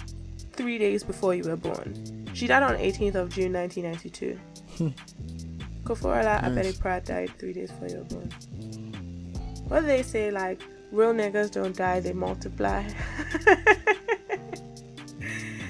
three 0.54 0.78
days 0.78 1.04
before 1.04 1.36
you 1.36 1.44
were 1.44 1.56
born. 1.56 2.28
She 2.34 2.48
died 2.48 2.64
on 2.64 2.76
18th 2.76 3.16
of 3.16 3.30
June 3.34 3.54
1992. 3.54 4.40
Hmm. 4.78 4.88
Kofoworola 5.84 6.42
Nice. 6.42 6.52
Abeni 6.52 6.80
Pratt 6.80 7.06
died 7.06 7.32
three 7.40 7.54
days 7.54 7.72
before 7.72 7.88
you 7.88 7.98
were 7.98 8.04
born. 8.04 8.30
What 9.68 9.82
do 9.82 9.86
they 9.88 10.04
say? 10.04 10.32
Like, 10.32 10.62
real 10.92 11.14
niggas 11.14 11.52
don't 11.52 11.76
die, 11.76 12.00
they 12.00 12.14
multiply. 12.14 12.88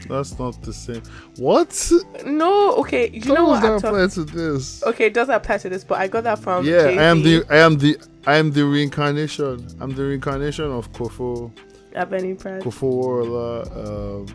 That's 0.09 0.37
not 0.39 0.61
the 0.63 0.73
same. 0.73 1.03
What? 1.37 1.91
no, 2.25 2.75
okay, 2.77 3.09
you 3.11 3.21
How 3.21 3.33
know 3.35 3.45
what 3.45 3.61
that 3.61 3.81
talking 3.81 3.89
apply 4.03 4.07
to 4.15 4.23
this? 4.23 4.83
Okay, 4.83 5.05
it 5.05 5.13
does 5.13 5.29
apply 5.29 5.59
to 5.59 5.69
this, 5.69 5.83
but 5.83 5.99
I 5.99 6.07
got 6.07 6.23
that 6.25 6.39
from 6.39 6.65
yeah, 6.65 6.77
I 6.79 7.03
am 7.03 7.21
the 7.23 7.43
I 7.49 7.57
am 7.57 7.77
the 7.77 7.97
I 8.27 8.35
am 8.37 8.51
the 8.51 8.65
reincarnation. 8.65 9.65
I'm 9.79 9.91
the 9.95 10.03
reincarnation 10.03 10.65
of 10.65 10.91
Kofo 10.93 11.51
Abeni 11.93 12.37
Pratt. 12.39 12.61
Kofoworola, 12.61 13.65
um, 13.87 14.25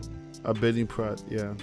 Abeni 0.44 0.86
Pratt. 0.88 1.22
Yeah, 1.28 1.54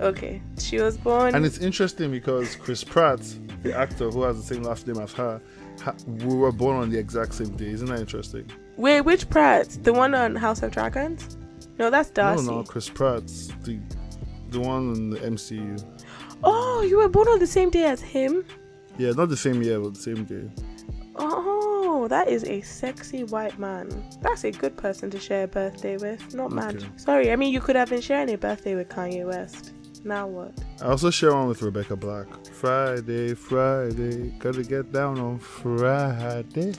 Okay, 0.00 0.40
she 0.58 0.78
was 0.80 0.96
born. 0.96 1.34
and 1.34 1.44
it's 1.44 1.58
interesting 1.58 2.10
because 2.10 2.56
Chris 2.56 2.82
Pratt, 2.84 3.20
the 3.62 3.76
actor 3.76 4.10
who 4.10 4.22
has 4.22 4.36
the 4.36 4.54
same 4.54 4.62
last 4.62 4.86
name 4.86 4.98
as 4.98 5.12
her, 5.12 5.40
ha- 5.82 5.94
we 6.06 6.34
were 6.34 6.52
born 6.52 6.76
on 6.76 6.90
the 6.90 6.98
exact 6.98 7.34
same 7.34 7.56
day. 7.56 7.66
Isn't 7.70 7.88
that 7.88 8.00
interesting? 8.00 8.50
Wait, 8.76 9.00
which 9.00 9.28
Pratt? 9.28 9.68
The 9.82 9.92
one 9.92 10.14
on 10.14 10.36
House 10.36 10.62
of 10.62 10.70
Dragons? 10.70 11.36
No, 11.78 11.90
that's 11.90 12.10
Darcy. 12.10 12.46
No, 12.46 12.58
no, 12.58 12.64
Chris 12.64 12.88
Pratt, 12.88 13.26
the 13.62 13.80
the 14.50 14.60
one 14.60 14.94
in 14.94 15.10
the 15.10 15.18
MCU. 15.18 15.84
Oh, 16.42 16.82
you 16.82 16.98
were 16.98 17.08
born 17.08 17.28
on 17.28 17.38
the 17.38 17.46
same 17.46 17.70
day 17.70 17.84
as 17.84 18.00
him? 18.00 18.44
Yeah, 18.96 19.12
not 19.12 19.28
the 19.28 19.36
same 19.36 19.62
year, 19.62 19.78
but 19.80 19.94
the 19.94 20.00
same 20.00 20.24
day. 20.24 20.50
Oh, 21.16 22.06
that 22.08 22.28
is 22.28 22.44
a 22.44 22.60
sexy 22.60 23.24
white 23.24 23.58
man. 23.58 23.88
That's 24.20 24.44
a 24.44 24.52
good 24.52 24.76
person 24.76 25.10
to 25.10 25.18
share 25.18 25.44
a 25.44 25.48
birthday 25.48 25.96
with. 25.96 26.34
Not 26.34 26.52
mad. 26.52 26.84
Sorry, 26.96 27.32
I 27.32 27.36
mean 27.36 27.52
you 27.52 27.60
could 27.60 27.76
have 27.76 27.90
been 27.90 28.00
sharing 28.00 28.30
a 28.30 28.38
birthday 28.38 28.74
with 28.74 28.88
Kanye 28.88 29.26
West. 29.26 29.72
Now 30.04 30.26
what? 30.26 30.52
I 30.80 30.86
also 30.86 31.10
share 31.10 31.34
one 31.34 31.48
with 31.48 31.60
Rebecca 31.62 31.96
Black. 31.96 32.26
Friday, 32.52 33.34
Friday, 33.34 34.28
gotta 34.38 34.62
get 34.62 34.92
down 34.92 35.18
on 35.18 35.38
Friday. 35.38 36.72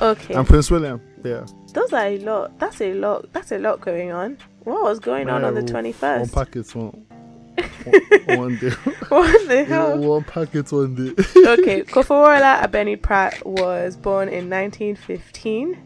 Okay, 0.00 0.34
And 0.34 0.46
Prince 0.46 0.70
William. 0.70 1.00
Yeah. 1.24 1.46
those 1.72 1.92
are 1.92 2.06
a 2.06 2.18
lot. 2.18 2.58
That's 2.58 2.80
a 2.80 2.92
lot. 2.94 3.32
That's 3.32 3.52
a 3.52 3.58
lot 3.58 3.80
going 3.80 4.12
on. 4.12 4.38
What 4.64 4.82
was 4.82 4.98
going 4.98 5.28
on 5.30 5.44
on 5.44 5.54
the 5.54 5.62
twenty 5.62 5.92
first? 5.92 6.34
One 6.34 6.46
packet 6.46 6.74
one, 6.74 6.86
one, 8.26 8.38
one 8.38 8.56
day. 8.58 8.70
What 9.08 9.48
the 9.48 9.64
hell? 9.64 9.98
one 9.98 10.24
packet 10.24 10.70
one 10.72 10.94
day. 10.94 11.10
okay, 11.46 11.82
Kofoworola 11.84 12.62
Abeni 12.62 13.00
Pratt 13.00 13.44
was 13.46 13.96
born 13.96 14.28
in 14.28 14.50
1915. 14.50 15.78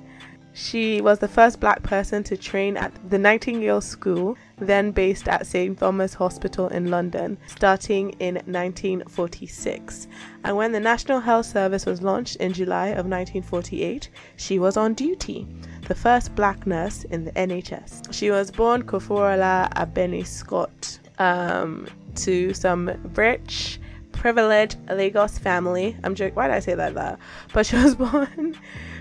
She 0.54 1.00
was 1.00 1.18
the 1.20 1.28
first 1.28 1.60
black 1.60 1.82
person 1.82 2.24
to 2.24 2.36
train 2.36 2.76
at 2.76 2.92
the 3.10 3.18
Nightingale 3.18 3.80
School, 3.80 4.36
then 4.60 4.90
based 4.90 5.28
at 5.28 5.46
St. 5.46 5.78
Thomas 5.78 6.14
Hospital 6.14 6.68
in 6.68 6.90
London, 6.90 7.38
starting 7.46 8.10
in 8.20 8.34
1946. 8.34 10.08
And 10.44 10.56
when 10.56 10.72
the 10.72 10.80
National 10.80 11.20
Health 11.20 11.46
Service 11.46 11.86
was 11.86 12.02
launched 12.02 12.36
in 12.36 12.52
July 12.52 12.88
of 12.88 13.06
1948, 13.06 14.08
she 14.36 14.58
was 14.58 14.76
on 14.76 14.94
duty, 14.94 15.46
the 15.86 15.94
first 15.94 16.34
black 16.34 16.66
nurse 16.66 17.04
in 17.04 17.24
the 17.24 17.32
NHS. 17.32 18.12
She 18.12 18.30
was 18.30 18.50
born 18.50 18.82
Kofoworola 18.82 19.72
Abeni 19.74 20.26
Scott 20.26 20.98
um, 21.18 21.86
to 22.16 22.54
some 22.54 22.90
rich 23.14 23.78
privileged 24.12 24.76
Lagos 24.90 25.38
family. 25.38 25.96
I'm 26.02 26.14
joking. 26.14 26.34
Why 26.34 26.48
did 26.48 26.54
I 26.54 26.60
say 26.60 26.74
that? 26.74 26.94
That, 26.94 27.18
but 27.52 27.66
she 27.66 27.76
was 27.76 27.94
born. 28.04 28.56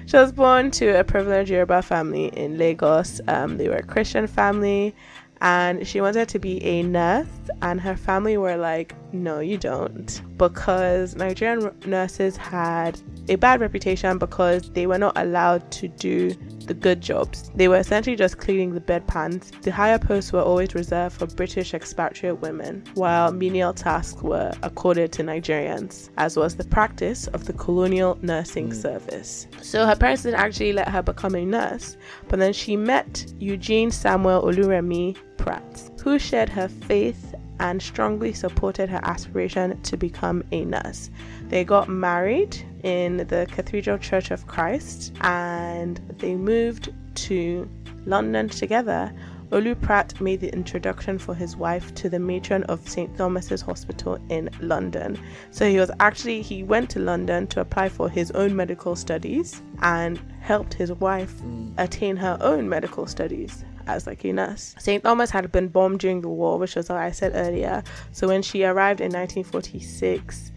She 0.06 0.16
was 0.16 0.32
born 0.32 0.72
to 0.72 1.00
a 1.00 1.04
privileged 1.04 1.50
Yoruba 1.50 1.82
family 1.82 2.28
in 2.28 2.58
Lagos. 2.58 3.20
Um, 3.28 3.58
they 3.58 3.68
were 3.68 3.76
a 3.76 3.84
Christian 3.84 4.26
family, 4.28 4.96
and 5.42 5.88
she 5.88 6.02
wanted 6.02 6.28
to 6.30 6.40
be 6.40 6.64
a 6.64 6.84
nurse. 6.84 7.28
And 7.62 7.82
her 7.82 7.96
family 7.96 8.38
were 8.38 8.58
like, 8.58 8.96
"No, 9.14 9.40
you 9.40 9.58
don't," 9.58 10.22
because 10.38 11.16
Nigerian 11.16 11.72
nurses 11.86 12.38
had 12.38 13.00
a 13.30 13.36
bad 13.36 13.62
reputation 13.62 14.18
because 14.18 14.70
they 14.72 14.88
were 14.88 14.98
not 14.98 15.18
allowed 15.18 15.70
to 15.72 15.88
do 15.88 16.34
the 16.68 16.74
good 16.74 17.02
jobs. 17.02 17.50
They 17.56 17.68
were 17.68 17.78
essentially 17.78 18.16
just 18.16 18.38
cleaning 18.38 18.74
the 18.74 18.82
bedpans. 18.82 19.52
The 19.62 19.72
higher 19.72 20.00
posts 20.00 20.32
were 20.32 20.42
always 20.42 20.76
reserved 20.76 21.18
for 21.18 21.28
British 21.28 21.74
expatriate 21.74 22.42
women, 22.42 22.84
while 22.94 23.32
menial 23.32 23.74
tasks 23.74 24.22
were 24.22 24.54
accorded 24.64 25.12
to 25.14 25.24
Nigerians, 25.24 26.10
as 26.18 26.38
was 26.38 26.56
the 26.56 26.66
practice 26.66 27.28
of 27.28 27.46
the 27.46 27.54
colonial 27.54 28.18
nursing 28.22 28.68
hmm. 28.68 28.74
service. 28.74 29.48
So 29.62 29.86
her 29.86 29.96
parents 29.96 30.24
didn't 30.24 30.40
actually 30.40 30.74
let 30.74 30.90
her 30.90 31.02
become 31.02 31.36
a 31.36 31.46
nurse, 31.46 31.98
but 32.28 32.40
then 32.40 32.54
she 32.54 32.76
met 32.76 33.26
Eugene 33.40 33.92
Samuel 33.92 34.44
Oluremi 34.44 35.18
Pratt, 35.38 35.92
who 36.04 36.20
shared 36.20 36.50
her 36.50 36.68
faith 36.68 37.34
and 37.60 37.82
strongly 37.82 38.34
supported 38.34 38.90
her 38.90 39.00
aspiration 39.04 39.82
to 39.82 39.98
become 39.98 40.44
a 40.52 40.66
nurse. 40.66 41.10
They 41.50 41.64
got 41.64 41.90
married 41.90 42.58
in 42.84 43.18
the 43.18 43.48
Cathedral 43.52 43.98
Church 43.98 44.32
of 44.32 44.48
Christ 44.48 45.14
and 45.22 45.98
they 46.20 46.36
moved 46.36 46.90
to 47.16 47.70
London 48.06 48.50
together. 48.50 49.14
Olu 49.52 49.80
Pratt 49.82 50.20
made 50.20 50.42
the 50.42 50.52
introduction 50.52 51.18
for 51.18 51.34
his 51.34 51.56
wife 51.56 51.96
to 51.96 52.10
the 52.10 52.20
matron 52.20 52.64
of 52.64 52.88
St. 52.88 53.16
Thomas's 53.18 53.62
Hospital 53.62 54.20
in 54.30 54.50
London. 54.60 55.18
So 55.52 55.70
he 55.70 55.80
was 55.80 55.90
actually 56.02 56.42
he 56.42 56.64
went 56.64 56.90
to 56.92 57.00
London 57.00 57.48
to 57.48 57.62
apply 57.62 57.88
for 57.88 58.10
his 58.10 58.30
own 58.32 58.56
medical 58.56 58.96
studies 58.96 59.62
and 59.82 60.20
helped 60.42 60.74
his 60.74 60.92
wife 60.92 61.34
mm. 61.42 61.74
attain 61.78 62.18
her 62.18 62.38
own 62.42 62.68
medical 62.68 63.08
studies 63.08 63.64
as 63.88 64.08
like 64.08 64.24
a 64.26 64.34
nurse. 64.34 64.76
St. 64.78 65.04
Thomas 65.04 65.30
had 65.30 65.52
been 65.52 65.68
bombed 65.68 66.00
during 66.00 66.22
the 66.22 66.30
war, 66.30 66.58
which 66.58 66.76
was 66.76 66.90
what 66.90 66.98
I 67.00 67.12
said 67.12 67.32
earlier. 67.36 67.84
So 68.12 68.28
when 68.28 68.42
she 68.42 68.64
arrived 68.64 69.02
in 69.02 69.12
1946, 69.12 70.52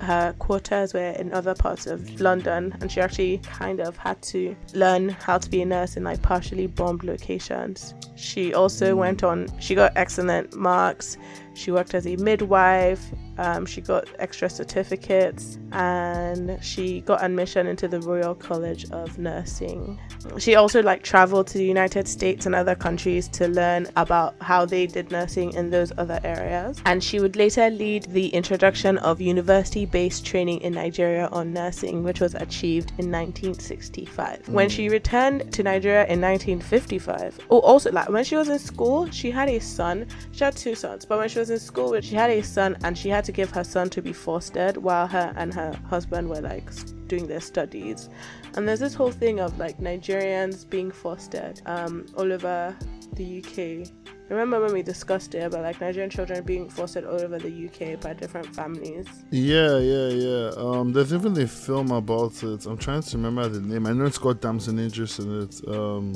her 0.00 0.32
quarters 0.38 0.94
were 0.94 1.10
in 1.10 1.32
other 1.32 1.54
parts 1.54 1.86
of 1.86 2.20
London, 2.20 2.76
and 2.80 2.90
she 2.90 3.00
actually 3.00 3.38
kind 3.38 3.80
of 3.80 3.96
had 3.96 4.20
to 4.22 4.54
learn 4.74 5.08
how 5.08 5.38
to 5.38 5.50
be 5.50 5.62
a 5.62 5.66
nurse 5.66 5.96
in 5.96 6.04
like 6.04 6.22
partially 6.22 6.66
bombed 6.66 7.04
locations. 7.04 7.94
She 8.14 8.54
also 8.54 8.94
went 8.94 9.24
on, 9.24 9.48
she 9.60 9.74
got 9.74 9.92
excellent 9.96 10.54
marks. 10.54 11.16
She 11.54 11.72
worked 11.72 11.94
as 11.94 12.06
a 12.06 12.16
midwife. 12.16 13.04
Um, 13.38 13.64
she 13.66 13.80
got 13.80 14.08
extra 14.18 14.50
certificates 14.50 15.58
and 15.72 16.62
she 16.62 17.02
got 17.02 17.22
admission 17.22 17.66
into 17.68 17.86
the 17.86 18.00
Royal 18.00 18.34
College 18.34 18.90
of 18.90 19.18
Nursing. 19.18 19.98
She 20.38 20.56
also 20.56 20.82
like 20.82 21.04
traveled 21.04 21.46
to 21.48 21.58
the 21.58 21.64
United 21.64 22.08
States 22.08 22.46
and 22.46 22.54
other 22.54 22.74
countries 22.74 23.28
to 23.28 23.46
learn 23.46 23.86
about 23.96 24.34
how 24.40 24.64
they 24.64 24.86
did 24.86 25.12
nursing 25.12 25.52
in 25.54 25.70
those 25.70 25.92
other 25.98 26.20
areas. 26.24 26.80
And 26.84 27.02
she 27.02 27.20
would 27.20 27.36
later 27.36 27.70
lead 27.70 28.04
the 28.04 28.28
introduction 28.28 28.98
of 28.98 29.20
university-based 29.20 30.26
training 30.26 30.60
in 30.62 30.74
Nigeria 30.74 31.28
on 31.30 31.52
nursing, 31.52 32.02
which 32.02 32.20
was 32.20 32.34
achieved 32.34 32.90
in 32.98 33.10
1965. 33.10 34.48
When 34.48 34.68
she 34.68 34.88
returned 34.88 35.52
to 35.52 35.62
Nigeria 35.62 36.06
in 36.06 36.20
1955, 36.20 37.38
oh 37.50 37.60
also 37.60 37.92
like 37.92 38.08
when 38.08 38.24
she 38.24 38.34
was 38.36 38.48
in 38.48 38.58
school, 38.58 39.08
she 39.10 39.30
had 39.30 39.48
a 39.48 39.60
son. 39.60 40.06
She 40.32 40.42
had 40.42 40.56
two 40.56 40.74
sons, 40.74 41.04
but 41.04 41.18
when 41.18 41.28
she 41.28 41.38
was 41.38 41.50
in 41.50 41.58
school, 41.60 42.00
she 42.00 42.14
had 42.16 42.30
a 42.30 42.42
son 42.42 42.76
and 42.82 42.98
she 42.98 43.08
had 43.08 43.27
to 43.28 43.32
give 43.32 43.50
her 43.50 43.62
son 43.62 43.90
to 43.90 44.00
be 44.00 44.10
fostered 44.10 44.78
while 44.78 45.06
her 45.06 45.34
and 45.36 45.52
her 45.52 45.78
husband 45.86 46.26
were 46.30 46.40
like 46.40 46.64
doing 47.08 47.26
their 47.26 47.42
studies. 47.42 48.08
And 48.54 48.66
there's 48.66 48.80
this 48.80 48.94
whole 48.94 49.10
thing 49.10 49.38
of 49.38 49.58
like 49.58 49.76
Nigerians 49.78 50.66
being 50.68 50.90
fostered 50.90 51.60
um, 51.66 52.06
all 52.16 52.32
over 52.32 52.74
the 53.12 53.44
UK. 53.44 53.86
Remember 54.30 54.62
when 54.62 54.72
we 54.72 54.82
discussed 54.82 55.34
it 55.34 55.40
about 55.40 55.60
like 55.60 55.78
Nigerian 55.78 56.08
children 56.08 56.42
being 56.42 56.70
fostered 56.70 57.04
all 57.04 57.20
over 57.20 57.38
the 57.38 57.66
UK 57.66 58.00
by 58.00 58.14
different 58.14 58.54
families? 58.56 59.06
Yeah, 59.30 59.76
yeah, 59.76 60.08
yeah. 60.08 60.50
Um, 60.56 60.94
there's 60.94 61.12
even 61.12 61.38
a 61.38 61.46
film 61.46 61.90
about 61.90 62.42
it. 62.42 62.64
I'm 62.64 62.78
trying 62.78 63.02
to 63.02 63.16
remember 63.18 63.46
the 63.50 63.60
name. 63.60 63.86
I 63.86 63.92
know 63.92 64.06
it's 64.06 64.16
got 64.16 64.40
Damson 64.40 64.78
Idris 64.78 65.18
in 65.18 65.42
it. 65.42 65.68
Um, 65.68 66.14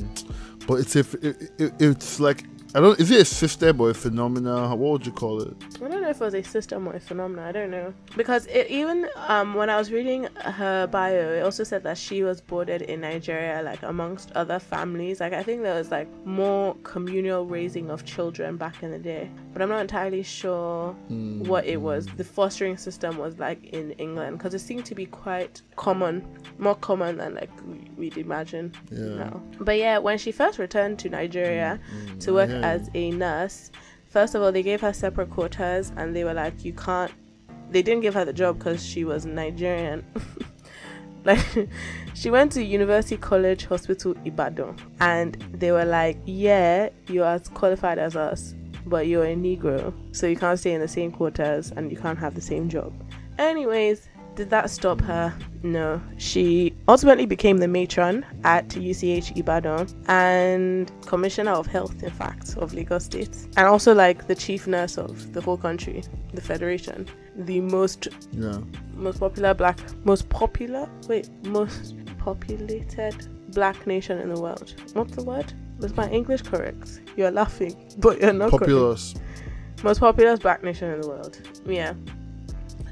but 0.67 0.75
it's 0.75 0.97
a, 0.97 1.01
it, 1.21 1.51
it, 1.59 1.73
it's 1.79 2.21
like 2.21 2.45
I 2.75 2.81
don't. 2.81 2.99
Is 2.99 3.11
it 3.11 3.21
a 3.21 3.25
system 3.25 3.81
or 3.83 3.91
a 3.91 3.95
phenomena? 3.95 4.75
What 4.75 4.93
would 4.93 5.07
you 5.07 5.13
call 5.13 5.43
it? 5.43 5.55
I 5.77 5.89
don't 5.89 6.01
know 6.01 6.09
if 6.09 6.21
it 6.21 6.25
was 6.25 6.35
a 6.35 6.43
system 6.43 6.89
or 6.89 6.95
a 6.95 7.01
phenomenon. 7.01 7.45
I 7.45 7.53
don't 7.53 7.71
know 7.71 7.93
because 8.17 8.47
it, 8.47 8.69
even 8.69 9.09
um, 9.29 9.55
when 9.55 9.69
I 9.69 9.77
was 9.77 9.93
reading 9.93 10.25
her 10.37 10.87
bio, 10.87 11.35
it 11.35 11.43
also 11.43 11.65
said 11.65 11.83
that 11.83 11.99
she 11.99 12.23
was 12.23 12.41
boarded 12.41 12.81
in 12.83 13.03
Nigeria, 13.03 13.63
like 13.63 13.83
amongst 13.83 14.33
other 14.33 14.59
families. 14.59 15.21
Like 15.21 15.35
I 15.35 15.43
think 15.43 15.63
there 15.63 15.75
was 15.75 15.91
like 15.91 16.09
more 16.25 16.75
communal 16.83 17.45
raising 17.45 17.91
of 17.91 18.07
children 18.07 18.57
back 18.57 18.83
in 18.83 18.91
the 18.91 18.99
day, 18.99 19.31
but 19.53 19.61
I'm 19.61 19.69
not 19.69 19.81
entirely 19.81 20.23
sure 20.23 20.93
hmm. 21.09 21.45
what 21.45 21.67
it 21.67 21.81
was. 21.81 22.07
The 22.17 22.25
fostering 22.25 22.77
system 22.77 23.19
was 23.19 23.39
like 23.39 23.63
in 23.65 23.93
England 23.93 24.39
because 24.39 24.55
it 24.55 24.61
seemed 24.61 24.87
to 24.87 24.95
be 24.95 25.07
quite 25.07 25.61
common, 25.77 26.27
more 26.59 26.75
common 26.75 27.19
than 27.19 27.35
like 27.35 27.51
we- 27.67 27.91
we'd 27.97 28.17
imagine 28.17 28.73
Yeah. 28.91 29.15
now. 29.17 29.43
But 29.61 29.79
yeah, 29.79 29.99
when 29.99 30.19
she 30.19 30.33
first 30.33 30.59
returned 30.59 30.99
to 31.01 31.09
Nigeria 31.11 31.79
mm, 31.95 32.07
mm, 32.15 32.21
to 32.21 32.33
work 32.33 32.51
yeah. 32.51 32.61
as 32.61 32.91
a 32.95 33.11
nurse, 33.11 33.71
first 34.07 34.35
of 34.35 34.43
all, 34.43 34.53
they 34.53 34.63
gave 34.63 34.81
her 34.81 34.93
separate 34.93 35.31
quotas 35.31 35.93
and 35.97 36.17
they 36.17 36.25
were 36.25 36.35
like, 36.35 36.65
you 36.65 36.73
can't, 36.73 37.13
they 37.71 37.83
didn't 37.83 38.03
give 38.03 38.15
her 38.15 38.25
the 38.25 38.33
job 38.33 38.59
because 38.59 38.85
she 38.85 39.05
was 39.05 39.27
Nigerian. 39.27 40.05
like, 41.25 41.45
she 42.15 42.31
went 42.31 42.53
to 42.53 42.63
University 42.63 43.17
College 43.17 43.67
Hospital 43.67 44.15
Ibadan 44.25 44.77
and 45.01 45.35
they 45.53 45.73
were 45.73 45.85
like, 45.85 46.19
yeah, 46.25 46.89
you're 47.09 47.27
as 47.27 47.49
qualified 47.49 47.99
as 47.99 48.17
us, 48.17 48.55
but 48.87 49.07
you're 49.07 49.25
a 49.25 49.35
Negro, 49.35 49.93
so 50.13 50.27
you 50.27 50.37
can't 50.37 50.59
stay 50.59 50.73
in 50.73 50.81
the 50.81 50.89
same 50.89 51.11
quarters 51.13 51.73
and 51.77 51.91
you 51.91 51.97
can't 51.97 52.19
have 52.19 52.35
the 52.35 52.41
same 52.41 52.69
job. 52.69 52.93
Anyways, 53.39 54.09
did 54.35 54.49
that 54.51 54.71
stop 54.71 55.01
her? 55.03 55.35
No. 55.63 56.01
She 56.17 56.75
ultimately 56.89 57.27
became 57.27 57.59
the 57.59 57.69
matron 57.69 58.25
at 58.45 58.67
UCH 58.71 59.37
Ibadan 59.37 59.87
and 60.09 60.91
commissioner 61.07 61.53
of 61.53 61.67
health, 61.67 62.03
in 62.03 62.11
fact, 62.11 62.57
of 62.57 62.73
Lagos 62.73 63.05
State, 63.05 63.37
and 63.57 63.67
also 63.67 63.95
like 63.95 64.27
the 64.27 64.35
chief 64.35 64.67
nurse 64.67 64.97
of 64.97 65.33
the 65.35 65.41
whole 65.41 65.59
country, 65.59 66.03
the 66.33 66.41
federation, 66.41 67.07
the 67.37 67.61
most 67.61 68.09
Yeah. 68.33 68.59
most 68.97 69.21
popular 69.21 69.55
black, 69.55 69.79
most 70.05 70.29
popular, 70.31 70.89
wait, 71.09 71.29
most 71.47 71.95
populated 72.19 73.15
black 73.53 73.87
nation 73.87 74.19
in 74.19 74.33
the 74.33 74.41
world. 74.41 74.75
What's 74.95 75.15
the 75.15 75.25
word? 75.25 75.53
Was 75.83 75.97
my 75.97 76.09
English 76.11 76.43
correct? 76.43 77.01
You're 77.17 77.31
laughing, 77.31 77.75
but 77.99 78.21
you're 78.21 78.33
not 78.33 78.51
correct 78.51 78.63
Populous. 78.65 79.15
most 79.83 79.99
populous 80.01 80.39
black 80.39 80.63
nation 80.63 80.91
in 80.93 81.01
the 81.01 81.09
world. 81.09 81.41
Yeah. 81.67 81.95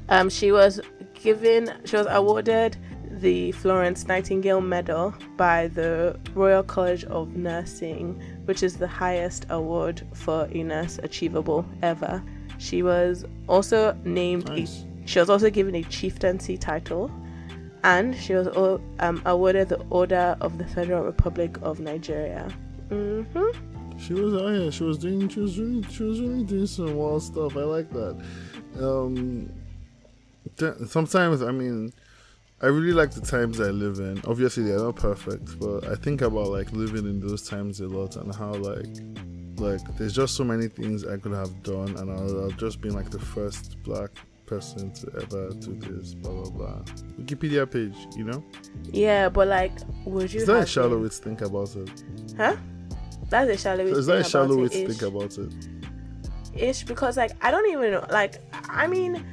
Um, 0.09 0.29
she 0.29 0.51
was 0.51 0.81
given, 1.13 1.71
she 1.85 1.95
was 1.95 2.07
awarded 2.09 2.75
the 3.09 3.51
Florence 3.53 4.07
Nightingale 4.07 4.61
Medal 4.61 5.13
by 5.37 5.67
the 5.69 6.19
Royal 6.33 6.63
College 6.63 7.03
of 7.05 7.35
Nursing, 7.35 8.21
which 8.45 8.61
is 8.63 8.77
the 8.77 8.87
highest 8.87 9.45
award 9.49 10.01
for 10.13 10.47
a 10.51 10.63
nurse 10.63 10.99
achievable 11.03 11.65
ever. 11.81 12.21
She 12.57 12.83
was 12.83 13.25
also 13.47 13.97
named 14.03 14.47
Nice. 14.47 14.83
a, 14.83 15.07
she 15.07 15.19
was 15.19 15.29
also 15.29 15.49
given 15.49 15.75
a 15.75 15.83
chieftaincy 15.83 16.57
title, 16.57 17.09
and 17.83 18.15
she 18.15 18.33
was 18.33 18.47
um, 18.99 19.21
awarded 19.25 19.69
the 19.69 19.81
Order 19.89 20.35
of 20.41 20.57
the 20.57 20.65
Federal 20.65 21.03
Republic 21.03 21.57
of 21.61 21.79
Nigeria. 21.79 22.47
Mm-hmm. 22.91 23.97
She 23.97 24.13
was. 24.13 24.33
Oh 24.33 24.47
yeah. 24.49 24.69
She 24.69 24.83
was 24.83 24.97
doing. 24.97 25.27
She 25.29 25.39
was 25.39 25.57
really. 25.57 25.83
She 25.91 26.03
was 26.03 26.19
really 26.21 26.43
doing 26.43 26.67
some 26.67 26.95
wild 26.95 27.23
stuff. 27.23 27.57
I 27.57 27.61
like 27.61 27.89
that. 27.91 28.21
Um. 28.79 29.51
Sometimes 30.87 31.41
I 31.41 31.51
mean. 31.51 31.93
I 32.63 32.67
really 32.67 32.93
like 32.93 33.09
the 33.09 33.21
times 33.21 33.59
I 33.59 33.71
live 33.71 33.97
in. 33.97 34.21
Obviously, 34.27 34.61
they're 34.61 34.77
not 34.77 34.95
perfect, 34.95 35.57
but 35.59 35.83
I 35.87 35.95
think 35.95 36.21
about 36.21 36.49
like 36.49 36.71
living 36.71 37.05
in 37.05 37.19
those 37.19 37.49
times 37.49 37.79
a 37.79 37.87
lot 37.87 38.17
and 38.17 38.35
how 38.35 38.53
like, 38.53 38.85
like 39.57 39.97
there's 39.97 40.13
just 40.13 40.35
so 40.35 40.43
many 40.43 40.67
things 40.67 41.03
I 41.03 41.17
could 41.17 41.31
have 41.31 41.63
done, 41.63 41.97
and 41.97 42.11
I'll, 42.11 42.43
I'll 42.43 42.51
just 42.51 42.79
been 42.79 42.93
like 42.93 43.09
the 43.09 43.17
first 43.17 43.81
black 43.81 44.11
person 44.45 44.91
to 44.91 45.07
ever 45.23 45.49
do 45.53 45.73
this. 45.73 46.13
Blah 46.13 46.33
blah 46.33 46.51
blah. 46.51 46.83
Wikipedia 47.19 47.65
page, 47.65 47.97
you 48.15 48.25
know. 48.25 48.43
Yeah, 48.91 49.27
but 49.29 49.47
like, 49.47 49.71
would 50.05 50.31
you? 50.31 50.41
Is 50.41 50.45
that 50.45 50.53
a 50.53 50.59
have 50.59 50.69
shallow 50.69 50.99
way 50.99 51.09
to 51.09 51.15
think 51.15 51.41
about 51.41 51.75
it? 51.75 51.89
Huh? 52.37 52.57
That's 53.31 53.49
a 53.49 53.57
shallow 53.57 53.85
way. 53.85 53.91
Is 53.91 54.05
to 54.05 54.11
that 54.11 54.11
a 54.11 54.21
think 54.21 54.31
shallow 54.31 54.57
way 54.57 54.63
about 54.65 54.71
to 54.71 54.77
it, 54.77 54.87
think 54.87 55.01
about 55.01 55.37
it? 55.37 56.61
Ish, 56.61 56.83
because 56.83 57.17
like 57.17 57.31
I 57.43 57.49
don't 57.49 57.67
even 57.71 57.91
know. 57.91 58.05
Like, 58.11 58.41
I 58.69 58.85
mean, 58.85 59.25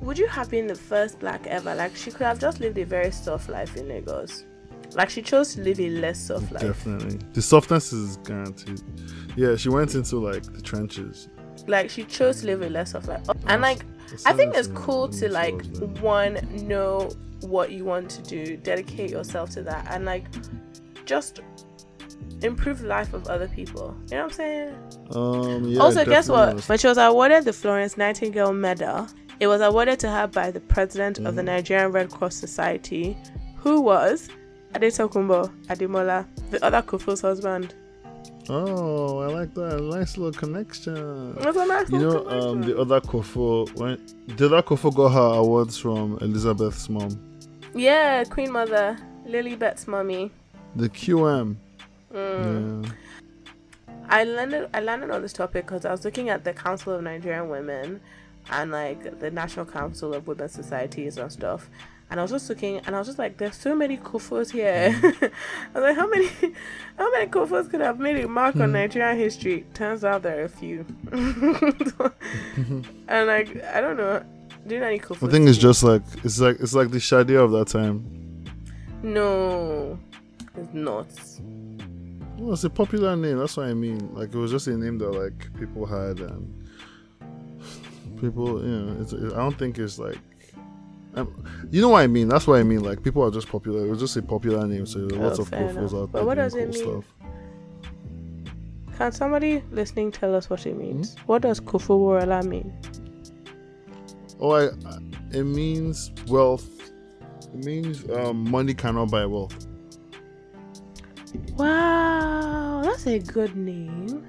would 0.00 0.18
you 0.18 0.26
have 0.26 0.50
been 0.50 0.66
the 0.66 0.74
first 0.74 1.20
black 1.20 1.46
ever? 1.46 1.74
Like, 1.74 1.94
she 1.94 2.10
could 2.10 2.26
have 2.26 2.38
just 2.38 2.58
lived 2.58 2.78
a 2.78 2.84
very 2.84 3.12
soft 3.12 3.48
life 3.48 3.76
in 3.76 3.86
Lagos. 3.88 4.44
Like, 4.94 5.10
she 5.10 5.22
chose 5.22 5.54
to 5.54 5.60
live 5.60 5.78
a 5.78 5.90
less 5.90 6.18
soft 6.18 6.50
life. 6.52 6.62
Definitely. 6.62 7.18
The 7.34 7.42
softness 7.42 7.92
is 7.92 8.16
guaranteed. 8.18 8.80
Yeah, 9.36 9.56
she 9.56 9.68
went 9.68 9.94
into 9.94 10.16
like 10.18 10.42
the 10.42 10.62
trenches. 10.62 11.28
Like, 11.66 11.90
she 11.90 12.04
chose 12.04 12.40
to 12.40 12.46
live 12.46 12.62
a 12.62 12.70
less 12.70 12.92
soft 12.92 13.08
life. 13.08 13.28
And 13.46 13.60
like, 13.60 13.84
I 14.24 14.32
think 14.32 14.54
it's 14.54 14.68
cool 14.68 15.08
to 15.08 15.28
like 15.28 15.62
one 16.00 16.38
know 16.66 17.10
what 17.42 17.72
you 17.72 17.84
want 17.84 18.10
to 18.10 18.22
do, 18.22 18.56
dedicate 18.56 19.10
yourself 19.10 19.50
to 19.50 19.62
that, 19.62 19.86
and 19.90 20.06
like 20.06 20.24
just 21.04 21.40
improve 22.42 22.80
the 22.80 22.88
life 22.88 23.12
of 23.14 23.26
other 23.28 23.48
people. 23.48 23.96
You 24.10 24.16
know 24.16 24.22
what 24.24 24.24
I'm 24.24 24.30
saying? 24.30 24.74
Um, 25.10 25.64
yeah, 25.68 25.80
also, 25.80 26.04
guess 26.04 26.28
what? 26.28 26.46
definitely. 26.46 26.62
When 26.66 26.78
she 26.78 26.86
was 26.88 26.98
awarded 26.98 27.44
the 27.44 27.52
Florence 27.52 27.96
Nightingale 27.96 28.52
Medal, 28.52 29.06
it 29.40 29.46
was 29.46 29.60
awarded 29.60 29.98
to 30.00 30.10
her 30.10 30.26
by 30.26 30.50
the 30.50 30.60
president 30.60 31.18
of 31.18 31.24
the 31.36 31.42
Mm-hmm. 31.42 31.46
Nigerian 31.46 31.92
Red 31.92 32.10
Cross 32.10 32.36
Society, 32.36 33.16
who 33.56 33.80
was 33.80 34.28
Adetokunbo 34.74 35.50
Ademola, 35.66 36.26
the 36.50 36.62
other 36.64 36.82
Kofo's 36.82 37.20
husband. 37.20 37.74
Oh, 38.50 39.20
I 39.20 39.26
like 39.28 39.54
that. 39.54 39.80
Nice 39.80 40.18
little 40.18 40.38
connection. 40.38 41.34
It 41.38 41.46
a 41.56 41.66
nice 41.66 41.88
You 41.90 41.98
little 41.98 42.24
know, 42.26 42.50
um, 42.50 42.60
the 42.62 42.78
other 42.78 43.00
Kofo, 43.00 43.72
when 43.78 43.98
the 44.36 44.46
other 44.46 44.60
Kofo 44.62 44.94
got 44.94 45.08
her 45.10 45.38
awards 45.38 45.78
from 45.78 46.18
Elizabeth's 46.20 46.88
mom, 46.90 47.08
Yeah, 47.74 48.22
Queen 48.24 48.52
Mother, 48.52 48.98
Lilibet's 49.26 49.88
mommy. 49.88 50.30
the 50.76 50.88
QM. 50.90 51.56
Mm. 52.14 52.86
Yeah. 52.86 52.92
I 54.08 54.24
landed 54.24 54.70
I 54.72 54.80
landed 54.80 55.10
on 55.10 55.22
this 55.22 55.32
topic 55.32 55.66
because 55.66 55.84
I 55.84 55.90
was 55.90 56.04
looking 56.04 56.28
at 56.28 56.44
the 56.44 56.52
Council 56.52 56.92
of 56.92 57.02
Nigerian 57.02 57.48
Women 57.48 58.00
and 58.50 58.70
like 58.70 59.18
the 59.18 59.30
National 59.30 59.64
Council 59.66 60.14
of 60.14 60.26
Women's 60.26 60.52
Societies 60.52 61.16
and 61.18 61.32
stuff. 61.32 61.68
And 62.10 62.20
I 62.20 62.22
was 62.22 62.30
just 62.30 62.48
looking 62.48 62.78
and 62.78 62.94
I 62.94 62.98
was 62.98 63.08
just 63.08 63.18
like, 63.18 63.38
there's 63.38 63.56
so 63.56 63.74
many 63.74 63.96
Kofos 63.96 64.50
here. 64.50 64.94
I 65.02 65.30
was 65.74 65.82
like, 65.82 65.96
how 65.96 66.06
many 66.06 66.28
how 66.96 67.10
many 67.10 67.30
Kofos 67.30 67.70
could 67.70 67.80
have 67.80 67.98
made 67.98 68.22
a 68.22 68.28
mark 68.28 68.56
on 68.56 68.72
Nigerian 68.72 69.18
history? 69.18 69.66
Turns 69.74 70.04
out 70.04 70.22
there 70.22 70.42
are 70.42 70.44
a 70.44 70.48
few. 70.48 70.84
and 73.08 73.26
like 73.26 73.64
I 73.64 73.80
don't 73.80 73.96
know. 73.96 74.22
Do 74.66 74.74
you 74.74 74.80
know 74.80 74.86
any 74.86 74.98
Kofos? 74.98 75.28
I 75.28 75.30
think 75.30 75.48
it's 75.48 75.58
just 75.58 75.82
like 75.82 76.02
it's 76.22 76.38
like 76.38 76.60
it's 76.60 76.74
like 76.74 76.90
the 76.90 76.98
Shadia 76.98 77.42
of 77.42 77.52
that 77.52 77.68
time. 77.68 78.44
No. 79.02 79.98
It's 80.56 80.72
not. 80.72 81.08
Well, 82.44 82.52
it's 82.52 82.64
a 82.64 82.68
popular 82.70 83.16
name. 83.16 83.38
That's 83.38 83.56
what 83.56 83.66
I 83.68 83.74
mean. 83.74 84.14
Like 84.14 84.34
it 84.34 84.36
was 84.38 84.50
just 84.50 84.66
a 84.66 84.76
name 84.76 84.98
that 84.98 85.10
like 85.10 85.48
people 85.58 85.86
had 85.86 86.20
and 86.20 86.68
people. 88.20 88.62
You 88.62 88.68
know, 88.70 89.00
it's, 89.02 89.12
it, 89.14 89.32
I 89.32 89.36
don't 89.36 89.58
think 89.58 89.78
it's 89.78 89.98
like. 89.98 90.18
Um, 91.16 91.44
you 91.70 91.80
know 91.80 91.88
what 91.90 92.02
I 92.02 92.06
mean? 92.06 92.28
That's 92.28 92.46
what 92.46 92.58
I 92.60 92.62
mean. 92.64 92.80
Like 92.82 93.02
people 93.02 93.22
are 93.24 93.30
just 93.30 93.48
popular. 93.48 93.86
It 93.86 93.88
was 93.90 94.00
just 94.00 94.16
a 94.18 94.22
popular 94.22 94.66
name, 94.66 94.84
so 94.84 95.08
Oh, 95.12 95.16
lots 95.16 95.38
of 95.38 95.50
kofos 95.50 95.70
enough. 95.70 95.94
out 95.94 96.12
But 96.12 96.18
there 96.18 96.24
what 96.26 96.34
does 96.34 96.54
it 96.54 96.74
cool 96.74 96.92
mean? 96.92 97.02
stuff. 97.02 98.98
Can 98.98 99.12
somebody 99.12 99.62
listening 99.70 100.12
tell 100.12 100.34
us 100.34 100.50
what 100.50 100.66
it 100.66 100.76
means? 100.76 101.16
What 101.26 101.42
does 101.42 101.60
Kofoworola 101.60 102.44
mean? 102.44 102.72
Oh, 104.38 104.50
I, 104.52 104.66
I- 104.66 104.98
it 105.32 105.44
means 105.44 106.12
wealth. 106.28 106.68
It 107.54 107.64
means 107.64 108.08
um, 108.10 108.48
money 108.50 108.74
cannot 108.74 109.10
buy 109.10 109.24
wealth. 109.26 109.63
Wow, 111.56 112.82
that's 112.84 113.06
a 113.06 113.18
good 113.18 113.56
name. 113.56 114.26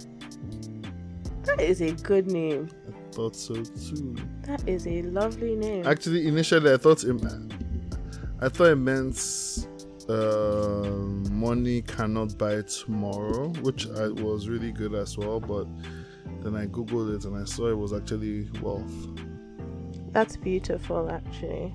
That 1.44 1.62
is 1.62 1.82
a 1.82 1.92
good 1.92 2.28
name. 2.28 2.70
I 2.88 3.12
thought 3.12 3.36
so 3.36 3.56
too. 3.56 4.16
That 4.42 4.68
is 4.68 4.88
a 4.88 5.02
lovely 5.04 5.56
name. 5.56 5.88
Actually, 5.88 6.28
initially 6.28 6.74
I 6.74 6.78
thought 6.78 7.04
it, 7.04 7.26
I 8.42 8.50
thought 8.50 8.68
it 8.68 8.76
meant 8.76 9.68
uh, 10.10 10.90
money 11.32 11.82
cannot 11.82 12.38
buy 12.38 12.62
tomorrow, 12.62 13.50
which 13.62 13.88
I 13.90 14.08
was 14.10 14.50
really 14.50 14.72
good 14.72 14.94
as 14.94 15.18
well. 15.18 15.40
But 15.40 15.68
then 16.42 16.56
I 16.56 16.68
googled 16.68 17.16
it 17.16 17.26
and 17.26 17.38
I 17.38 17.46
saw 17.46 17.68
it 17.68 17.78
was 17.78 17.94
actually 17.94 18.50
wealth. 18.62 18.92
That's 20.12 20.38
beautiful, 20.38 21.10
actually. 21.12 21.74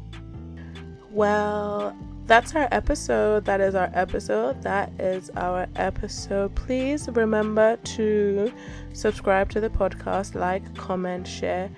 Well, 1.10 1.96
that's 2.30 2.54
our 2.54 2.68
episode. 2.70 3.44
That 3.44 3.60
is 3.60 3.74
our 3.74 3.90
episode. 3.92 4.62
That 4.62 4.92
is 5.00 5.30
our 5.30 5.66
episode. 5.74 6.54
Please 6.54 7.08
remember 7.08 7.76
to 7.76 8.52
subscribe 8.92 9.50
to 9.50 9.60
the 9.60 9.68
podcast, 9.68 10.36
like, 10.36 10.62
comment, 10.76 11.26
share. 11.26 11.68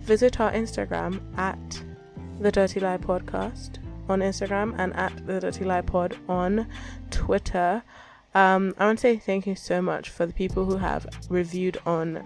Visit 0.00 0.38
our 0.38 0.52
Instagram 0.52 1.22
at 1.38 1.82
the 2.40 2.52
Dirty 2.52 2.78
Lie 2.78 2.98
Podcast 2.98 3.78
on 4.10 4.20
Instagram 4.20 4.74
and 4.76 4.94
at 4.96 5.26
the 5.26 5.40
Dirty 5.40 5.64
Lie 5.64 5.80
Pod 5.80 6.14
on 6.28 6.66
Twitter. 7.10 7.82
Um, 8.34 8.74
I 8.76 8.84
want 8.84 8.98
to 8.98 9.02
say 9.02 9.16
thank 9.16 9.46
you 9.46 9.54
so 9.54 9.80
much 9.80 10.10
for 10.10 10.26
the 10.26 10.34
people 10.34 10.66
who 10.66 10.76
have 10.76 11.06
reviewed 11.30 11.78
on 11.86 12.22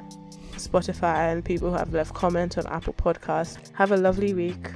Spotify 0.54 1.30
and 1.30 1.44
people 1.44 1.70
who 1.70 1.76
have 1.76 1.94
left 1.94 2.14
comments 2.14 2.58
on 2.58 2.66
Apple 2.66 2.94
Podcasts. 2.94 3.72
Have 3.76 3.92
a 3.92 3.96
lovely 3.96 4.34
week. 4.34 4.70